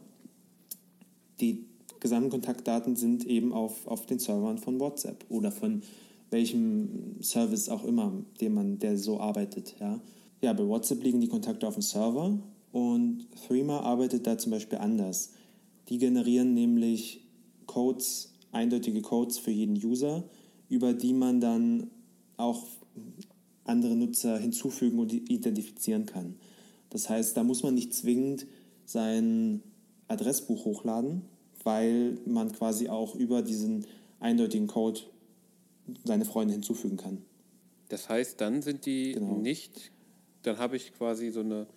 die 1.41 1.65
gesamten 1.99 2.29
Kontaktdaten 2.29 2.95
sind 2.95 3.25
eben 3.25 3.53
auf, 3.53 3.85
auf 3.87 4.05
den 4.05 4.19
Servern 4.19 4.57
von 4.57 4.79
WhatsApp 4.79 5.25
oder 5.29 5.51
von 5.51 5.81
welchem 6.29 7.21
Service 7.21 7.69
auch 7.69 7.83
immer, 7.83 8.13
dem 8.41 8.53
man, 8.53 8.79
der 8.79 8.97
so 8.97 9.19
arbeitet. 9.19 9.75
Ja, 9.79 9.99
ja 10.41 10.53
bei 10.53 10.67
WhatsApp 10.67 11.03
liegen 11.03 11.21
die 11.21 11.27
Kontakte 11.27 11.67
auf 11.67 11.75
dem 11.75 11.81
Server 11.81 12.37
und 12.71 13.27
Threema 13.47 13.81
arbeitet 13.81 14.27
da 14.27 14.37
zum 14.37 14.51
Beispiel 14.51 14.77
anders. 14.77 15.33
Die 15.89 15.97
generieren 15.97 16.53
nämlich 16.53 17.25
Codes, 17.65 18.33
eindeutige 18.51 19.01
Codes 19.01 19.37
für 19.39 19.51
jeden 19.51 19.75
User, 19.75 20.23
über 20.69 20.93
die 20.93 21.13
man 21.13 21.39
dann 21.41 21.89
auch 22.37 22.67
andere 23.63 23.95
Nutzer 23.95 24.37
hinzufügen 24.37 24.99
und 24.99 25.13
identifizieren 25.13 26.05
kann. 26.05 26.35
Das 26.89 27.09
heißt, 27.09 27.37
da 27.37 27.43
muss 27.43 27.63
man 27.63 27.75
nicht 27.75 27.93
zwingend 27.93 28.47
sein 28.85 29.61
Adressbuch 30.07 30.65
hochladen, 30.65 31.21
weil 31.63 32.17
man 32.25 32.51
quasi 32.51 32.89
auch 32.89 33.15
über 33.15 33.41
diesen 33.41 33.85
eindeutigen 34.19 34.67
Code 34.67 35.01
seine 36.03 36.25
Freunde 36.25 36.53
hinzufügen 36.53 36.97
kann. 36.97 37.23
Das 37.89 38.07
heißt, 38.07 38.39
dann 38.39 38.61
sind 38.61 38.85
die 38.85 39.13
genau. 39.13 39.37
nicht, 39.37 39.91
dann 40.43 40.57
habe 40.57 40.75
ich 40.75 40.93
quasi 40.93 41.31
so 41.31 41.39
eine, 41.41 41.67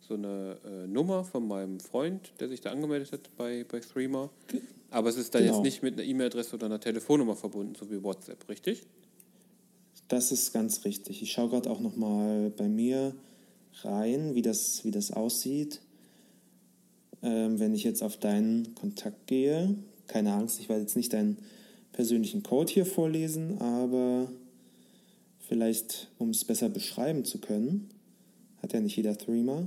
so 0.00 0.14
eine 0.14 0.58
äh, 0.64 0.86
Nummer 0.86 1.24
von 1.24 1.46
meinem 1.46 1.78
Freund, 1.80 2.32
der 2.40 2.48
sich 2.48 2.60
da 2.60 2.70
angemeldet 2.70 3.12
hat 3.12 3.36
bei, 3.36 3.64
bei 3.64 3.80
Threema. 3.80 4.30
Aber 4.90 5.10
es 5.10 5.16
ist 5.16 5.34
dann 5.34 5.42
genau. 5.42 5.56
jetzt 5.56 5.64
nicht 5.64 5.82
mit 5.82 5.94
einer 5.94 6.04
E-Mail-Adresse 6.04 6.54
oder 6.56 6.66
einer 6.66 6.80
Telefonnummer 6.80 7.36
verbunden, 7.36 7.74
so 7.74 7.90
wie 7.90 8.02
WhatsApp, 8.02 8.48
richtig? 8.48 8.86
Das 10.08 10.32
ist 10.32 10.54
ganz 10.54 10.86
richtig. 10.86 11.22
Ich 11.22 11.32
schaue 11.32 11.50
gerade 11.50 11.70
auch 11.70 11.80
nochmal 11.80 12.50
bei 12.50 12.68
mir 12.68 13.14
rein, 13.82 14.34
wie 14.34 14.42
das, 14.42 14.84
wie 14.84 14.90
das 14.90 15.12
aussieht. 15.12 15.80
Ähm, 17.22 17.58
wenn 17.58 17.74
ich 17.74 17.84
jetzt 17.84 18.02
auf 18.02 18.16
deinen 18.16 18.74
Kontakt 18.74 19.26
gehe, 19.26 19.76
keine 20.06 20.32
Angst, 20.32 20.60
ich 20.60 20.70
werde 20.70 20.82
jetzt 20.82 20.96
nicht 20.96 21.12
deinen 21.12 21.36
persönlichen 21.98 22.44
Code 22.44 22.72
hier 22.72 22.86
vorlesen, 22.86 23.58
aber 23.58 24.30
vielleicht, 25.48 26.12
um 26.16 26.30
es 26.30 26.44
besser 26.44 26.68
beschreiben 26.68 27.24
zu 27.24 27.40
können, 27.40 27.88
hat 28.62 28.72
ja 28.72 28.78
nicht 28.78 28.96
jeder 28.96 29.18
Threema. 29.18 29.66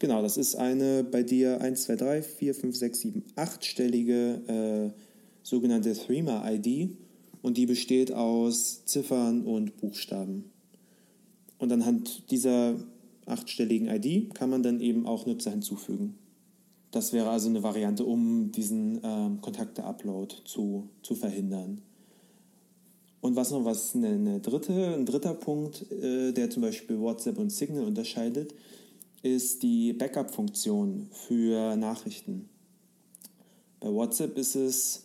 Genau, 0.00 0.20
das 0.20 0.36
ist 0.36 0.56
eine 0.56 1.04
bei 1.04 1.22
dir 1.22 1.60
1, 1.60 1.84
2, 1.84 1.94
3, 1.94 2.22
4, 2.22 2.54
5, 2.56 2.76
6, 2.76 3.00
7, 3.00 3.24
8-stellige 3.36 4.48
äh, 4.48 4.90
sogenannte 5.44 5.92
Threema-ID 5.92 6.90
und 7.40 7.56
die 7.56 7.66
besteht 7.66 8.10
aus 8.10 8.84
Ziffern 8.86 9.44
und 9.44 9.76
Buchstaben. 9.76 10.50
Und 11.58 11.70
anhand 11.70 12.32
dieser 12.32 12.74
achtstelligen 13.26 13.86
ID 13.86 14.34
kann 14.34 14.50
man 14.50 14.64
dann 14.64 14.80
eben 14.80 15.06
auch 15.06 15.26
Nutzer 15.26 15.52
hinzufügen. 15.52 16.18
Das 16.92 17.12
wäre 17.12 17.30
also 17.30 17.48
eine 17.48 17.62
Variante, 17.62 18.04
um 18.04 18.52
diesen 18.52 19.00
ähm, 19.02 19.40
Kontakte-Upload 19.40 20.36
zu, 20.44 20.90
zu 21.02 21.14
verhindern. 21.14 21.80
Und 23.22 23.34
was 23.34 23.50
noch 23.50 23.64
was 23.64 23.94
eine, 23.94 24.08
eine 24.08 24.40
dritte, 24.40 24.94
ein 24.94 25.06
dritter 25.06 25.34
Punkt, 25.34 25.90
äh, 25.90 26.32
der 26.32 26.50
zum 26.50 26.62
Beispiel 26.62 27.00
WhatsApp 27.00 27.38
und 27.38 27.50
Signal 27.50 27.84
unterscheidet, 27.84 28.54
ist 29.22 29.62
die 29.62 29.94
Backup-Funktion 29.94 31.08
für 31.12 31.76
Nachrichten. 31.76 32.48
Bei 33.80 33.90
WhatsApp 33.90 34.36
ist 34.36 34.54
es, 34.54 35.04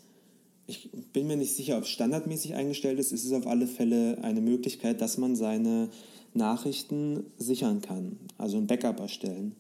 ich 0.66 0.92
bin 1.14 1.28
mir 1.28 1.38
nicht 1.38 1.56
sicher, 1.56 1.78
ob 1.78 1.84
es 1.84 1.90
standardmäßig 1.90 2.56
eingestellt 2.56 3.00
ist, 3.00 3.14
ist 3.14 3.24
es 3.24 3.32
auf 3.32 3.48
alle 3.48 3.68
Fälle 3.68 4.18
eine 4.24 4.42
Möglichkeit, 4.42 5.00
dass 5.00 5.18
man 5.18 5.36
seine 5.36 5.90
Nachrichten 6.34 7.24
sichern 7.38 7.82
kann, 7.82 8.18
also 8.38 8.58
ein 8.58 8.68
Backup 8.68 9.00
erstellen. 9.00 9.56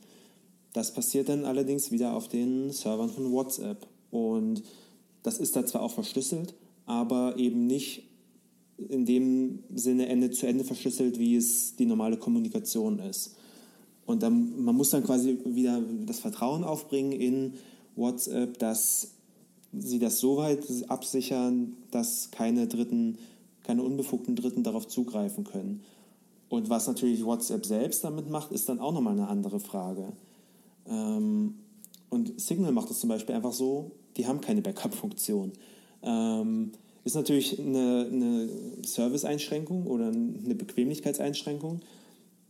Das 0.78 0.92
passiert 0.92 1.28
dann 1.28 1.44
allerdings 1.44 1.90
wieder 1.90 2.14
auf 2.14 2.28
den 2.28 2.70
Servern 2.70 3.10
von 3.10 3.32
WhatsApp. 3.32 3.88
Und 4.12 4.62
das 5.24 5.40
ist 5.40 5.56
da 5.56 5.66
zwar 5.66 5.82
auch 5.82 5.92
verschlüsselt, 5.92 6.54
aber 6.86 7.36
eben 7.38 7.66
nicht 7.66 8.04
in 8.78 9.04
dem 9.04 9.64
Sinne 9.74 10.06
Ende 10.06 10.30
zu 10.30 10.46
Ende 10.46 10.64
verschlüsselt, 10.64 11.18
wie 11.18 11.36
es 11.36 11.76
die 11.78 11.88
normale 11.88 12.18
Kommunikation 12.18 13.00
ist. 13.00 13.34
Und 14.06 14.22
dann, 14.22 14.64
man 14.64 14.76
muss 14.76 14.92
dann 14.92 15.04
quasi 15.04 15.40
wieder 15.46 15.82
das 16.06 16.20
Vertrauen 16.20 16.64
aufbringen 16.64 17.12
in 17.12 17.54
WhatsApp, 17.96 18.60
dass 18.60 19.14
sie 19.74 19.98
das 19.98 20.20
so 20.20 20.38
weit 20.38 20.64
absichern, 20.90 21.76
dass 21.90 22.30
keine 22.30 22.68
Dritten, 22.68 23.18
keine 23.64 23.82
unbefugten 23.82 24.36
Dritten 24.36 24.62
darauf 24.62 24.88
zugreifen 24.88 25.44
können. 25.44 25.82
Und 26.50 26.70
was 26.70 26.86
natürlich 26.86 27.26
WhatsApp 27.26 27.66
selbst 27.66 28.04
damit 28.04 28.30
macht, 28.30 28.52
ist 28.52 28.70
dann 28.70 28.80
auch 28.80 28.94
nochmal 28.94 29.14
eine 29.14 29.28
andere 29.28 29.60
Frage. 29.60 30.14
Ähm, 30.90 31.56
und 32.10 32.40
Signal 32.40 32.72
macht 32.72 32.90
es 32.90 33.00
zum 33.00 33.10
Beispiel 33.10 33.36
einfach 33.36 33.54
so, 33.54 33.92
die 34.16 34.28
haben 34.28 34.42
keine 34.42 34.62
Backup-Funktion. 34.62 35.52
Ähm, 36.04 36.72
ist 37.04 37.16
natürlich 37.16 37.60
eine, 37.60 38.08
eine 38.12 38.50
Service-Einschränkung 38.86 39.88
oder 39.88 40.08
eine 40.08 40.56
Bequemlichkeitseinschränkung, 40.56 41.82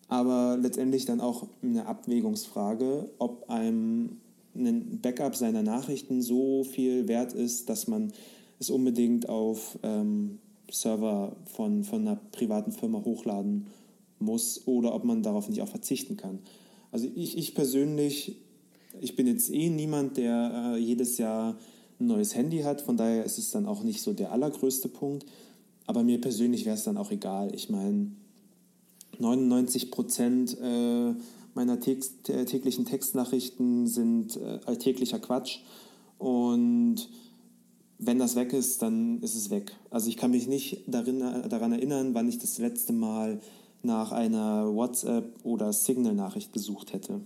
aber 0.07 0.57
letztendlich 0.59 1.05
dann 1.05 1.21
auch 1.21 1.47
eine 1.61 1.85
Abwägungsfrage, 1.85 3.11
ob 3.19 3.49
einem 3.49 4.17
ein 4.55 4.99
Backup 5.01 5.35
seiner 5.35 5.61
Nachrichten 5.61 6.21
so 6.21 6.63
viel 6.63 7.07
wert 7.07 7.33
ist, 7.33 7.69
dass 7.69 7.87
man 7.87 8.11
es 8.59 8.71
unbedingt 8.71 9.29
auf 9.29 9.77
ähm, 9.83 10.39
Server 10.71 11.35
von, 11.45 11.83
von 11.83 12.07
einer 12.07 12.19
privaten 12.31 12.71
Firma 12.71 13.03
hochladen 13.03 13.67
muss 14.19 14.65
oder 14.65 14.95
ob 14.95 15.03
man 15.03 15.21
darauf 15.21 15.47
nicht 15.47 15.61
auch 15.61 15.67
verzichten 15.67 16.17
kann. 16.17 16.39
Also 16.97 17.11
ich, 17.13 17.37
ich 17.37 17.53
persönlich, 17.53 18.37
ich 18.99 19.15
bin 19.15 19.27
jetzt 19.27 19.51
eh 19.51 19.69
niemand, 19.69 20.17
der 20.17 20.73
äh, 20.73 20.79
jedes 20.79 21.19
Jahr 21.19 21.55
ein 21.99 22.07
neues 22.07 22.33
Handy 22.33 22.61
hat, 22.61 22.81
von 22.81 22.97
daher 22.97 23.23
ist 23.23 23.37
es 23.37 23.51
dann 23.51 23.67
auch 23.67 23.83
nicht 23.83 24.01
so 24.01 24.13
der 24.13 24.31
allergrößte 24.31 24.87
Punkt. 24.87 25.27
Aber 25.85 26.01
mir 26.01 26.19
persönlich 26.19 26.65
wäre 26.65 26.75
es 26.75 26.85
dann 26.85 26.97
auch 26.97 27.11
egal. 27.11 27.53
Ich 27.53 27.69
meine, 27.69 28.13
99 29.19 29.91
Prozent 29.91 30.57
äh, 30.59 31.13
meiner 31.53 31.79
Text, 31.79 32.29
äh, 32.29 32.45
täglichen 32.45 32.85
Textnachrichten 32.85 33.85
sind 33.85 34.35
äh, 34.37 34.57
alltäglicher 34.65 35.19
Quatsch. 35.19 35.59
Und 36.17 37.09
wenn 37.99 38.17
das 38.17 38.35
weg 38.35 38.53
ist, 38.53 38.81
dann 38.81 39.21
ist 39.21 39.35
es 39.35 39.51
weg. 39.51 39.71
Also 39.91 40.09
ich 40.09 40.17
kann 40.17 40.31
mich 40.31 40.47
nicht 40.47 40.81
darin, 40.87 41.19
daran 41.19 41.73
erinnern, 41.73 42.15
wann 42.15 42.27
ich 42.27 42.39
das 42.39 42.57
letzte 42.57 42.91
Mal 42.91 43.39
nach 43.83 44.11
einer 44.11 44.73
WhatsApp- 44.73 45.43
oder 45.43 45.71
Signal-Nachricht 45.73 46.53
gesucht 46.53 46.93
hätte. 46.93 47.21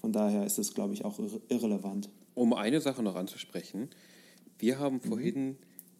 Von 0.00 0.12
daher 0.12 0.46
ist 0.46 0.58
es, 0.58 0.74
glaube 0.74 0.94
ich, 0.94 1.04
auch 1.04 1.18
irrelevant. 1.48 2.08
Um 2.34 2.54
eine 2.54 2.80
Sache 2.80 3.02
noch 3.02 3.16
anzusprechen. 3.16 3.88
Wir 4.58 4.78
haben 4.78 4.96
mhm. 4.96 5.08
vorhin 5.08 5.56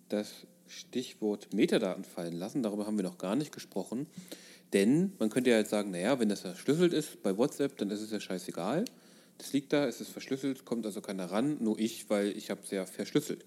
das 0.09 0.47
Stichwort 0.67 1.53
Metadaten 1.53 2.05
fallen 2.05 2.35
lassen. 2.35 2.63
Darüber 2.63 2.87
haben 2.87 2.97
wir 2.97 3.03
noch 3.03 3.19
gar 3.19 3.37
nicht 3.37 3.53
gesprochen. 3.53 4.07
Denn 4.73 5.13
man 5.19 5.31
könnte 5.31 5.51
ja 5.51 5.59
jetzt 5.59 5.71
sagen, 5.71 5.91
naja, 5.91 6.19
wenn 6.21 6.29
das 6.29 6.41
verschlüsselt 6.41 6.93
ist 6.93 7.23
bei 7.23 7.37
WhatsApp, 7.37 7.77
dann 7.79 7.91
ist 7.91 8.01
es 8.01 8.11
ja 8.11 8.21
scheißegal. 8.21 8.85
Das 9.39 9.53
liegt 9.53 9.73
da, 9.73 9.87
es 9.87 10.01
ist 10.01 10.11
verschlüsselt, 10.11 10.65
kommt 10.65 10.87
also 10.87 11.01
keiner 11.01 11.31
ran, 11.31 11.57
nur 11.61 11.79
ich, 11.79 12.09
weil 12.11 12.37
ich 12.37 12.51
habe 12.51 12.61
es 12.63 12.71
ja 12.71 12.87
verschlüsselt. 12.87 13.45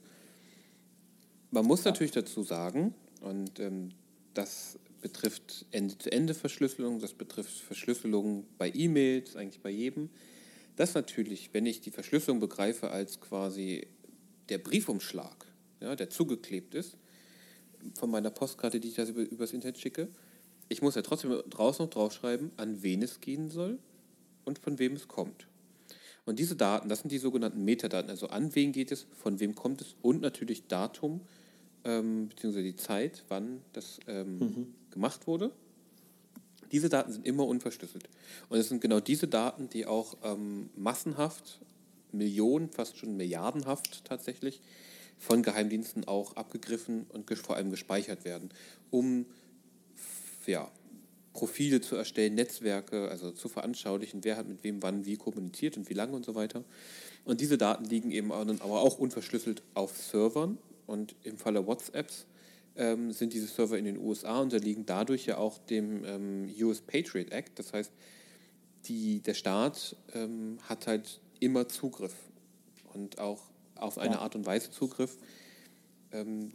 Man 1.51 1.65
muss 1.65 1.83
ja. 1.83 1.91
natürlich 1.91 2.11
dazu 2.11 2.43
sagen, 2.43 2.93
und 3.21 3.59
ähm, 3.59 3.91
das 4.33 4.79
betrifft 5.03 5.65
Ende-zu-Ende-Verschlüsselung, 5.71 6.99
das 6.99 7.13
betrifft 7.13 7.59
Verschlüsselung 7.59 8.47
bei 8.57 8.71
E-Mails, 8.73 9.35
eigentlich 9.35 9.61
bei 9.61 9.69
jedem. 9.69 10.09
Das 10.77 10.95
natürlich, 10.95 11.49
wenn 11.53 11.67
ich 11.67 11.81
die 11.81 11.91
Verschlüsselung 11.91 12.39
begreife 12.39 12.89
als 12.89 13.19
quasi 13.19 13.85
der 14.49 14.57
Briefumschlag, 14.57 15.45
ja, 15.81 15.95
der 15.95 16.09
zugeklebt 16.09 16.73
ist, 16.73 16.97
von 17.95 18.09
meiner 18.09 18.31
Postkarte, 18.31 18.79
die 18.79 18.87
ich 18.87 18.95
das 18.95 19.09
über, 19.09 19.21
übers 19.21 19.51
Internet 19.51 19.77
schicke, 19.77 20.07
ich 20.69 20.81
muss 20.81 20.95
ja 20.95 21.01
trotzdem 21.01 21.37
draußen 21.49 21.85
noch 21.85 21.91
draufschreiben, 21.91 22.51
an 22.55 22.81
wen 22.81 23.01
es 23.03 23.19
gehen 23.19 23.49
soll 23.49 23.77
und 24.45 24.57
von 24.57 24.79
wem 24.79 24.93
es 24.93 25.09
kommt. 25.09 25.47
Und 26.25 26.39
diese 26.39 26.55
Daten, 26.55 26.87
das 26.87 26.99
sind 27.01 27.11
die 27.11 27.17
sogenannten 27.17 27.65
Metadaten, 27.65 28.09
also 28.09 28.27
an 28.27 28.55
wen 28.55 28.71
geht 28.71 28.93
es, 28.93 29.05
von 29.11 29.41
wem 29.41 29.53
kommt 29.53 29.81
es 29.81 29.97
und 30.01 30.21
natürlich 30.21 30.67
Datum, 30.67 31.19
ähm, 31.83 32.29
beziehungsweise 32.29 32.63
die 32.63 32.77
Zeit, 32.77 33.25
wann 33.27 33.61
das 33.73 33.99
ähm, 34.07 34.39
mhm. 34.39 34.75
Gemacht 34.93 35.27
wurde. 35.27 35.51
Diese 36.71 36.89
Daten 36.89 37.11
sind 37.11 37.27
immer 37.27 37.45
unverschlüsselt. 37.45 38.09
Und 38.49 38.57
es 38.57 38.69
sind 38.69 38.81
genau 38.81 38.99
diese 38.99 39.27
Daten, 39.27 39.69
die 39.69 39.85
auch 39.85 40.17
ähm, 40.23 40.69
massenhaft, 40.75 41.59
Millionen, 42.11 42.69
fast 42.69 42.97
schon 42.97 43.17
milliardenhaft 43.17 44.05
tatsächlich, 44.05 44.61
von 45.19 45.43
Geheimdiensten 45.43 46.07
auch 46.07 46.35
abgegriffen 46.35 47.05
und 47.09 47.29
vor 47.39 47.55
allem 47.55 47.69
gespeichert 47.69 48.25
werden, 48.25 48.49
um 48.91 49.25
ja, 50.45 50.69
Profile 51.33 51.81
zu 51.81 51.95
erstellen, 51.95 52.35
Netzwerke, 52.35 53.09
also 53.09 53.31
zu 53.31 53.49
veranschaulichen, 53.49 54.23
wer 54.23 54.37
hat 54.37 54.47
mit 54.47 54.63
wem 54.63 54.83
wann 54.83 55.05
wie 55.05 55.17
kommuniziert 55.17 55.77
und 55.77 55.89
wie 55.89 55.93
lange 55.93 56.13
und 56.13 56.25
so 56.25 56.35
weiter. 56.35 56.63
Und 57.25 57.41
diese 57.41 57.57
Daten 57.57 57.85
liegen 57.85 58.11
eben 58.11 58.31
aber 58.31 58.81
auch 58.81 58.99
unverschlüsselt 58.99 59.63
auf 59.73 59.97
Servern 59.97 60.57
und 60.85 61.15
im 61.23 61.37
Falle 61.37 61.65
WhatsApps 61.65 62.25
ähm, 62.75 63.11
sind 63.11 63.33
diese 63.33 63.47
Server 63.47 63.77
in 63.77 63.85
den 63.85 63.97
USA 63.97 64.39
unterliegen 64.39 64.85
dadurch 64.85 65.25
ja 65.25 65.37
auch 65.37 65.59
dem 65.59 66.03
ähm, 66.05 66.49
US 66.61 66.81
Patriot 66.81 67.31
Act. 67.31 67.59
Das 67.59 67.73
heißt, 67.73 67.91
die, 68.85 69.21
der 69.21 69.33
Staat 69.33 69.95
ähm, 70.13 70.57
hat 70.63 70.87
halt 70.87 71.21
immer 71.39 71.67
Zugriff 71.67 72.15
und 72.93 73.19
auch 73.19 73.41
auf 73.75 73.97
eine 73.97 74.15
ja. 74.15 74.21
Art 74.21 74.35
und 74.35 74.45
Weise 74.45 74.71
Zugriff, 74.71 75.17
ähm, 76.11 76.53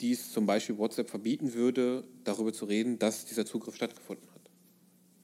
die 0.00 0.12
es 0.12 0.32
zum 0.32 0.46
Beispiel 0.46 0.78
WhatsApp 0.78 1.10
verbieten 1.10 1.54
würde, 1.54 2.04
darüber 2.24 2.52
zu 2.52 2.64
reden, 2.64 2.98
dass 2.98 3.26
dieser 3.26 3.44
Zugriff 3.44 3.76
stattgefunden 3.76 4.26
hat. 4.34 4.40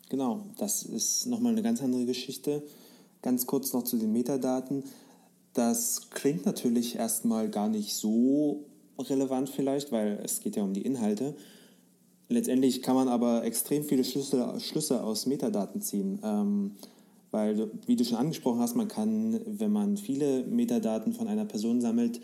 Genau, 0.08 0.46
das 0.58 0.82
ist 0.82 1.26
nochmal 1.26 1.52
eine 1.52 1.62
ganz 1.62 1.82
andere 1.82 2.04
Geschichte. 2.04 2.62
Ganz 3.22 3.46
kurz 3.46 3.72
noch 3.72 3.82
zu 3.82 3.96
den 3.96 4.12
Metadaten. 4.12 4.84
Das 5.52 6.10
klingt 6.10 6.44
natürlich 6.44 6.96
erstmal 6.96 7.48
gar 7.50 7.68
nicht 7.68 7.94
so 7.94 8.66
relevant 8.98 9.48
vielleicht, 9.48 9.92
weil 9.92 10.20
es 10.24 10.40
geht 10.40 10.56
ja 10.56 10.62
um 10.62 10.72
die 10.72 10.82
Inhalte. 10.82 11.34
Letztendlich 12.28 12.82
kann 12.82 12.96
man 12.96 13.08
aber 13.08 13.44
extrem 13.44 13.84
viele 13.84 14.04
Schlüsse, 14.04 14.54
Schlüsse 14.58 15.02
aus 15.02 15.26
Metadaten 15.26 15.80
ziehen. 15.80 16.20
Ähm, 16.24 16.72
weil, 17.30 17.70
wie 17.86 17.96
du 17.96 18.04
schon 18.04 18.18
angesprochen 18.18 18.60
hast, 18.60 18.76
man 18.76 18.88
kann, 18.88 19.40
wenn 19.46 19.70
man 19.70 19.96
viele 19.96 20.44
Metadaten 20.44 21.12
von 21.12 21.28
einer 21.28 21.44
Person 21.44 21.80
sammelt, 21.80 22.20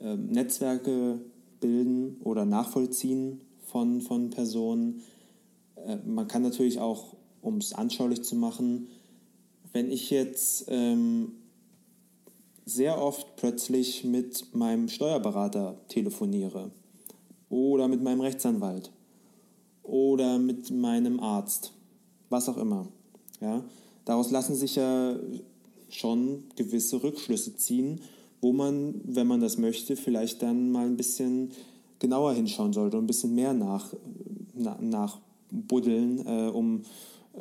äh, 0.00 0.16
Netzwerke 0.16 1.20
bilden 1.60 2.16
oder 2.24 2.44
nachvollziehen 2.44 3.40
von, 3.62 4.00
von 4.00 4.30
Personen. 4.30 5.02
Äh, 5.76 5.98
man 6.06 6.26
kann 6.26 6.42
natürlich 6.42 6.80
auch, 6.80 7.16
um 7.42 7.58
es 7.58 7.72
anschaulich 7.72 8.22
zu 8.22 8.34
machen, 8.34 8.88
wenn 9.72 9.90
ich 9.90 10.10
jetzt 10.10 10.66
ähm, 10.68 11.32
sehr 12.70 13.00
oft 13.02 13.36
plötzlich 13.36 14.04
mit 14.04 14.54
meinem 14.54 14.88
Steuerberater 14.88 15.76
telefoniere 15.88 16.70
oder 17.48 17.88
mit 17.88 18.02
meinem 18.02 18.20
Rechtsanwalt 18.20 18.92
oder 19.82 20.38
mit 20.38 20.70
meinem 20.70 21.20
Arzt, 21.20 21.72
was 22.28 22.48
auch 22.48 22.56
immer. 22.56 22.86
Ja? 23.40 23.64
Daraus 24.04 24.30
lassen 24.30 24.54
sich 24.54 24.76
ja 24.76 25.16
schon 25.88 26.44
gewisse 26.56 27.02
Rückschlüsse 27.02 27.56
ziehen, 27.56 28.00
wo 28.40 28.52
man, 28.52 29.00
wenn 29.04 29.26
man 29.26 29.40
das 29.40 29.58
möchte, 29.58 29.96
vielleicht 29.96 30.42
dann 30.42 30.70
mal 30.70 30.86
ein 30.86 30.96
bisschen 30.96 31.50
genauer 31.98 32.34
hinschauen 32.34 32.72
sollte 32.72 32.96
und 32.96 33.04
ein 33.04 33.08
bisschen 33.08 33.34
mehr 33.34 33.52
nach, 33.52 33.92
na, 34.54 34.78
nachbuddeln, 34.80 36.26
äh, 36.26 36.50
um 36.50 36.82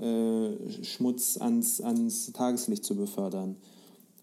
äh, 0.01 0.83
Schmutz 0.83 1.37
ans, 1.37 1.81
ans 1.81 2.31
Tageslicht 2.33 2.83
zu 2.83 2.95
befördern. 2.95 3.55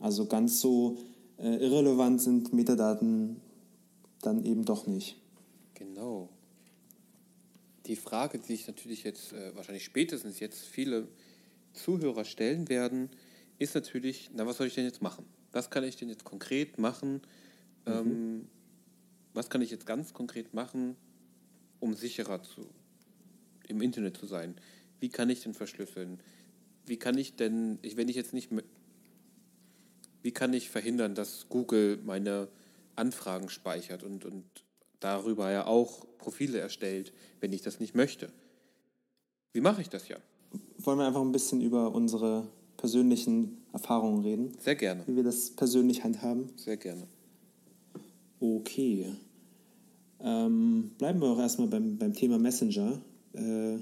Also 0.01 0.27
ganz 0.27 0.61
so 0.61 0.99
äh, 1.39 1.57
irrelevant 1.57 2.21
sind 2.21 2.53
Metadaten 2.53 3.41
dann 4.23 4.45
eben 4.45 4.65
doch 4.65 4.87
nicht. 4.87 5.17
Genau. 5.75 6.29
Die 7.87 7.97
Frage, 7.97 8.39
die 8.39 8.47
sich 8.47 8.67
natürlich 8.67 9.05
jetzt 9.05 9.33
äh, 9.33 9.55
wahrscheinlich 9.55 9.85
spätestens 9.85 10.41
jetzt 10.41 10.65
viele 10.65 11.09
Zuhörer 11.73 12.25
stellen 12.25 12.69
werden, 12.69 13.11
ist 13.59 13.75
natürlich, 13.75 14.31
na, 14.35 14.47
was 14.47 14.57
soll 14.57 14.67
ich 14.67 14.75
denn 14.75 14.85
jetzt 14.85 15.03
machen? 15.03 15.25
Was 15.53 15.71
kann 15.71 15.85
ich 15.85 15.97
denn 15.97 16.09
jetzt 16.09 16.25
konkret 16.25 16.79
machen? 16.79 17.23
Mhm. 17.87 17.93
Ähm, 17.93 18.49
was 19.35 19.51
kann 19.51 19.63
ich 19.63 19.71
jetzt 19.71 19.87
ganz 19.87 20.15
konkret 20.15 20.55
machen, 20.55 20.97
um 21.79 21.95
sicherer 21.95 22.43
zu, 22.43 22.67
im 23.69 23.81
Internet 23.81 24.17
zu 24.17 24.27
sein? 24.27 24.57
Wie 24.99 25.11
kann 25.11 25.31
ich 25.31 25.43
denn 25.43 25.55
verschlüsseln? 25.55 26.21
Wie 26.87 26.97
kann 26.97 27.19
ich 27.19 27.37
denn, 27.37 27.79
ich, 27.83 27.97
wenn 27.97 28.09
ich 28.09 28.17
jetzt 28.17 28.33
nicht 28.33 28.51
wie 30.27 30.33
kann 30.33 30.53
ich 30.53 30.71
verhindern, 30.71 31.15
dass 31.15 31.47
Google 31.49 32.01
meine 32.05 32.49
Anfragen 32.97 33.49
speichert 33.49 34.03
und, 34.03 34.25
und 34.25 34.43
darüber 34.99 35.53
ja 35.53 35.69
auch 35.69 36.05
Profile 36.19 36.59
erstellt, 36.59 37.13
wenn 37.39 37.53
ich 37.53 37.63
das 37.63 37.79
nicht 37.79 37.95
möchte? 37.95 38.33
Wie 39.53 39.61
mache 39.61 39.83
ich 39.83 39.89
das 39.89 40.09
ja? 40.09 40.17
Wollen 40.79 40.99
wir 40.99 41.07
einfach 41.07 41.21
ein 41.21 41.31
bisschen 41.31 41.61
über 41.61 41.95
unsere 41.95 42.49
persönlichen 42.77 43.59
Erfahrungen 43.73 44.25
reden? 44.25 44.53
Sehr 44.59 44.75
gerne. 44.75 45.05
Wie 45.07 45.15
wir 45.15 45.23
das 45.23 45.51
persönlich 45.53 46.03
handhaben? 46.03 46.51
Sehr 46.57 46.77
gerne. 46.77 47.07
Okay. 48.41 49.07
Ähm, 50.19 50.91
bleiben 50.99 51.21
wir 51.21 51.29
auch 51.29 51.39
erstmal 51.39 51.69
beim, 51.69 51.99
beim 51.99 52.15
Thema 52.15 52.41
Messenger. 52.41 53.01
Äh, 53.33 53.77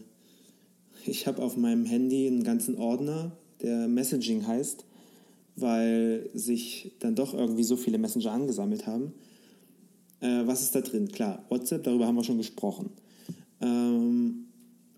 ich 1.07 1.27
habe 1.27 1.43
auf 1.43 1.57
meinem 1.57 1.87
Handy 1.87 2.27
einen 2.27 2.45
ganzen 2.45 2.77
Ordner, 2.77 3.33
der 3.63 3.89
Messaging 3.89 4.47
heißt 4.47 4.85
weil 5.57 6.31
sich 6.35 6.93
dann 6.99 7.15
doch 7.15 7.35
irgendwie 7.35 7.63
so 7.63 7.77
viele 7.77 7.99
Messenger 7.99 8.33
angesammelt 8.33 8.87
haben. 8.87 9.13
Äh, 10.21 10.47
was 10.47 10.63
ist 10.63 10.75
da 10.75 10.81
drin? 10.81 11.09
Klar, 11.09 11.45
WhatsApp, 11.49 11.85
darüber 11.85 12.07
haben 12.07 12.17
wir 12.17 12.25
schon 12.25 12.39
gesprochen. 12.39 12.91
Ähm, 13.61 14.47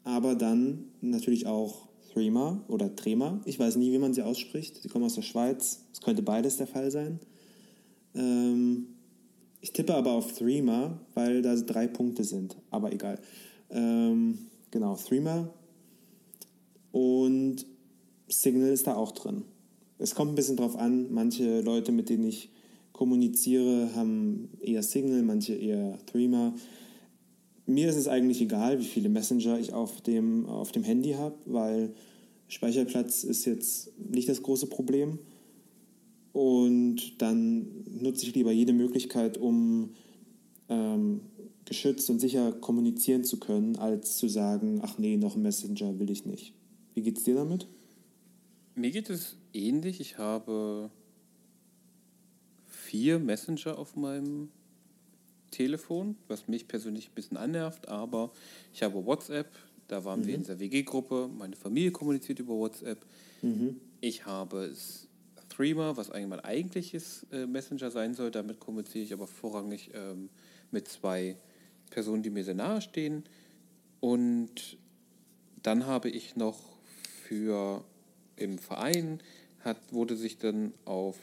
aber 0.05 0.35
dann 0.35 0.85
natürlich 1.01 1.47
auch 1.47 1.89
Threema 2.13 2.65
oder 2.69 2.95
Trema. 2.95 3.41
Ich 3.45 3.59
weiß 3.59 3.77
nie, 3.77 3.93
wie 3.93 3.99
man 3.99 4.15
sie 4.15 4.23
ausspricht. 4.23 4.81
Sie 4.83 4.89
kommen 4.89 5.05
aus 5.05 5.15
der 5.15 5.23
Schweiz. 5.23 5.83
Es 5.93 6.01
könnte 6.01 6.23
beides 6.23 6.57
der 6.57 6.67
Fall 6.67 6.91
sein. 6.91 7.21
Ähm, 8.15 8.87
ich 9.61 9.73
tippe 9.73 9.95
aber 9.95 10.13
auf 10.13 10.33
Threema, 10.33 11.01
weil 11.15 11.43
da 11.43 11.55
drei 11.57 11.87
Punkte 11.87 12.25
sind. 12.25 12.57
Aber 12.71 12.93
egal. 12.93 13.19
Ähm, 13.69 14.39
genau, 14.71 14.97
Threema. 14.97 15.53
Und 16.93 17.67
Signal 18.29 18.71
ist 18.71 18.87
da 18.87 18.95
auch 18.95 19.13
drin 19.13 19.43
es 19.99 20.15
kommt 20.15 20.33
ein 20.33 20.35
bisschen 20.35 20.57
drauf 20.57 20.77
an. 20.77 21.13
Manche 21.13 21.61
Leute, 21.61 21.93
mit 21.93 22.09
denen 22.09 22.25
ich 22.25 22.51
kommuniziere, 22.93 23.95
haben 23.95 24.49
eher 24.61 24.83
Signal, 24.83 25.23
manche 25.23 25.55
eher 25.55 25.99
Threema. 26.07 26.55
Mir 27.67 27.89
ist 27.89 27.97
es 27.97 28.09
eigentlich 28.09 28.41
egal, 28.41 28.79
wie 28.79 28.85
viele 28.85 29.09
Messenger 29.09 29.59
ich 29.59 29.73
auf 29.73 30.01
dem, 30.01 30.47
auf 30.47 30.73
dem 30.73 30.85
Handy 30.85 31.13
habe, 31.13 31.37
weil 31.47 31.95
Speicherplatz 32.49 33.25
ist 33.25 33.45
jetzt 33.45 33.93
nicht 33.99 34.29
das 34.29 34.43
große 34.43 34.69
Problem. 34.69 35.19
Und 36.33 37.21
dann 37.21 37.67
nutze 38.01 38.27
ich 38.27 38.35
lieber 38.35 38.53
jede 38.53 38.73
Möglichkeit, 38.73 39.39
um 39.39 39.91
ähm, 40.69 41.23
geschützt 41.65 42.09
und 42.11 42.21
sicher 42.21 42.53
kommunizieren 42.53 43.25
zu 43.25 43.39
können, 43.39 43.77
als 43.77 44.17
zu 44.17 44.29
sagen, 44.29 44.81
ach 44.83 44.99
nee, 44.99 45.17
noch 45.17 45.35
ein 45.35 45.43
Messenger 45.43 45.99
will 45.99 46.11
ich 46.11 46.25
nicht. 46.25 46.55
Wie 46.95 47.03
geht 47.03 47.19
es 47.19 47.25
dir 47.25 47.35
damit? 47.35 47.67
Mir 48.75 48.91
geht 48.91 49.11
es 49.11 49.37
ähnlich. 49.57 50.01
Ich 50.01 50.19
habe 50.19 50.91
vier 52.67 53.19
Messenger 53.19 53.79
auf 53.79 53.97
meinem 53.97 54.51
Telefon, 55.51 56.17
was 56.29 56.49
mich 56.49 56.69
persönlich 56.69 57.09
ein 57.09 57.15
bisschen 57.15 57.37
annervt, 57.37 57.89
aber 57.89 58.31
ich 58.73 58.83
habe 58.83 59.05
WhatsApp, 59.05 59.51
da 59.89 60.05
waren 60.05 60.21
mhm. 60.21 60.27
wir 60.27 60.35
in 60.35 60.45
der 60.45 60.61
WG-Gruppe, 60.61 61.31
meine 61.37 61.57
Familie 61.57 61.93
kommuniziert 61.93 62.39
über 62.39 62.55
WhatsApp. 62.55 63.05
Mhm. 63.43 63.81
Ich 64.01 64.27
habe 64.27 64.73
Threema, 65.49 65.97
was 65.97 66.11
eigentlich 66.11 66.29
mein 66.29 66.41
eigentliches 66.41 67.27
äh, 67.33 67.47
Messenger 67.47 67.91
sein 67.91 68.15
soll, 68.15 68.31
damit 68.31 68.61
kommuniziere 68.61 69.05
ich 69.05 69.13
aber 69.13 69.27
vorrangig 69.27 69.91
ähm, 69.95 70.29
mit 70.71 70.89
zwei 70.89 71.37
Personen, 71.91 72.23
die 72.23 72.31
mir 72.31 72.45
sehr 72.45 72.55
nahe 72.55 72.83
stehen. 72.83 73.25
Und 74.01 74.77
dann 75.63 75.87
habe 75.87 76.11
ich 76.11 76.37
noch 76.37 76.59
für 77.23 77.83
im 78.37 78.59
Verein 78.59 79.21
hat, 79.67 79.77
wurde 79.91 80.17
sich 80.17 80.39
dann 80.39 80.73
auf 80.85 81.17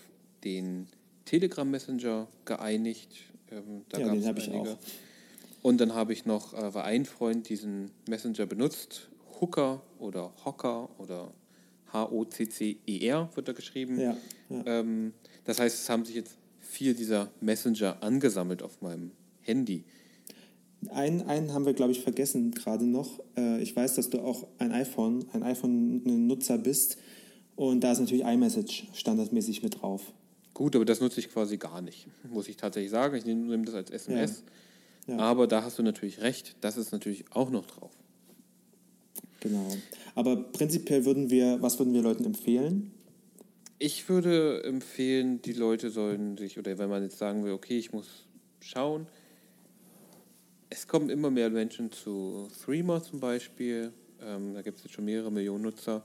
den 0.43 0.87
Telegram 1.25 1.69
Messenger 1.69 2.27
geeinigt. 2.45 3.09
Ähm, 3.51 3.85
da 3.89 3.99
ja, 3.99 4.09
den 4.09 4.25
habe 4.25 4.39
ich 4.39 4.51
auch. 4.51 4.77
Und 5.61 5.79
dann 5.79 5.93
habe 5.95 6.13
ich 6.13 6.25
noch, 6.25 6.53
äh, 6.53 6.73
war 6.73 6.83
ein 6.83 7.05
Freund 7.05 7.49
diesen 7.49 7.91
Messenger 8.07 8.45
benutzt, 8.45 9.09
Hooker 9.39 9.81
oder 9.97 10.33
Hocker 10.45 10.89
oder 10.99 11.31
H-O-C-C-E-R 11.91 13.29
wird 13.35 13.47
da 13.47 13.53
geschrieben. 13.53 13.99
Ja, 13.99 14.17
ja. 14.49 14.63
Ähm, 14.65 15.13
das 15.45 15.59
heißt, 15.59 15.83
es 15.83 15.89
haben 15.89 16.05
sich 16.05 16.15
jetzt 16.15 16.37
vier 16.59 16.95
dieser 16.95 17.31
Messenger 17.39 18.01
angesammelt 18.01 18.63
auf 18.63 18.81
meinem 18.81 19.11
Handy. 19.41 19.83
Einen, 20.89 21.21
einen 21.23 21.53
haben 21.53 21.65
wir, 21.65 21.73
glaube 21.73 21.91
ich, 21.91 22.01
vergessen 22.01 22.51
gerade 22.51 22.85
noch. 22.85 23.21
Äh, 23.37 23.61
ich 23.61 23.75
weiß, 23.75 23.95
dass 23.95 24.09
du 24.09 24.19
auch 24.19 24.47
ein 24.57 24.71
iPhone, 24.71 25.25
ein 25.33 25.43
iPhone-Nutzer 25.43 26.57
bist. 26.57 26.97
Und 27.55 27.81
da 27.81 27.91
ist 27.91 27.99
natürlich 27.99 28.25
iMessage 28.25 28.87
standardmäßig 28.93 29.63
mit 29.63 29.81
drauf. 29.81 30.13
Gut, 30.53 30.75
aber 30.75 30.85
das 30.85 31.01
nutze 31.01 31.19
ich 31.19 31.31
quasi 31.31 31.57
gar 31.57 31.81
nicht, 31.81 32.07
muss 32.29 32.47
ich 32.47 32.57
tatsächlich 32.57 32.91
sagen. 32.91 33.15
Ich 33.15 33.25
nehme 33.25 33.65
das 33.65 33.75
als 33.75 33.89
SMS. 33.89 34.43
Ja. 35.07 35.15
Ja. 35.15 35.17
Aber 35.19 35.47
da 35.47 35.63
hast 35.63 35.79
du 35.79 35.83
natürlich 35.83 36.21
recht, 36.21 36.55
das 36.61 36.77
ist 36.77 36.91
natürlich 36.91 37.25
auch 37.31 37.49
noch 37.49 37.65
drauf. 37.65 37.91
Genau. 39.41 39.67
Aber 40.15 40.37
prinzipiell 40.37 41.05
würden 41.05 41.29
wir, 41.29 41.61
was 41.61 41.79
würden 41.79 41.93
wir 41.93 42.01
Leuten 42.01 42.23
empfehlen? 42.23 42.91
Ich 43.79 44.07
würde 44.07 44.63
empfehlen, 44.63 45.41
die 45.41 45.51
Leute 45.51 45.89
sollen 45.89 46.37
sich, 46.37 46.57
oder 46.57 46.77
wenn 46.77 46.89
man 46.89 47.03
jetzt 47.03 47.17
sagen 47.17 47.43
will, 47.43 47.51
okay, 47.51 47.77
ich 47.77 47.91
muss 47.91 48.07
schauen, 48.61 49.07
es 50.69 50.87
kommen 50.87 51.09
immer 51.09 51.29
mehr 51.29 51.49
Menschen 51.49 51.91
zu 51.91 52.47
Threema 52.63 53.03
zum 53.03 53.19
Beispiel. 53.19 53.91
Ähm, 54.21 54.53
da 54.53 54.61
gibt 54.61 54.77
es 54.77 54.83
jetzt 54.85 54.93
schon 54.93 55.05
mehrere 55.05 55.31
Millionen 55.31 55.63
Nutzer. 55.63 56.03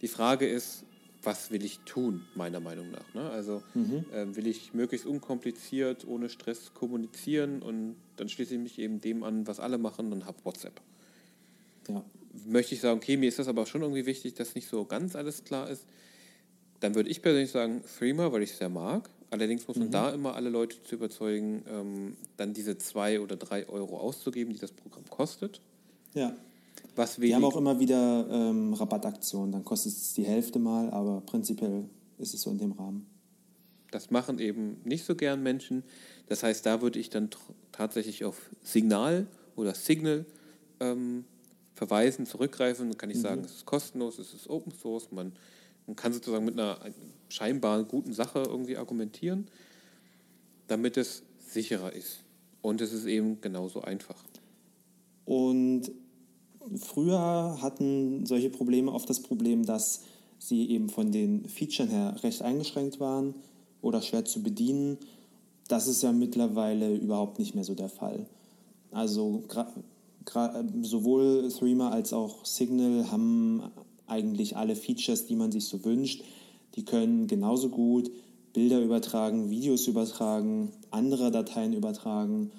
Die 0.00 0.08
Frage 0.08 0.46
ist, 0.46 0.84
was 1.22 1.50
will 1.50 1.64
ich 1.64 1.80
tun, 1.80 2.24
meiner 2.34 2.60
Meinung 2.60 2.90
nach. 2.90 3.14
Ne? 3.14 3.28
Also 3.30 3.62
mhm. 3.74 4.04
äh, 4.12 4.36
will 4.36 4.46
ich 4.46 4.72
möglichst 4.72 5.06
unkompliziert, 5.06 6.06
ohne 6.06 6.28
Stress 6.28 6.72
kommunizieren 6.74 7.60
und 7.60 7.96
dann 8.16 8.28
schließe 8.28 8.54
ich 8.54 8.60
mich 8.60 8.78
eben 8.78 9.00
dem 9.00 9.24
an, 9.24 9.46
was 9.46 9.58
alle 9.60 9.78
machen 9.78 10.12
und 10.12 10.26
habe 10.26 10.38
WhatsApp. 10.44 10.80
Ja. 11.88 12.04
Möchte 12.46 12.74
ich 12.74 12.80
sagen, 12.80 12.98
okay, 12.98 13.16
mir 13.16 13.28
ist 13.28 13.38
das 13.38 13.48
aber 13.48 13.66
schon 13.66 13.82
irgendwie 13.82 14.06
wichtig, 14.06 14.34
dass 14.34 14.54
nicht 14.54 14.68
so 14.68 14.84
ganz 14.84 15.16
alles 15.16 15.44
klar 15.44 15.68
ist, 15.68 15.86
dann 16.80 16.94
würde 16.94 17.10
ich 17.10 17.20
persönlich 17.20 17.50
sagen 17.50 17.82
Threema, 17.98 18.30
weil 18.30 18.42
ich 18.42 18.52
es 18.52 18.58
sehr 18.58 18.68
mag 18.68 19.10
Allerdings 19.30 19.68
muss 19.68 19.76
man 19.76 19.90
da 19.90 20.10
immer 20.10 20.34
alle 20.34 20.48
Leute 20.48 20.82
zu 20.82 20.94
überzeugen, 20.94 21.62
ähm, 21.68 22.16
dann 22.38 22.54
diese 22.54 22.78
zwei 22.78 23.20
oder 23.20 23.36
drei 23.36 23.68
Euro 23.68 23.98
auszugeben, 23.98 24.54
die 24.54 24.58
das 24.58 24.72
Programm 24.72 25.04
kostet. 25.10 25.60
Ja. 26.14 26.34
Was 26.96 27.18
Wir 27.18 27.22
wenig, 27.22 27.34
haben 27.36 27.44
auch 27.44 27.56
immer 27.56 27.78
wieder 27.78 28.26
ähm, 28.30 28.74
Rabattaktionen, 28.74 29.52
dann 29.52 29.64
kostet 29.64 29.92
es 29.92 30.14
die 30.14 30.24
Hälfte 30.24 30.58
mal, 30.58 30.90
aber 30.90 31.20
prinzipiell 31.20 31.84
ist 32.18 32.34
es 32.34 32.42
so 32.42 32.50
in 32.50 32.58
dem 32.58 32.72
Rahmen. 32.72 33.06
das 33.90 34.10
machen 34.10 34.38
eben 34.38 34.80
nicht 34.84 35.04
so 35.04 35.14
gern 35.14 35.42
Menschen. 35.42 35.82
Das 36.26 36.42
heißt, 36.42 36.66
da 36.66 36.82
würde 36.82 36.98
ich 36.98 37.10
dann 37.10 37.30
tatsächlich 37.72 38.24
auf 38.24 38.50
Signal 38.62 39.26
oder 39.56 39.74
Signal 39.74 40.26
ähm, 40.80 41.24
verweisen, 41.74 42.26
zurückgreifen. 42.26 42.88
Dann 42.88 42.98
kann 42.98 43.10
ich 43.10 43.20
sagen, 43.20 43.42
es 43.44 43.52
ist 43.52 43.66
kostenlos, 43.66 44.18
es 44.18 44.34
ist 44.34 44.48
Open 44.48 44.72
Source. 44.72 45.10
Man, 45.10 45.32
man 45.86 45.96
kann 45.96 46.12
sozusagen 46.12 46.44
mit 46.44 46.54
einer 46.54 46.78
scheinbar 47.28 47.84
guten 47.84 48.12
Sache 48.12 48.42
irgendwie 48.46 48.76
argumentieren, 48.76 49.48
damit 50.66 50.96
es 50.96 51.22
sicherer 51.38 51.92
ist. 51.92 52.24
Und 52.60 52.80
es 52.80 52.92
ist 52.92 53.06
eben 53.06 53.40
genauso 53.40 53.80
einfach. 53.82 54.22
Und 55.24 55.90
früher 56.76 57.58
hatten 57.60 58.26
solche 58.26 58.50
Probleme 58.50 58.92
oft 58.92 59.08
das 59.08 59.20
Problem, 59.20 59.64
dass 59.64 60.02
sie 60.38 60.70
eben 60.70 60.88
von 60.88 61.10
den 61.12 61.48
Features 61.48 61.90
her 61.90 62.16
recht 62.22 62.42
eingeschränkt 62.42 63.00
waren 63.00 63.34
oder 63.82 64.02
schwer 64.02 64.24
zu 64.24 64.42
bedienen. 64.42 64.98
Das 65.68 65.86
ist 65.88 66.02
ja 66.02 66.12
mittlerweile 66.12 66.94
überhaupt 66.94 67.38
nicht 67.38 67.54
mehr 67.54 67.64
so 67.64 67.74
der 67.74 67.88
Fall. 67.88 68.26
Also 68.90 69.44
sowohl 70.82 71.48
Threema 71.50 71.90
als 71.90 72.12
auch 72.12 72.44
Signal 72.44 73.10
haben 73.10 73.62
eigentlich 74.06 74.56
alle 74.56 74.76
Features, 74.76 75.26
die 75.26 75.36
man 75.36 75.52
sich 75.52 75.66
so 75.66 75.84
wünscht. 75.84 76.22
Die 76.74 76.84
können 76.84 77.26
genauso 77.26 77.68
gut 77.68 78.10
Bilder 78.52 78.80
übertragen, 78.80 79.50
Videos 79.50 79.86
übertragen, 79.86 80.72
andere 80.90 81.30
Dateien 81.30 81.72
übertragen. 81.72 82.50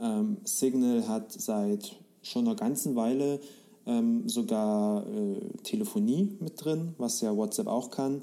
Ähm, 0.00 0.38
Signal 0.44 1.06
hat 1.08 1.32
seit 1.32 1.96
schon 2.22 2.46
einer 2.46 2.56
ganzen 2.56 2.96
Weile 2.96 3.40
ähm, 3.86 4.28
sogar 4.28 5.06
äh, 5.06 5.40
Telefonie 5.62 6.36
mit 6.40 6.64
drin, 6.64 6.94
was 6.98 7.20
ja 7.20 7.36
WhatsApp 7.36 7.66
auch 7.66 7.90
kann. 7.90 8.22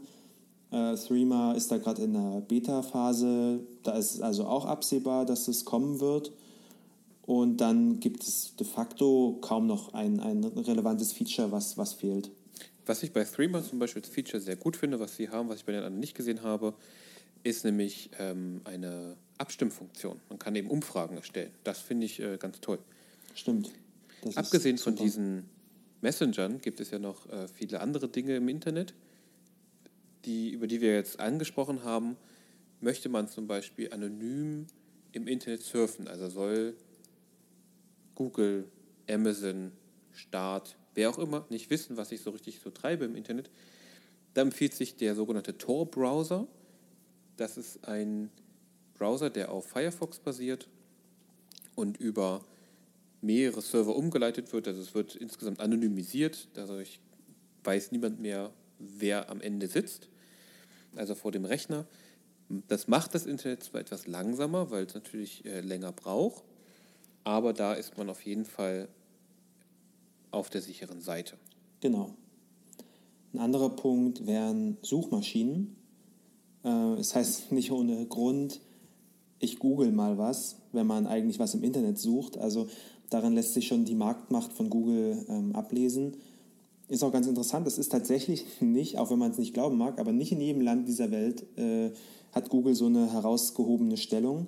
Äh, 0.71 0.95
Threema 0.95 1.53
ist 1.53 1.71
da 1.71 1.77
gerade 1.77 2.03
in 2.03 2.13
der 2.13 2.41
Beta-Phase. 2.41 3.59
Da 3.83 3.93
ist 3.93 4.21
also 4.21 4.45
auch 4.45 4.65
absehbar, 4.65 5.25
dass 5.25 5.47
es 5.47 5.65
kommen 5.65 5.99
wird. 5.99 6.31
Und 7.25 7.57
dann 7.57 7.99
gibt 7.99 8.23
es 8.23 8.55
de 8.55 8.65
facto 8.65 9.37
kaum 9.41 9.67
noch 9.67 9.93
ein, 9.93 10.19
ein 10.19 10.43
relevantes 10.43 11.11
Feature, 11.11 11.51
was, 11.51 11.77
was 11.77 11.93
fehlt. 11.93 12.31
Was 12.85 13.03
ich 13.03 13.11
bei 13.11 13.25
Threema 13.25 13.61
zum 13.61 13.79
Beispiel 13.79 14.01
als 14.01 14.09
Feature 14.09 14.41
sehr 14.41 14.55
gut 14.55 14.77
finde, 14.77 14.99
was 14.99 15.17
sie 15.17 15.29
haben, 15.29 15.49
was 15.49 15.57
ich 15.57 15.65
bei 15.65 15.73
den 15.73 15.79
anderen 15.79 15.99
nicht 15.99 16.15
gesehen 16.15 16.41
habe, 16.41 16.73
ist 17.43 17.65
nämlich 17.65 18.09
ähm, 18.17 18.61
eine 18.63 19.17
Abstimmfunktion. 19.37 20.19
Man 20.29 20.39
kann 20.39 20.55
eben 20.55 20.69
Umfragen 20.69 21.17
erstellen. 21.17 21.51
Das 21.65 21.79
finde 21.79 22.05
ich 22.05 22.21
äh, 22.21 22.37
ganz 22.37 22.61
toll. 22.61 22.79
Stimmt. 23.35 23.71
Das 24.27 24.37
Abgesehen 24.37 24.77
von 24.77 24.95
diesen 24.95 25.49
Messengern 26.01 26.59
gibt 26.61 26.79
es 26.79 26.91
ja 26.91 26.99
noch 26.99 27.27
äh, 27.29 27.47
viele 27.47 27.79
andere 27.81 28.07
Dinge 28.09 28.35
im 28.35 28.47
Internet, 28.49 28.93
die, 30.25 30.51
über 30.51 30.67
die 30.67 30.81
wir 30.81 30.93
jetzt 30.93 31.19
angesprochen 31.19 31.83
haben. 31.83 32.17
Möchte 32.79 33.09
man 33.09 33.27
zum 33.27 33.47
Beispiel 33.47 33.91
anonym 33.91 34.67
im 35.11 35.27
Internet 35.27 35.63
surfen, 35.63 36.07
also 36.07 36.29
soll 36.29 36.75
Google, 38.15 38.69
Amazon, 39.09 39.71
Start, 40.11 40.77
wer 40.95 41.09
auch 41.09 41.19
immer 41.19 41.45
nicht 41.49 41.69
wissen, 41.69 41.97
was 41.97 42.11
ich 42.11 42.21
so 42.21 42.31
richtig 42.31 42.59
so 42.59 42.69
treibe 42.69 43.05
im 43.05 43.15
Internet, 43.15 43.49
da 44.33 44.41
empfiehlt 44.41 44.73
sich 44.73 44.97
der 44.97 45.15
sogenannte 45.15 45.57
Tor-Browser. 45.57 46.47
Das 47.37 47.57
ist 47.57 47.87
ein 47.87 48.29
Browser, 48.95 49.29
der 49.29 49.51
auf 49.51 49.67
Firefox 49.67 50.19
basiert 50.19 50.67
und 51.75 51.97
über 51.97 52.43
mehrere 53.21 53.61
Server 53.61 53.95
umgeleitet 53.95 54.53
wird. 54.53 54.67
Also 54.67 54.81
es 54.81 54.93
wird 54.93 55.15
insgesamt 55.15 55.59
anonymisiert. 55.59 56.47
Dadurch 56.53 56.99
weiß 57.63 57.91
niemand 57.91 58.19
mehr, 58.19 58.51
wer 58.79 59.29
am 59.29 59.41
Ende 59.41 59.67
sitzt. 59.67 60.09
Also 60.95 61.15
vor 61.15 61.31
dem 61.31 61.45
Rechner. 61.45 61.85
Das 62.67 62.87
macht 62.87 63.13
das 63.13 63.25
Internet 63.25 63.63
zwar 63.63 63.81
etwas 63.81 64.07
langsamer, 64.07 64.71
weil 64.71 64.85
es 64.85 64.93
natürlich 64.93 65.45
äh, 65.45 65.59
länger 65.59 65.91
braucht, 65.91 66.43
aber 67.25 67.51
da 67.51 67.73
ist 67.73 67.97
man 67.97 68.09
auf 68.09 68.25
jeden 68.25 68.45
Fall 68.45 68.87
auf 70.31 70.49
der 70.49 70.61
sicheren 70.61 71.01
Seite. 71.01 71.37
Genau. 71.81 72.15
Ein 73.33 73.39
anderer 73.39 73.69
Punkt 73.69 74.25
wären 74.25 74.77
Suchmaschinen. 74.81 75.75
Äh, 76.63 76.93
Es 76.93 77.15
heißt 77.15 77.51
nicht 77.51 77.71
ohne 77.71 78.05
Grund, 78.05 78.61
ich 79.39 79.59
google 79.59 79.91
mal 79.91 80.17
was, 80.17 80.55
wenn 80.71 80.87
man 80.87 81.05
eigentlich 81.05 81.39
was 81.39 81.53
im 81.53 81.63
Internet 81.63 81.99
sucht. 81.99 82.37
Also 82.37 82.69
daran 83.09 83.33
lässt 83.33 83.53
sich 83.53 83.67
schon 83.67 83.85
die 83.85 83.95
Marktmacht 83.95 84.53
von 84.53 84.69
Google 84.69 85.25
ähm, 85.29 85.55
ablesen. 85.55 86.17
Ist 86.89 87.03
auch 87.03 87.11
ganz 87.11 87.27
interessant, 87.27 87.67
das 87.67 87.77
ist 87.77 87.91
tatsächlich 87.91 88.45
nicht, 88.61 88.97
auch 88.97 89.11
wenn 89.11 89.19
man 89.19 89.31
es 89.31 89.37
nicht 89.37 89.53
glauben 89.53 89.77
mag, 89.77 89.99
aber 89.99 90.11
nicht 90.11 90.31
in 90.31 90.41
jedem 90.41 90.61
Land 90.61 90.87
dieser 90.87 91.11
Welt 91.11 91.45
äh, 91.57 91.91
hat 92.31 92.49
Google 92.49 92.75
so 92.75 92.85
eine 92.85 93.11
herausgehobene 93.11 93.97
Stellung. 93.97 94.47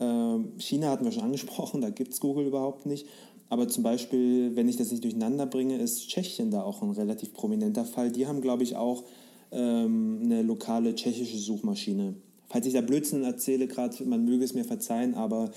Ähm, 0.00 0.52
China 0.58 0.90
hatten 0.90 1.04
wir 1.04 1.12
schon 1.12 1.22
angesprochen, 1.24 1.80
da 1.80 1.90
gibt 1.90 2.12
es 2.12 2.20
Google 2.20 2.46
überhaupt 2.46 2.86
nicht. 2.86 3.06
Aber 3.50 3.68
zum 3.68 3.82
Beispiel, 3.82 4.56
wenn 4.56 4.68
ich 4.68 4.76
das 4.76 4.90
nicht 4.90 5.04
durcheinander 5.04 5.46
bringe, 5.46 5.78
ist 5.78 6.08
Tschechien 6.08 6.50
da 6.50 6.62
auch 6.62 6.82
ein 6.82 6.90
relativ 6.90 7.34
prominenter 7.34 7.84
Fall. 7.84 8.10
Die 8.10 8.26
haben, 8.26 8.40
glaube 8.40 8.62
ich, 8.62 8.74
auch 8.74 9.04
ähm, 9.52 10.20
eine 10.24 10.42
lokale 10.42 10.94
tschechische 10.94 11.38
Suchmaschine. 11.38 12.14
Falls 12.48 12.66
ich 12.66 12.74
da 12.74 12.80
Blödsinn 12.80 13.24
erzähle, 13.24 13.66
gerade, 13.66 14.04
man 14.04 14.24
möge 14.24 14.44
es 14.44 14.54
mir 14.54 14.64
verzeihen, 14.64 15.14
aber 15.14 15.50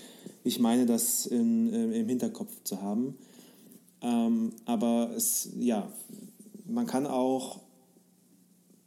ich 0.44 0.60
meine 0.60 0.86
das 0.86 1.26
in, 1.26 1.72
äh, 1.74 2.00
im 2.00 2.08
Hinterkopf 2.08 2.64
zu 2.64 2.82
haben. 2.82 3.18
Ähm, 4.02 4.54
aber 4.66 5.12
es, 5.16 5.50
ja, 5.60 5.92
man 6.66 6.86
kann 6.86 7.06
auch 7.06 7.60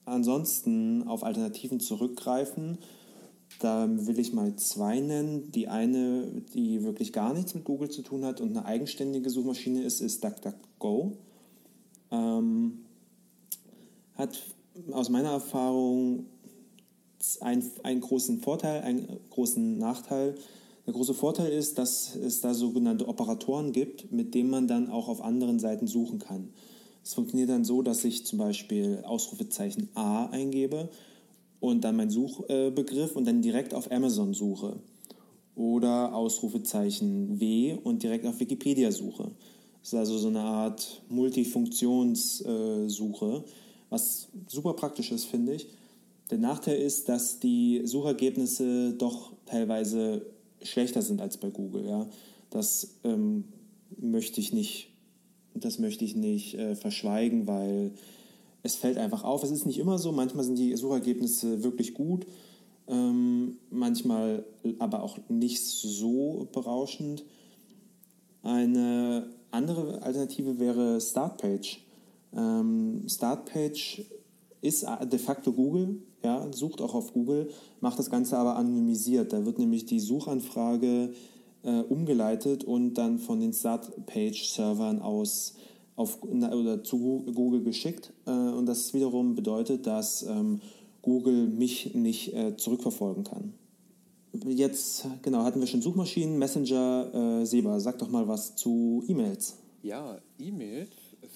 ansonsten 0.04 1.06
auf 1.06 1.22
Alternativen 1.22 1.80
zurückgreifen. 1.80 2.78
Da 3.58 3.88
will 3.90 4.18
ich 4.18 4.32
mal 4.32 4.56
zwei 4.56 5.00
nennen. 5.00 5.50
Die 5.52 5.68
eine, 5.68 6.42
die 6.54 6.82
wirklich 6.82 7.12
gar 7.12 7.34
nichts 7.34 7.54
mit 7.54 7.64
Google 7.64 7.90
zu 7.90 8.02
tun 8.02 8.24
hat 8.24 8.40
und 8.40 8.56
eine 8.56 8.64
eigenständige 8.64 9.28
Suchmaschine 9.28 9.82
ist, 9.82 10.00
ist 10.00 10.24
DuckDuckGo. 10.24 11.16
Ähm, 12.10 12.84
hat 14.14 14.42
aus 14.92 15.10
meiner 15.10 15.30
Erfahrung 15.30 16.26
einen, 17.40 17.70
einen 17.82 18.00
großen 18.00 18.40
Vorteil, 18.40 18.82
einen 18.82 19.18
großen 19.30 19.78
Nachteil. 19.78 20.34
Der 20.86 20.94
große 20.94 21.14
Vorteil 21.14 21.52
ist, 21.52 21.78
dass 21.78 22.16
es 22.16 22.40
da 22.40 22.54
sogenannte 22.54 23.06
Operatoren 23.06 23.72
gibt, 23.72 24.10
mit 24.10 24.34
denen 24.34 24.50
man 24.50 24.66
dann 24.66 24.90
auch 24.90 25.08
auf 25.08 25.22
anderen 25.22 25.58
Seiten 25.58 25.86
suchen 25.86 26.18
kann. 26.18 26.48
Es 27.04 27.14
funktioniert 27.14 27.50
dann 27.50 27.64
so, 27.64 27.82
dass 27.82 28.04
ich 28.04 28.26
zum 28.26 28.38
Beispiel 28.38 29.02
Ausrufezeichen 29.04 29.88
A 29.94 30.26
eingebe 30.26 30.88
und 31.60 31.84
dann 31.84 31.96
meinen 31.96 32.10
Suchbegriff 32.10 33.16
und 33.16 33.26
dann 33.26 33.42
direkt 33.42 33.74
auf 33.74 33.92
Amazon 33.92 34.34
suche. 34.34 34.76
Oder 35.54 36.14
Ausrufezeichen 36.14 37.40
W 37.40 37.78
und 37.82 38.02
direkt 38.02 38.26
auf 38.26 38.38
Wikipedia 38.40 38.92
suche. 38.92 39.30
Das 39.80 39.92
ist 39.92 39.98
also 39.98 40.18
so 40.18 40.28
eine 40.28 40.40
Art 40.40 41.02
Multifunktionssuche, 41.08 43.44
was 43.88 44.28
super 44.46 44.74
praktisch 44.74 45.10
ist, 45.12 45.24
finde 45.24 45.54
ich. 45.54 45.68
Der 46.30 46.38
Nachteil 46.38 46.80
ist, 46.80 47.08
dass 47.08 47.40
die 47.40 47.82
Suchergebnisse 47.84 48.94
doch 48.94 49.32
teilweise 49.46 50.26
schlechter 50.62 51.02
sind 51.02 51.20
als 51.20 51.36
bei 51.36 51.50
Google. 51.50 51.86
Ja? 51.86 52.06
Das 52.50 52.98
ähm, 53.04 53.44
möchte 53.98 54.40
ich 54.40 54.52
nicht, 54.52 54.90
das 55.54 55.78
möchte 55.78 56.04
ich 56.04 56.14
nicht 56.14 56.54
äh, 56.54 56.76
verschweigen, 56.76 57.46
weil 57.46 57.92
es 58.62 58.76
fällt 58.76 58.98
einfach 58.98 59.24
auf. 59.24 59.42
Es 59.42 59.50
ist 59.50 59.66
nicht 59.66 59.78
immer 59.78 59.98
so. 59.98 60.12
Manchmal 60.12 60.44
sind 60.44 60.56
die 60.56 60.76
Suchergebnisse 60.76 61.64
wirklich 61.64 61.94
gut, 61.94 62.26
ähm, 62.86 63.56
manchmal 63.70 64.44
aber 64.78 65.02
auch 65.02 65.18
nicht 65.28 65.64
so 65.64 66.48
berauschend. 66.52 67.24
Eine 68.42 69.30
andere 69.50 70.02
Alternative 70.02 70.58
wäre 70.58 71.00
Startpage. 71.00 71.84
Ähm, 72.36 73.04
Startpage 73.08 74.04
ist 74.62 74.86
de 75.10 75.18
facto 75.18 75.52
Google, 75.52 76.02
ja, 76.22 76.46
sucht 76.52 76.80
auch 76.80 76.94
auf 76.94 77.12
Google, 77.12 77.48
macht 77.80 77.98
das 77.98 78.10
Ganze 78.10 78.36
aber 78.36 78.56
anonymisiert. 78.56 79.32
Da 79.32 79.44
wird 79.46 79.58
nämlich 79.58 79.86
die 79.86 80.00
Suchanfrage 80.00 81.12
äh, 81.62 81.80
umgeleitet 81.80 82.64
und 82.64 82.94
dann 82.94 83.18
von 83.18 83.40
den 83.40 83.52
Startpage-Servern 83.52 85.00
aus 85.00 85.54
auf, 85.96 86.18
na, 86.30 86.52
oder 86.54 86.82
zu 86.82 87.24
Google 87.34 87.62
geschickt. 87.62 88.12
Äh, 88.26 88.30
und 88.30 88.66
das 88.66 88.94
wiederum 88.94 89.34
bedeutet, 89.34 89.86
dass 89.86 90.22
ähm, 90.22 90.60
Google 91.02 91.48
mich 91.48 91.94
nicht 91.94 92.34
äh, 92.34 92.56
zurückverfolgen 92.56 93.24
kann. 93.24 93.54
Jetzt, 94.46 95.06
genau, 95.22 95.42
hatten 95.42 95.60
wir 95.60 95.66
schon 95.66 95.82
Suchmaschinen, 95.82 96.38
Messenger, 96.38 97.40
äh, 97.40 97.46
Seba, 97.46 97.80
sag 97.80 97.98
doch 97.98 98.10
mal 98.10 98.28
was 98.28 98.54
zu 98.54 99.04
E-Mails. 99.08 99.56
Ja, 99.82 100.18
E-Mails 100.38 100.90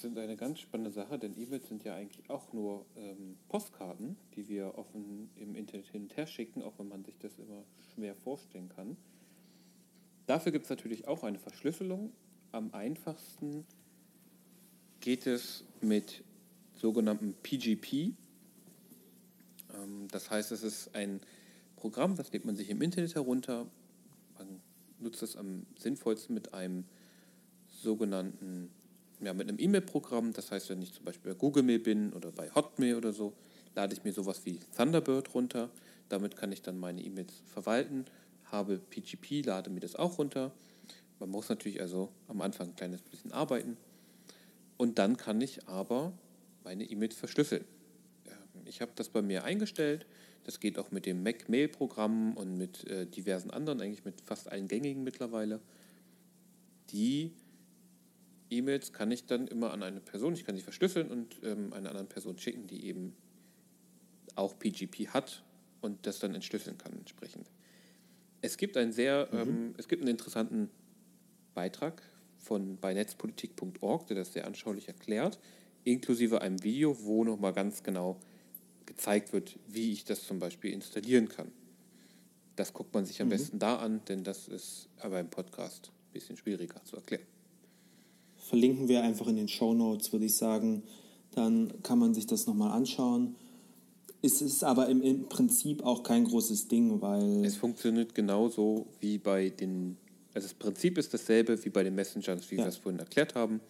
sind 0.05 0.19
eine 0.19 0.37
ganz 0.37 0.59
spannende 0.59 0.91
Sache, 0.91 1.17
denn 1.17 1.35
E-Mails 1.35 1.67
sind 1.67 1.83
ja 1.83 1.95
eigentlich 1.95 2.29
auch 2.29 2.53
nur 2.53 2.85
ähm, 2.95 3.37
Postkarten, 3.49 4.15
die 4.35 4.47
wir 4.47 4.77
offen 4.77 5.29
im 5.35 5.55
Internet 5.55 5.87
hin 5.87 6.03
und 6.03 6.15
her 6.15 6.27
schicken, 6.27 6.61
auch 6.61 6.77
wenn 6.77 6.87
man 6.87 7.03
sich 7.03 7.17
das 7.17 7.39
immer 7.39 7.63
schwer 7.93 8.13
vorstellen 8.13 8.69
kann. 8.69 8.97
Dafür 10.27 10.51
gibt 10.51 10.65
es 10.65 10.69
natürlich 10.69 11.07
auch 11.07 11.23
eine 11.23 11.39
Verschlüsselung. 11.39 12.11
Am 12.51 12.71
einfachsten 12.73 13.65
geht 14.99 15.25
es 15.25 15.63
mit 15.81 16.23
sogenannten 16.75 17.33
PGP. 17.41 18.13
Ähm, 19.73 20.07
das 20.11 20.29
heißt, 20.29 20.51
es 20.51 20.61
ist 20.61 20.93
ein 20.93 21.19
Programm, 21.75 22.15
das 22.15 22.31
lädt 22.31 22.45
man 22.45 22.55
sich 22.55 22.69
im 22.69 22.81
Internet 22.83 23.15
herunter. 23.15 23.65
Man 24.37 24.61
nutzt 24.99 25.23
es 25.23 25.35
am 25.35 25.65
sinnvollsten 25.79 26.35
mit 26.35 26.53
einem 26.53 26.85
sogenannten, 27.67 28.69
ja, 29.21 29.33
mit 29.33 29.47
einem 29.47 29.59
E-Mail-Programm. 29.59 30.33
Das 30.33 30.51
heißt, 30.51 30.69
wenn 30.69 30.81
ich 30.81 30.93
zum 30.93 31.05
Beispiel 31.05 31.33
bei 31.33 31.37
Google 31.37 31.63
Mail 31.63 31.79
bin 31.79 32.13
oder 32.13 32.31
bei 32.31 32.49
Hotmail 32.53 32.95
oder 32.95 33.13
so, 33.13 33.33
lade 33.75 33.93
ich 33.93 34.03
mir 34.03 34.13
sowas 34.13 34.41
wie 34.45 34.59
Thunderbird 34.75 35.33
runter. 35.33 35.69
Damit 36.09 36.35
kann 36.35 36.51
ich 36.51 36.61
dann 36.61 36.79
meine 36.79 37.01
E-Mails 37.01 37.33
verwalten, 37.47 38.05
habe 38.45 38.77
PGP, 38.77 39.45
lade 39.45 39.69
mir 39.69 39.79
das 39.79 39.95
auch 39.95 40.17
runter. 40.17 40.51
Man 41.19 41.29
muss 41.29 41.49
natürlich 41.49 41.81
also 41.81 42.09
am 42.27 42.41
Anfang 42.41 42.69
ein 42.69 42.75
kleines 42.75 43.01
bisschen 43.01 43.31
arbeiten. 43.31 43.77
Und 44.77 44.99
dann 44.99 45.17
kann 45.17 45.41
ich 45.41 45.67
aber 45.67 46.13
meine 46.63 46.83
E-Mails 46.83 47.15
verschlüsseln. 47.15 47.63
Ähm, 48.25 48.61
ich 48.65 48.81
habe 48.81 48.91
das 48.95 49.09
bei 49.09 49.21
mir 49.21 49.43
eingestellt. 49.43 50.05
Das 50.43 50.59
geht 50.59 50.77
auch 50.77 50.91
mit 50.91 51.05
dem 51.05 51.23
Mac-Mail-Programm 51.23 52.33
und 52.37 52.57
mit 52.57 52.85
äh, 52.87 53.07
diversen 53.07 53.49
anderen, 53.49 53.81
eigentlich 53.81 54.05
mit 54.05 54.21
fast 54.21 54.51
allen 54.51 54.67
gängigen 54.67 55.03
mittlerweile. 55.03 55.59
Die 56.91 57.31
E-Mails 58.49 58.93
kann 58.93 59.11
ich 59.11 59.25
dann 59.25 59.47
immer 59.47 59.71
an 59.71 59.83
eine 59.83 59.99
Person, 59.99 60.33
ich 60.33 60.45
kann 60.45 60.55
sie 60.55 60.61
verschlüsseln 60.61 61.09
und 61.09 61.37
ähm, 61.43 61.73
einer 61.73 61.89
anderen 61.89 62.07
Person 62.07 62.37
schicken, 62.37 62.67
die 62.67 62.85
eben 62.85 63.15
auch 64.35 64.57
PGP 64.57 65.09
hat 65.09 65.43
und 65.81 66.05
das 66.05 66.19
dann 66.19 66.35
entschlüsseln 66.35 66.77
kann 66.77 66.93
entsprechend. 66.93 67.49
Es 68.41 68.57
gibt 68.57 68.77
einen 68.77 68.91
sehr, 68.91 69.27
mhm. 69.31 69.39
ähm, 69.39 69.75
es 69.77 69.87
gibt 69.87 70.01
einen 70.01 70.11
interessanten 70.11 70.69
Beitrag 71.53 72.01
von 72.37 72.77
bei 72.77 72.93
netzpolitik.org, 72.93 74.07
der 74.07 74.17
das 74.17 74.33
sehr 74.33 74.45
anschaulich 74.45 74.87
erklärt, 74.87 75.39
inklusive 75.83 76.41
einem 76.41 76.63
Video, 76.63 77.03
wo 77.03 77.23
nochmal 77.23 77.53
ganz 77.53 77.81
genau 77.81 78.19
gezeigt 78.85 79.33
wird, 79.33 79.57
wie 79.67 79.91
ich 79.91 80.05
das 80.05 80.27
zum 80.27 80.39
Beispiel 80.39 80.71
installieren 80.71 81.27
kann. 81.27 81.51
Das 82.55 82.73
guckt 82.73 82.93
man 82.93 83.05
sich 83.05 83.21
am 83.21 83.27
mhm. 83.27 83.31
besten 83.31 83.59
da 83.59 83.77
an, 83.77 84.03
denn 84.05 84.23
das 84.23 84.47
ist 84.47 84.89
aber 84.99 85.19
im 85.19 85.29
Podcast 85.29 85.91
ein 86.09 86.13
bisschen 86.13 86.37
schwieriger 86.37 86.83
zu 86.83 86.97
erklären. 86.97 87.25
Verlinken 88.47 88.87
wir 88.87 89.01
einfach 89.01 89.27
in 89.27 89.37
den 89.37 89.47
Show 89.47 89.73
Notes, 89.73 90.11
würde 90.11 90.25
ich 90.25 90.35
sagen. 90.35 90.83
Dann 91.31 91.81
kann 91.81 91.97
man 91.97 92.13
sich 92.13 92.27
das 92.27 92.45
nochmal 92.45 92.71
anschauen. 92.71 93.35
Es 94.21 94.41
ist 94.41 94.63
aber 94.63 94.87
im, 94.87 95.01
im 95.01 95.27
Prinzip 95.27 95.83
auch 95.83 96.03
kein 96.03 96.25
großes 96.25 96.67
Ding, 96.67 97.01
weil. 97.01 97.43
Es 97.43 97.55
funktioniert 97.55 98.13
genauso 98.13 98.87
wie 98.99 99.17
bei 99.17 99.49
den. 99.49 99.97
Also 100.33 100.47
das 100.47 100.53
Prinzip 100.53 100.97
ist 100.97 101.13
dasselbe 101.13 101.63
wie 101.65 101.69
bei 101.69 101.83
den 101.83 101.95
Messengers, 101.95 102.51
wie 102.51 102.55
ja. 102.55 102.63
wir 102.63 102.69
es 102.69 102.77
vorhin 102.77 102.99
erklärt 102.99 103.35
haben. 103.35 103.61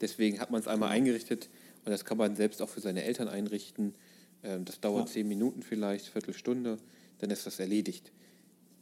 Deswegen 0.00 0.40
hat 0.40 0.50
man 0.50 0.60
es 0.60 0.66
einmal 0.66 0.90
eingerichtet 0.90 1.48
und 1.84 1.90
das 1.90 2.04
kann 2.04 2.18
man 2.18 2.34
selbst 2.34 2.60
auch 2.60 2.68
für 2.68 2.80
seine 2.80 3.04
Eltern 3.04 3.28
einrichten. 3.28 3.94
Ähm, 4.42 4.64
das 4.64 4.80
dauert 4.80 5.08
ja. 5.08 5.12
zehn 5.14 5.28
Minuten 5.28 5.62
vielleicht, 5.62 6.06
Viertelstunde, 6.06 6.78
dann 7.18 7.30
ist 7.30 7.46
das 7.46 7.60
erledigt. 7.60 8.10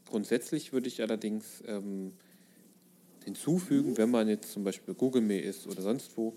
Grundsätzlich 0.06 0.72
würde 0.72 0.88
ich 0.88 1.02
allerdings 1.02 1.62
ähm, 1.66 2.12
hinzufügen, 3.24 3.96
wenn 3.96 4.10
man 4.10 4.28
jetzt 4.28 4.52
zum 4.52 4.64
Beispiel 4.64 4.94
Google 4.94 5.22
Mail 5.22 5.42
ist 5.42 5.66
oder 5.66 5.82
sonst 5.82 6.16
wo, 6.16 6.34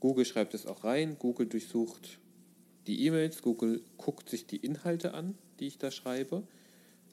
Google 0.00 0.24
schreibt 0.24 0.54
es 0.54 0.66
auch 0.66 0.84
rein, 0.84 1.16
Google 1.18 1.46
durchsucht 1.46 2.18
die 2.86 3.06
E-Mails, 3.06 3.42
Google 3.42 3.82
guckt 3.96 4.28
sich 4.28 4.46
die 4.46 4.56
Inhalte 4.56 5.14
an, 5.14 5.36
die 5.60 5.66
ich 5.68 5.78
da 5.78 5.90
schreibe 5.90 6.42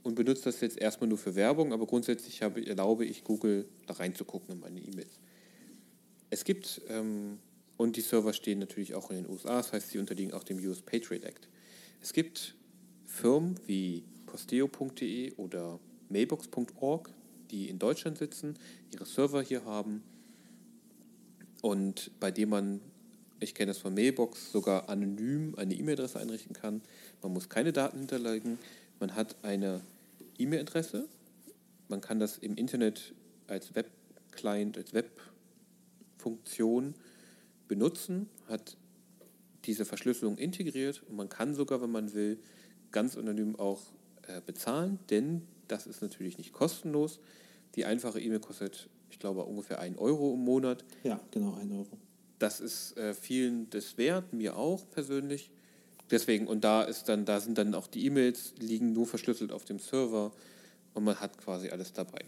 und 0.04 0.16
benutzt 0.16 0.46
das 0.46 0.62
jetzt 0.62 0.78
erstmal 0.78 1.08
nur 1.08 1.18
für 1.18 1.36
Werbung, 1.36 1.74
aber 1.74 1.86
grundsätzlich 1.86 2.42
habe, 2.42 2.66
erlaube 2.66 3.06
ich 3.06 3.24
Google 3.24 3.68
da 3.86 3.96
reinzugucken 3.96 4.56
in 4.56 4.60
meine 4.60 4.80
E-Mails. 4.80 5.20
Es 6.30 6.44
gibt, 6.44 6.82
ähm, 6.90 7.40
und 7.78 7.96
die 7.96 8.02
Server 8.02 8.34
stehen 8.34 8.60
natürlich 8.60 8.96
auch 8.96 9.10
in 9.12 9.18
den 9.18 9.30
USA, 9.30 9.58
das 9.58 9.74
heißt, 9.74 9.90
sie 9.90 10.00
unterliegen 10.00 10.34
auch 10.34 10.44
dem 10.44 10.58
US 10.66 10.82
Patriot 10.82 11.24
Act. 11.24 11.48
Es 12.02 12.14
gibt 12.14 12.56
Firmen 13.06 13.60
wie 13.68 14.04
posteo.de 14.26 15.34
oder 15.34 15.80
mailbox.org, 16.10 17.10
die 17.52 17.70
in 17.70 17.80
Deutschland 17.80 18.18
sitzen, 18.18 18.58
ihre 18.94 19.06
Server 19.06 19.42
hier 19.42 19.66
haben 19.66 20.04
und 21.62 22.12
bei 22.20 22.32
denen 22.32 22.52
man, 22.52 22.82
ich 23.40 23.54
kenne 23.54 23.72
das 23.72 23.80
von 23.80 23.94
Mailbox, 23.94 24.52
sogar 24.52 24.90
anonym 24.90 25.56
eine 25.58 25.74
E-Mail-Adresse 25.74 26.20
einrichten 26.20 26.54
kann. 26.54 26.82
Man 27.22 27.34
muss 27.34 27.50
keine 27.50 27.74
Daten 27.74 28.00
hinterlegen, 28.00 28.58
man 29.00 29.16
hat 29.16 29.36
eine 29.44 29.82
E-Mail-Adresse, 30.38 31.08
man 31.88 32.02
kann 32.02 32.20
das 32.20 32.38
im 32.38 32.56
Internet 32.56 33.14
als 33.48 33.76
Web-Client, 33.76 34.78
als 34.78 34.94
Web 34.94 35.10
Funktion 36.18 36.96
benutzen, 37.68 38.30
hat 38.48 38.78
diese 39.66 39.86
Verschlüsselung 39.86 40.38
integriert 40.38 41.04
und 41.08 41.16
man 41.16 41.30
kann 41.30 41.54
sogar, 41.56 41.82
wenn 41.82 41.92
man 41.92 42.14
will, 42.14 42.40
ganz 42.92 43.18
anonym 43.18 43.56
auch 43.58 43.82
äh, 44.28 44.42
bezahlen, 44.46 45.00
denn 45.10 45.44
das 45.72 45.88
ist 45.88 46.02
natürlich 46.02 46.38
nicht 46.38 46.54
kostenlos. 46.54 47.20
Die 47.76 47.86
einfache 47.86 48.20
E-Mail 48.20 48.40
kostet, 48.40 48.90
ich 49.10 49.20
glaube, 49.20 49.44
ungefähr 49.44 49.80
1 49.80 49.98
Euro 49.98 50.34
im 50.34 50.44
Monat. 50.44 50.84
Ja, 51.04 51.20
genau, 51.32 51.56
1 51.56 51.72
Euro. 51.72 51.98
Das 52.40 52.60
ist 52.60 52.98
äh, 52.98 53.14
vielen 53.14 53.70
das 53.70 53.98
wert, 53.98 54.34
mir 54.34 54.58
auch 54.58 54.90
persönlich. 54.92 55.52
Deswegen, 56.12 56.48
und 56.48 56.64
da 56.64 56.84
ist 56.84 57.08
dann, 57.08 57.26
da 57.26 57.40
sind 57.40 57.58
dann 57.58 57.76
auch 57.76 57.88
die 57.88 58.06
E-Mails, 58.06 58.56
liegen 58.60 58.94
nur 58.94 59.06
verschlüsselt 59.06 59.52
auf 59.52 59.66
dem 59.66 59.80
Server 59.80 60.32
und 60.94 61.04
man 61.04 61.20
hat 61.20 61.38
quasi 61.38 61.70
alles 61.70 61.94
dabei. 61.94 62.26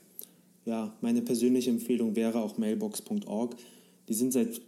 Ja, 0.65 0.95
meine 1.01 1.21
persönliche 1.23 1.71
Empfehlung 1.71 2.15
wäre 2.15 2.39
auch 2.39 2.57
mailbox.org. 2.57 3.55
Die 4.07 4.13
sind 4.13 4.33
seit 4.33 4.61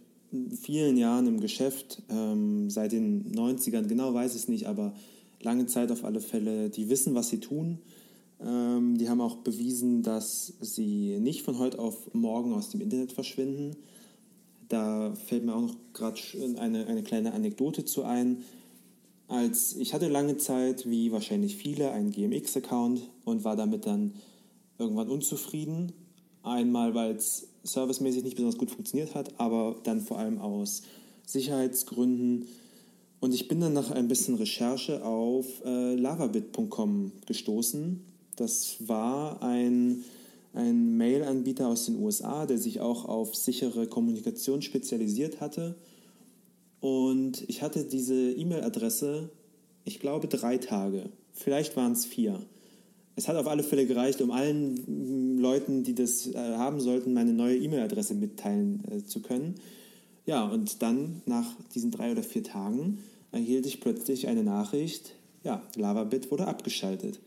vielen 0.60 0.96
Jahren 0.96 1.28
im 1.28 1.40
Geschäft, 1.40 2.02
ähm, 2.08 2.68
seit 2.70 2.92
den 2.92 3.32
90ern, 3.32 3.86
genau 3.86 4.12
weiß 4.12 4.34
ich 4.34 4.42
es 4.42 4.48
nicht, 4.48 4.66
aber 4.66 4.94
lange 5.42 5.66
Zeit 5.66 5.92
auf 5.92 6.04
alle 6.04 6.20
Fälle. 6.20 6.70
Die 6.70 6.88
wissen, 6.88 7.14
was 7.14 7.28
sie 7.28 7.38
tun. 7.38 7.78
Ähm, 8.44 8.98
die 8.98 9.08
haben 9.08 9.20
auch 9.20 9.36
bewiesen, 9.36 10.02
dass 10.02 10.54
sie 10.60 11.18
nicht 11.18 11.42
von 11.42 11.58
heute 11.58 11.78
auf 11.78 12.12
morgen 12.12 12.52
aus 12.52 12.70
dem 12.70 12.80
Internet 12.80 13.12
verschwinden. 13.12 13.76
Da 14.68 15.14
fällt 15.14 15.44
mir 15.44 15.54
auch 15.54 15.62
noch 15.62 15.76
gerade 15.92 16.20
eine, 16.58 16.86
eine 16.86 17.02
kleine 17.02 17.32
Anekdote 17.32 17.84
zu 17.84 18.04
ein. 18.04 18.44
Als 19.28 19.76
ich 19.76 19.94
hatte 19.94 20.08
lange 20.08 20.36
Zeit, 20.36 20.88
wie 20.88 21.10
wahrscheinlich 21.12 21.56
viele, 21.56 21.90
einen 21.92 22.10
GMX-Account 22.10 23.08
und 23.24 23.44
war 23.44 23.56
damit 23.56 23.86
dann 23.86 24.14
irgendwann 24.78 25.08
unzufrieden. 25.08 25.92
Einmal, 26.42 26.94
weil 26.94 27.16
es 27.16 27.48
servicemäßig 27.62 28.24
nicht 28.24 28.36
besonders 28.36 28.58
gut 28.58 28.70
funktioniert 28.70 29.14
hat, 29.14 29.40
aber 29.40 29.76
dann 29.84 30.02
vor 30.02 30.18
allem 30.18 30.38
aus 30.38 30.82
Sicherheitsgründen. 31.24 32.46
Und 33.20 33.32
ich 33.32 33.48
bin 33.48 33.60
dann 33.60 33.72
nach 33.72 33.90
ein 33.90 34.08
bisschen 34.08 34.34
Recherche 34.34 35.02
auf 35.02 35.46
äh, 35.64 35.94
lavabit.com 35.94 37.12
gestoßen. 37.24 38.13
Das 38.36 38.76
war 38.86 39.42
ein, 39.42 40.04
ein 40.52 40.96
Mail-Anbieter 40.96 41.68
aus 41.68 41.86
den 41.86 42.02
USA, 42.02 42.46
der 42.46 42.58
sich 42.58 42.80
auch 42.80 43.04
auf 43.04 43.34
sichere 43.34 43.86
Kommunikation 43.86 44.62
spezialisiert 44.62 45.40
hatte. 45.40 45.76
Und 46.80 47.44
ich 47.48 47.62
hatte 47.62 47.84
diese 47.84 48.32
E-Mail-Adresse, 48.32 49.30
ich 49.84 50.00
glaube, 50.00 50.28
drei 50.28 50.58
Tage. 50.58 51.10
Vielleicht 51.32 51.76
waren 51.76 51.92
es 51.92 52.04
vier 52.04 52.40
es 53.16 53.28
hat 53.28 53.36
auf 53.36 53.46
alle 53.46 53.62
Fälle 53.62 53.86
gereicht, 53.86 54.20
um 54.20 54.30
allen 54.30 55.38
Leuten, 55.38 55.84
die 55.84 55.94
das 55.94 56.26
äh, 56.26 56.34
haben 56.34 56.80
sollten, 56.80 57.14
meine 57.14 57.32
neue 57.32 57.56
E-Mail-Adresse 57.56 58.14
mitteilen 58.14 58.82
äh, 58.90 59.04
zu 59.04 59.20
können. 59.20 59.54
Ja, 60.26 60.46
und 60.46 60.82
dann 60.82 61.22
nach 61.26 61.46
diesen 61.74 61.90
drei 61.90 62.10
oder 62.10 62.22
vier 62.22 62.42
Tagen 62.42 62.98
erhielt 63.30 63.66
ich 63.66 63.80
plötzlich 63.80 64.26
eine 64.26 64.42
Nachricht, 64.42 65.12
ja, 65.42 65.62
LavaBit 65.76 66.30
wurde 66.30 66.46
abgeschaltet. 66.46 67.20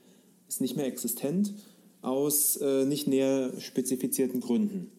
Ist 0.47 0.61
nicht 0.61 0.75
mehr 0.75 0.87
existent 0.87 1.53
aus 2.01 2.57
äh, 2.57 2.85
nicht 2.85 3.07
näher 3.07 3.51
spezifizierten 3.59 4.39
Gründen. 4.39 4.91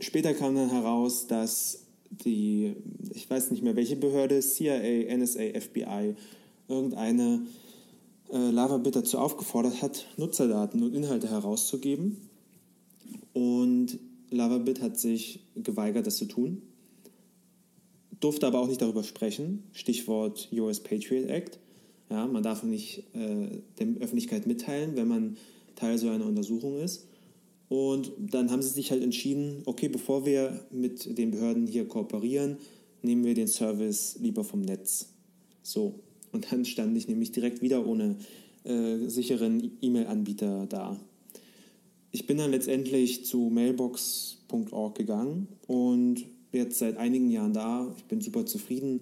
Später 0.00 0.34
kam 0.34 0.54
dann 0.54 0.70
heraus, 0.70 1.26
dass 1.26 1.84
die, 2.10 2.74
ich 3.12 3.28
weiß 3.28 3.50
nicht 3.50 3.62
mehr 3.62 3.76
welche 3.76 3.96
Behörde, 3.96 4.40
CIA, 4.40 5.16
NSA, 5.16 5.60
FBI, 5.60 6.14
irgendeine 6.68 7.46
äh, 8.32 8.50
LavaBit 8.50 8.96
dazu 8.96 9.18
aufgefordert 9.18 9.82
hat, 9.82 10.06
Nutzerdaten 10.16 10.82
und 10.82 10.94
Inhalte 10.94 11.30
herauszugeben. 11.30 12.28
Und 13.32 13.98
LavaBit 14.30 14.80
hat 14.82 14.98
sich 14.98 15.40
geweigert, 15.54 16.06
das 16.06 16.16
zu 16.16 16.26
tun, 16.26 16.62
durfte 18.20 18.46
aber 18.46 18.60
auch 18.60 18.68
nicht 18.68 18.82
darüber 18.82 19.04
sprechen. 19.04 19.64
Stichwort 19.72 20.48
US 20.52 20.80
Patriot 20.80 21.28
Act. 21.28 21.58
Ja, 22.14 22.28
man 22.28 22.44
darf 22.44 22.62
nicht 22.62 23.02
äh, 23.16 23.48
der 23.80 23.88
Öffentlichkeit 24.00 24.46
mitteilen, 24.46 24.94
wenn 24.94 25.08
man 25.08 25.36
Teil 25.74 25.98
so 25.98 26.08
einer 26.08 26.26
Untersuchung 26.26 26.78
ist. 26.78 27.08
Und 27.68 28.12
dann 28.20 28.52
haben 28.52 28.62
sie 28.62 28.68
sich 28.68 28.92
halt 28.92 29.02
entschieden, 29.02 29.62
okay, 29.64 29.88
bevor 29.88 30.24
wir 30.24 30.64
mit 30.70 31.18
den 31.18 31.32
Behörden 31.32 31.66
hier 31.66 31.88
kooperieren, 31.88 32.58
nehmen 33.02 33.24
wir 33.24 33.34
den 33.34 33.48
Service 33.48 34.16
lieber 34.20 34.44
vom 34.44 34.60
Netz. 34.60 35.08
So. 35.64 35.98
Und 36.30 36.52
dann 36.52 36.64
stand 36.64 36.96
ich 36.96 37.08
nämlich 37.08 37.32
direkt 37.32 37.62
wieder 37.62 37.84
ohne 37.84 38.14
äh, 38.62 39.08
sicheren 39.08 39.72
E-Mail-Anbieter 39.82 40.66
da. 40.68 41.00
Ich 42.12 42.28
bin 42.28 42.38
dann 42.38 42.52
letztendlich 42.52 43.24
zu 43.24 43.50
mailbox.org 43.50 44.94
gegangen 44.94 45.48
und 45.66 46.24
jetzt 46.52 46.78
seit 46.78 46.96
einigen 46.96 47.28
Jahren 47.28 47.54
da. 47.54 47.92
Ich 47.96 48.04
bin 48.04 48.20
super 48.20 48.46
zufrieden. 48.46 49.00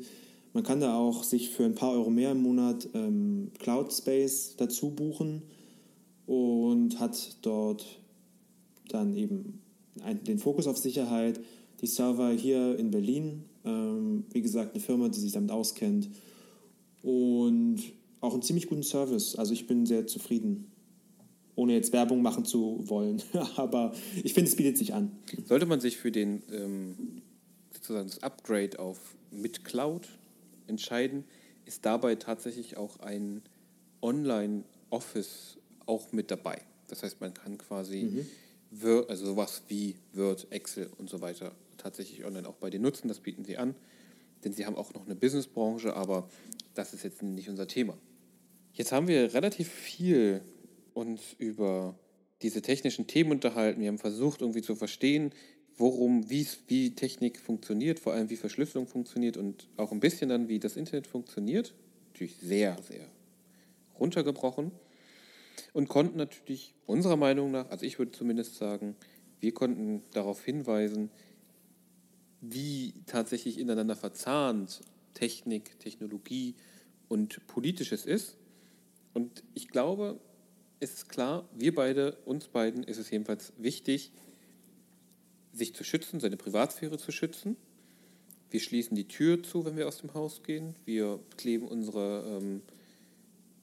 Man 0.52 0.64
kann 0.64 0.80
da 0.80 0.96
auch 0.96 1.24
sich 1.24 1.50
für 1.50 1.64
ein 1.64 1.74
paar 1.74 1.92
Euro 1.92 2.10
mehr 2.10 2.32
im 2.32 2.42
Monat 2.42 2.88
ähm, 2.94 3.50
Cloud 3.58 3.92
Space 3.92 4.54
dazu 4.56 4.90
buchen 4.90 5.42
und 6.26 7.00
hat 7.00 7.38
dort 7.42 7.84
dann 8.88 9.16
eben 9.16 9.60
den 10.26 10.38
Fokus 10.38 10.66
auf 10.66 10.76
Sicherheit. 10.76 11.40
Die 11.80 11.86
Server 11.86 12.30
hier 12.30 12.78
in 12.78 12.90
Berlin, 12.90 13.44
ähm, 13.64 14.24
wie 14.30 14.42
gesagt, 14.42 14.74
eine 14.74 14.82
Firma, 14.82 15.08
die 15.08 15.20
sich 15.20 15.32
damit 15.32 15.50
auskennt 15.50 16.10
und 17.02 17.80
auch 18.20 18.34
einen 18.34 18.42
ziemlich 18.42 18.68
guten 18.68 18.82
Service. 18.82 19.34
Also 19.36 19.52
ich 19.52 19.66
bin 19.66 19.86
sehr 19.86 20.06
zufrieden. 20.06 20.68
Ohne 21.54 21.74
jetzt 21.74 21.92
Werbung 21.92 22.22
machen 22.22 22.44
zu 22.44 22.80
wollen. 22.88 23.22
Aber 23.56 23.92
ich 24.22 24.32
finde, 24.32 24.48
es 24.48 24.56
bietet 24.56 24.78
sich 24.78 24.94
an. 24.94 25.10
Sollte 25.46 25.66
man 25.66 25.80
sich 25.80 25.98
für 25.98 26.10
den 26.10 26.42
ähm, 26.50 27.22
sozusagen 27.72 28.08
das 28.08 28.22
Upgrade 28.22 28.78
auf 28.78 29.16
mit 29.30 29.64
Cloud 29.64 30.08
entscheiden, 30.66 31.24
ist 31.64 31.84
dabei 31.84 32.16
tatsächlich 32.16 32.76
auch 32.76 33.00
ein 33.00 33.42
Online-Office 34.00 35.58
auch 35.86 36.12
mit 36.12 36.30
dabei. 36.30 36.60
Das 36.88 37.02
heißt, 37.02 37.20
man 37.20 37.34
kann 37.34 37.58
quasi 37.58 38.02
mhm. 38.02 38.26
Word, 38.70 39.10
also 39.10 39.26
sowas 39.26 39.62
wie 39.68 39.96
Word, 40.12 40.46
Excel 40.50 40.90
und 40.98 41.08
so 41.08 41.20
weiter 41.20 41.52
tatsächlich 41.78 42.24
online 42.24 42.48
auch 42.48 42.54
bei 42.54 42.70
denen 42.70 42.84
nutzen. 42.84 43.08
Das 43.08 43.20
bieten 43.20 43.44
sie 43.44 43.56
an, 43.58 43.74
denn 44.44 44.52
sie 44.52 44.66
haben 44.66 44.76
auch 44.76 44.94
noch 44.94 45.04
eine 45.04 45.14
Businessbranche, 45.14 45.94
aber 45.94 46.28
das 46.74 46.94
ist 46.94 47.04
jetzt 47.04 47.22
nicht 47.22 47.48
unser 47.48 47.66
Thema. 47.66 47.96
Jetzt 48.72 48.92
haben 48.92 49.08
wir 49.08 49.34
relativ 49.34 49.68
viel 49.68 50.40
uns 50.94 51.20
über 51.38 51.94
diese 52.40 52.62
technischen 52.62 53.06
Themen 53.06 53.30
unterhalten. 53.30 53.80
Wir 53.80 53.88
haben 53.88 53.98
versucht, 53.98 54.40
irgendwie 54.40 54.62
zu 54.62 54.74
verstehen, 54.74 55.32
worum, 55.76 56.28
wie 56.30 56.94
Technik 56.94 57.38
funktioniert, 57.38 57.98
vor 57.98 58.12
allem 58.12 58.30
wie 58.30 58.36
Verschlüsselung 58.36 58.86
funktioniert 58.86 59.36
und 59.36 59.68
auch 59.76 59.92
ein 59.92 60.00
bisschen 60.00 60.28
dann, 60.28 60.48
wie 60.48 60.58
das 60.58 60.76
Internet 60.76 61.06
funktioniert. 61.06 61.74
Natürlich 62.12 62.36
sehr, 62.36 62.76
sehr 62.82 63.08
runtergebrochen. 63.98 64.72
Und 65.72 65.88
konnten 65.88 66.18
natürlich 66.18 66.74
unserer 66.86 67.16
Meinung 67.16 67.50
nach, 67.50 67.70
also 67.70 67.86
ich 67.86 67.98
würde 67.98 68.12
zumindest 68.12 68.56
sagen, 68.56 68.96
wir 69.40 69.52
konnten 69.52 70.02
darauf 70.12 70.44
hinweisen, 70.44 71.10
wie 72.40 72.94
tatsächlich 73.06 73.58
ineinander 73.58 73.96
verzahnt 73.96 74.82
Technik, 75.14 75.78
Technologie 75.78 76.54
und 77.08 77.46
Politisches 77.46 78.06
ist. 78.06 78.36
Und 79.14 79.42
ich 79.54 79.68
glaube, 79.68 80.20
es 80.80 80.94
ist 80.94 81.08
klar, 81.08 81.48
wir 81.54 81.74
beide, 81.74 82.16
uns 82.24 82.48
beiden 82.48 82.82
ist 82.82 82.98
es 82.98 83.10
jedenfalls 83.10 83.52
wichtig, 83.56 84.12
sich 85.52 85.74
zu 85.74 85.84
schützen, 85.84 86.20
seine 86.20 86.36
Privatsphäre 86.36 86.98
zu 86.98 87.12
schützen. 87.12 87.56
Wir 88.50 88.60
schließen 88.60 88.94
die 88.94 89.08
Tür 89.08 89.42
zu, 89.42 89.64
wenn 89.64 89.76
wir 89.76 89.88
aus 89.88 89.98
dem 89.98 90.14
Haus 90.14 90.42
gehen. 90.42 90.74
Wir 90.84 91.18
kleben 91.36 91.66
unsere 91.66 92.24
ähm, 92.26 92.62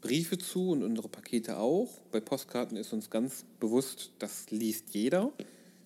Briefe 0.02 0.38
zu 0.38 0.72
und 0.72 0.84
unsere 0.84 1.10
Pakete 1.10 1.58
auch. 1.58 2.02
Bei 2.12 2.20
Postkarten 2.20 2.78
ist 2.78 2.94
uns 2.94 3.10
ganz 3.10 3.46
bewusst, 3.60 4.12
das 4.20 4.50
liest 4.50 4.94
jeder. 4.94 5.32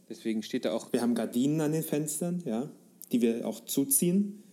Deswegen 0.10 0.43
steht 0.43 0.66
da 0.66 0.72
auch. 0.72 0.93
Wir 0.93 1.01
haben 1.01 1.16
Gardinen 1.16 1.60
an 1.62 1.72
den 1.72 1.84
Fenstern, 1.84 2.43
ja, 2.45 2.70
die 3.12 3.22
wir 3.22 3.47
auch 3.47 3.66
zuziehen. 3.66 4.43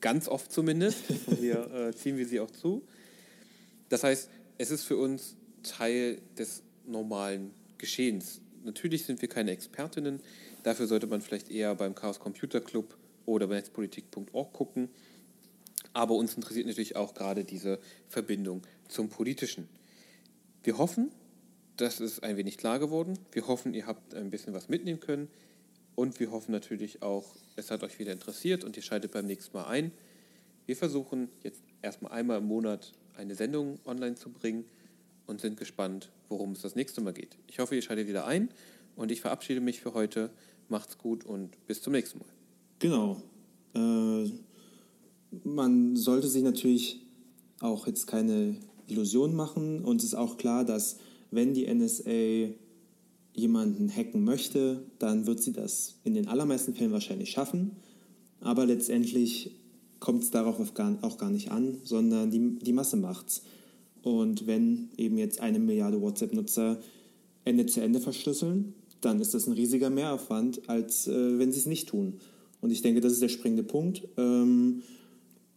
Ganz 0.00 0.28
oft 0.28 0.52
zumindest. 0.52 0.98
wir, 1.40 1.70
äh, 1.88 1.94
ziehen 1.94 2.16
wir 2.16 2.26
sie 2.26 2.40
auch 2.40 2.50
zu. 2.50 2.82
Das 3.88 4.04
heißt, 4.04 4.30
es 4.58 4.70
ist 4.70 4.84
für 4.84 4.96
uns 4.96 5.36
Teil 5.62 6.20
des 6.38 6.62
normalen 6.86 7.50
Geschehens. 7.78 8.40
Natürlich 8.64 9.04
sind 9.04 9.20
wir 9.20 9.28
keine 9.28 9.50
Expertinnen. 9.50 10.20
Dafür 10.62 10.86
sollte 10.86 11.06
man 11.06 11.20
vielleicht 11.20 11.50
eher 11.50 11.74
beim 11.74 11.94
Chaos 11.94 12.20
Computer 12.20 12.60
Club 12.60 12.96
oder 13.26 13.46
bei 13.46 13.56
netzpolitik.org 13.56 14.52
gucken. 14.52 14.88
Aber 15.92 16.14
uns 16.14 16.34
interessiert 16.34 16.66
natürlich 16.66 16.96
auch 16.96 17.14
gerade 17.14 17.44
diese 17.44 17.78
Verbindung 18.08 18.62
zum 18.88 19.08
Politischen. 19.08 19.68
Wir 20.62 20.78
hoffen, 20.78 21.10
das 21.76 22.00
ist 22.00 22.22
ein 22.22 22.36
wenig 22.36 22.58
klar 22.58 22.78
geworden. 22.78 23.18
Wir 23.32 23.46
hoffen, 23.48 23.74
ihr 23.74 23.86
habt 23.86 24.14
ein 24.14 24.30
bisschen 24.30 24.54
was 24.54 24.68
mitnehmen 24.68 25.00
können. 25.00 25.28
Und 25.94 26.20
wir 26.20 26.30
hoffen 26.30 26.52
natürlich 26.52 27.02
auch, 27.02 27.34
es 27.56 27.70
hat 27.70 27.82
euch 27.82 27.98
wieder 27.98 28.12
interessiert 28.12 28.64
und 28.64 28.76
ihr 28.76 28.82
schaltet 28.82 29.12
beim 29.12 29.26
nächsten 29.26 29.56
Mal 29.56 29.66
ein. 29.66 29.92
Wir 30.64 30.76
versuchen 30.76 31.28
jetzt 31.42 31.62
erstmal 31.82 32.12
einmal 32.12 32.38
im 32.38 32.46
Monat 32.46 32.92
eine 33.16 33.34
Sendung 33.34 33.78
online 33.84 34.14
zu 34.14 34.30
bringen 34.30 34.64
und 35.26 35.40
sind 35.40 35.58
gespannt, 35.58 36.10
worum 36.28 36.52
es 36.52 36.62
das 36.62 36.76
nächste 36.76 37.00
Mal 37.00 37.12
geht. 37.12 37.36
Ich 37.46 37.58
hoffe, 37.58 37.74
ihr 37.74 37.82
schaltet 37.82 38.08
wieder 38.08 38.26
ein 38.26 38.48
und 38.96 39.10
ich 39.10 39.20
verabschiede 39.20 39.60
mich 39.60 39.80
für 39.80 39.92
heute. 39.92 40.30
Macht's 40.72 40.96
gut 40.96 41.26
und 41.26 41.50
bis 41.66 41.82
zum 41.82 41.92
nächsten 41.92 42.18
Mal. 42.18 42.28
Genau. 42.78 43.22
Äh, 43.74 44.30
man 45.44 45.96
sollte 45.96 46.28
sich 46.28 46.42
natürlich 46.42 47.06
auch 47.60 47.86
jetzt 47.86 48.06
keine 48.06 48.56
Illusionen 48.86 49.36
machen. 49.36 49.84
Uns 49.84 50.02
ist 50.02 50.14
auch 50.14 50.38
klar, 50.38 50.64
dass 50.64 50.96
wenn 51.30 51.52
die 51.52 51.72
NSA 51.72 52.54
jemanden 53.34 53.94
hacken 53.94 54.24
möchte, 54.24 54.82
dann 54.98 55.26
wird 55.26 55.42
sie 55.42 55.52
das 55.52 56.00
in 56.04 56.14
den 56.14 56.26
allermeisten 56.26 56.74
Fällen 56.74 56.92
wahrscheinlich 56.92 57.30
schaffen. 57.30 57.72
Aber 58.40 58.64
letztendlich 58.64 59.54
kommt 60.00 60.22
es 60.22 60.30
darauf 60.30 60.58
auch 60.58 61.18
gar 61.18 61.30
nicht 61.30 61.50
an, 61.50 61.82
sondern 61.84 62.30
die, 62.30 62.58
die 62.58 62.72
Masse 62.72 62.96
macht's. 62.96 63.42
Und 64.02 64.46
wenn 64.46 64.88
eben 64.96 65.18
jetzt 65.18 65.38
eine 65.40 65.58
Milliarde 65.58 66.00
WhatsApp-Nutzer 66.00 66.80
Ende 67.44 67.66
zu 67.66 67.82
Ende 67.82 68.00
verschlüsseln, 68.00 68.74
dann 69.02 69.20
ist 69.20 69.34
das 69.34 69.46
ein 69.46 69.52
riesiger 69.52 69.90
Mehraufwand, 69.90 70.68
als 70.68 71.06
äh, 71.08 71.38
wenn 71.38 71.52
sie 71.52 71.58
es 71.58 71.66
nicht 71.66 71.88
tun. 71.88 72.14
Und 72.60 72.70
ich 72.70 72.80
denke, 72.80 73.00
das 73.00 73.12
ist 73.12 73.20
der 73.20 73.28
springende 73.28 73.64
Punkt. 73.64 74.08
Ähm, 74.16 74.82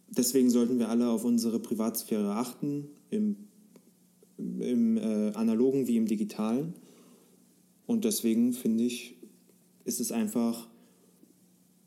deswegen 0.08 0.50
sollten 0.50 0.78
wir 0.78 0.88
alle 0.88 1.08
auf 1.08 1.24
unsere 1.24 1.60
Privatsphäre 1.60 2.32
achten, 2.32 2.88
im, 3.10 3.36
im 4.36 4.96
äh, 4.98 5.32
analogen 5.34 5.86
wie 5.86 5.96
im 5.96 6.06
digitalen. 6.06 6.74
Und 7.86 8.04
deswegen 8.04 8.52
finde 8.52 8.84
ich, 8.84 9.14
ist 9.84 10.00
es 10.00 10.10
einfach 10.10 10.66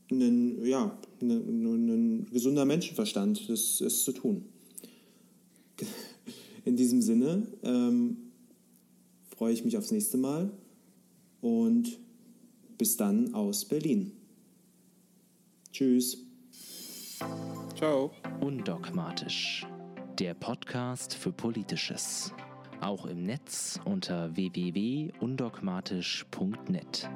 ein, 0.09 0.65
ja, 0.65 0.97
ein, 1.21 1.29
ein 1.29 2.27
gesunder 2.31 2.63
Menschenverstand, 2.63 3.49
das 3.49 3.81
es 3.81 4.05
zu 4.05 4.13
tun. 4.13 4.45
In 6.63 6.77
diesem 6.77 7.01
Sinne 7.01 7.47
ähm, 7.63 8.17
freue 9.35 9.53
ich 9.53 9.65
mich 9.65 9.77
aufs 9.77 9.91
nächste 9.91 10.17
Mal 10.17 10.51
und 11.41 11.99
bis 12.77 12.97
dann 12.97 13.33
aus 13.33 13.65
Berlin. 13.65 14.11
Tschüss. 15.71 16.17
Ciao. 17.75 18.11
Undogmatisch. 18.39 19.65
Der 20.17 20.33
Podcast 20.33 21.13
für 21.13 21.31
Politisches. 21.31 22.33
Auch 22.81 23.05
im 23.05 23.21
Netz 23.23 23.79
unter 23.85 24.35
www.undogmatisch.net. 24.35 27.09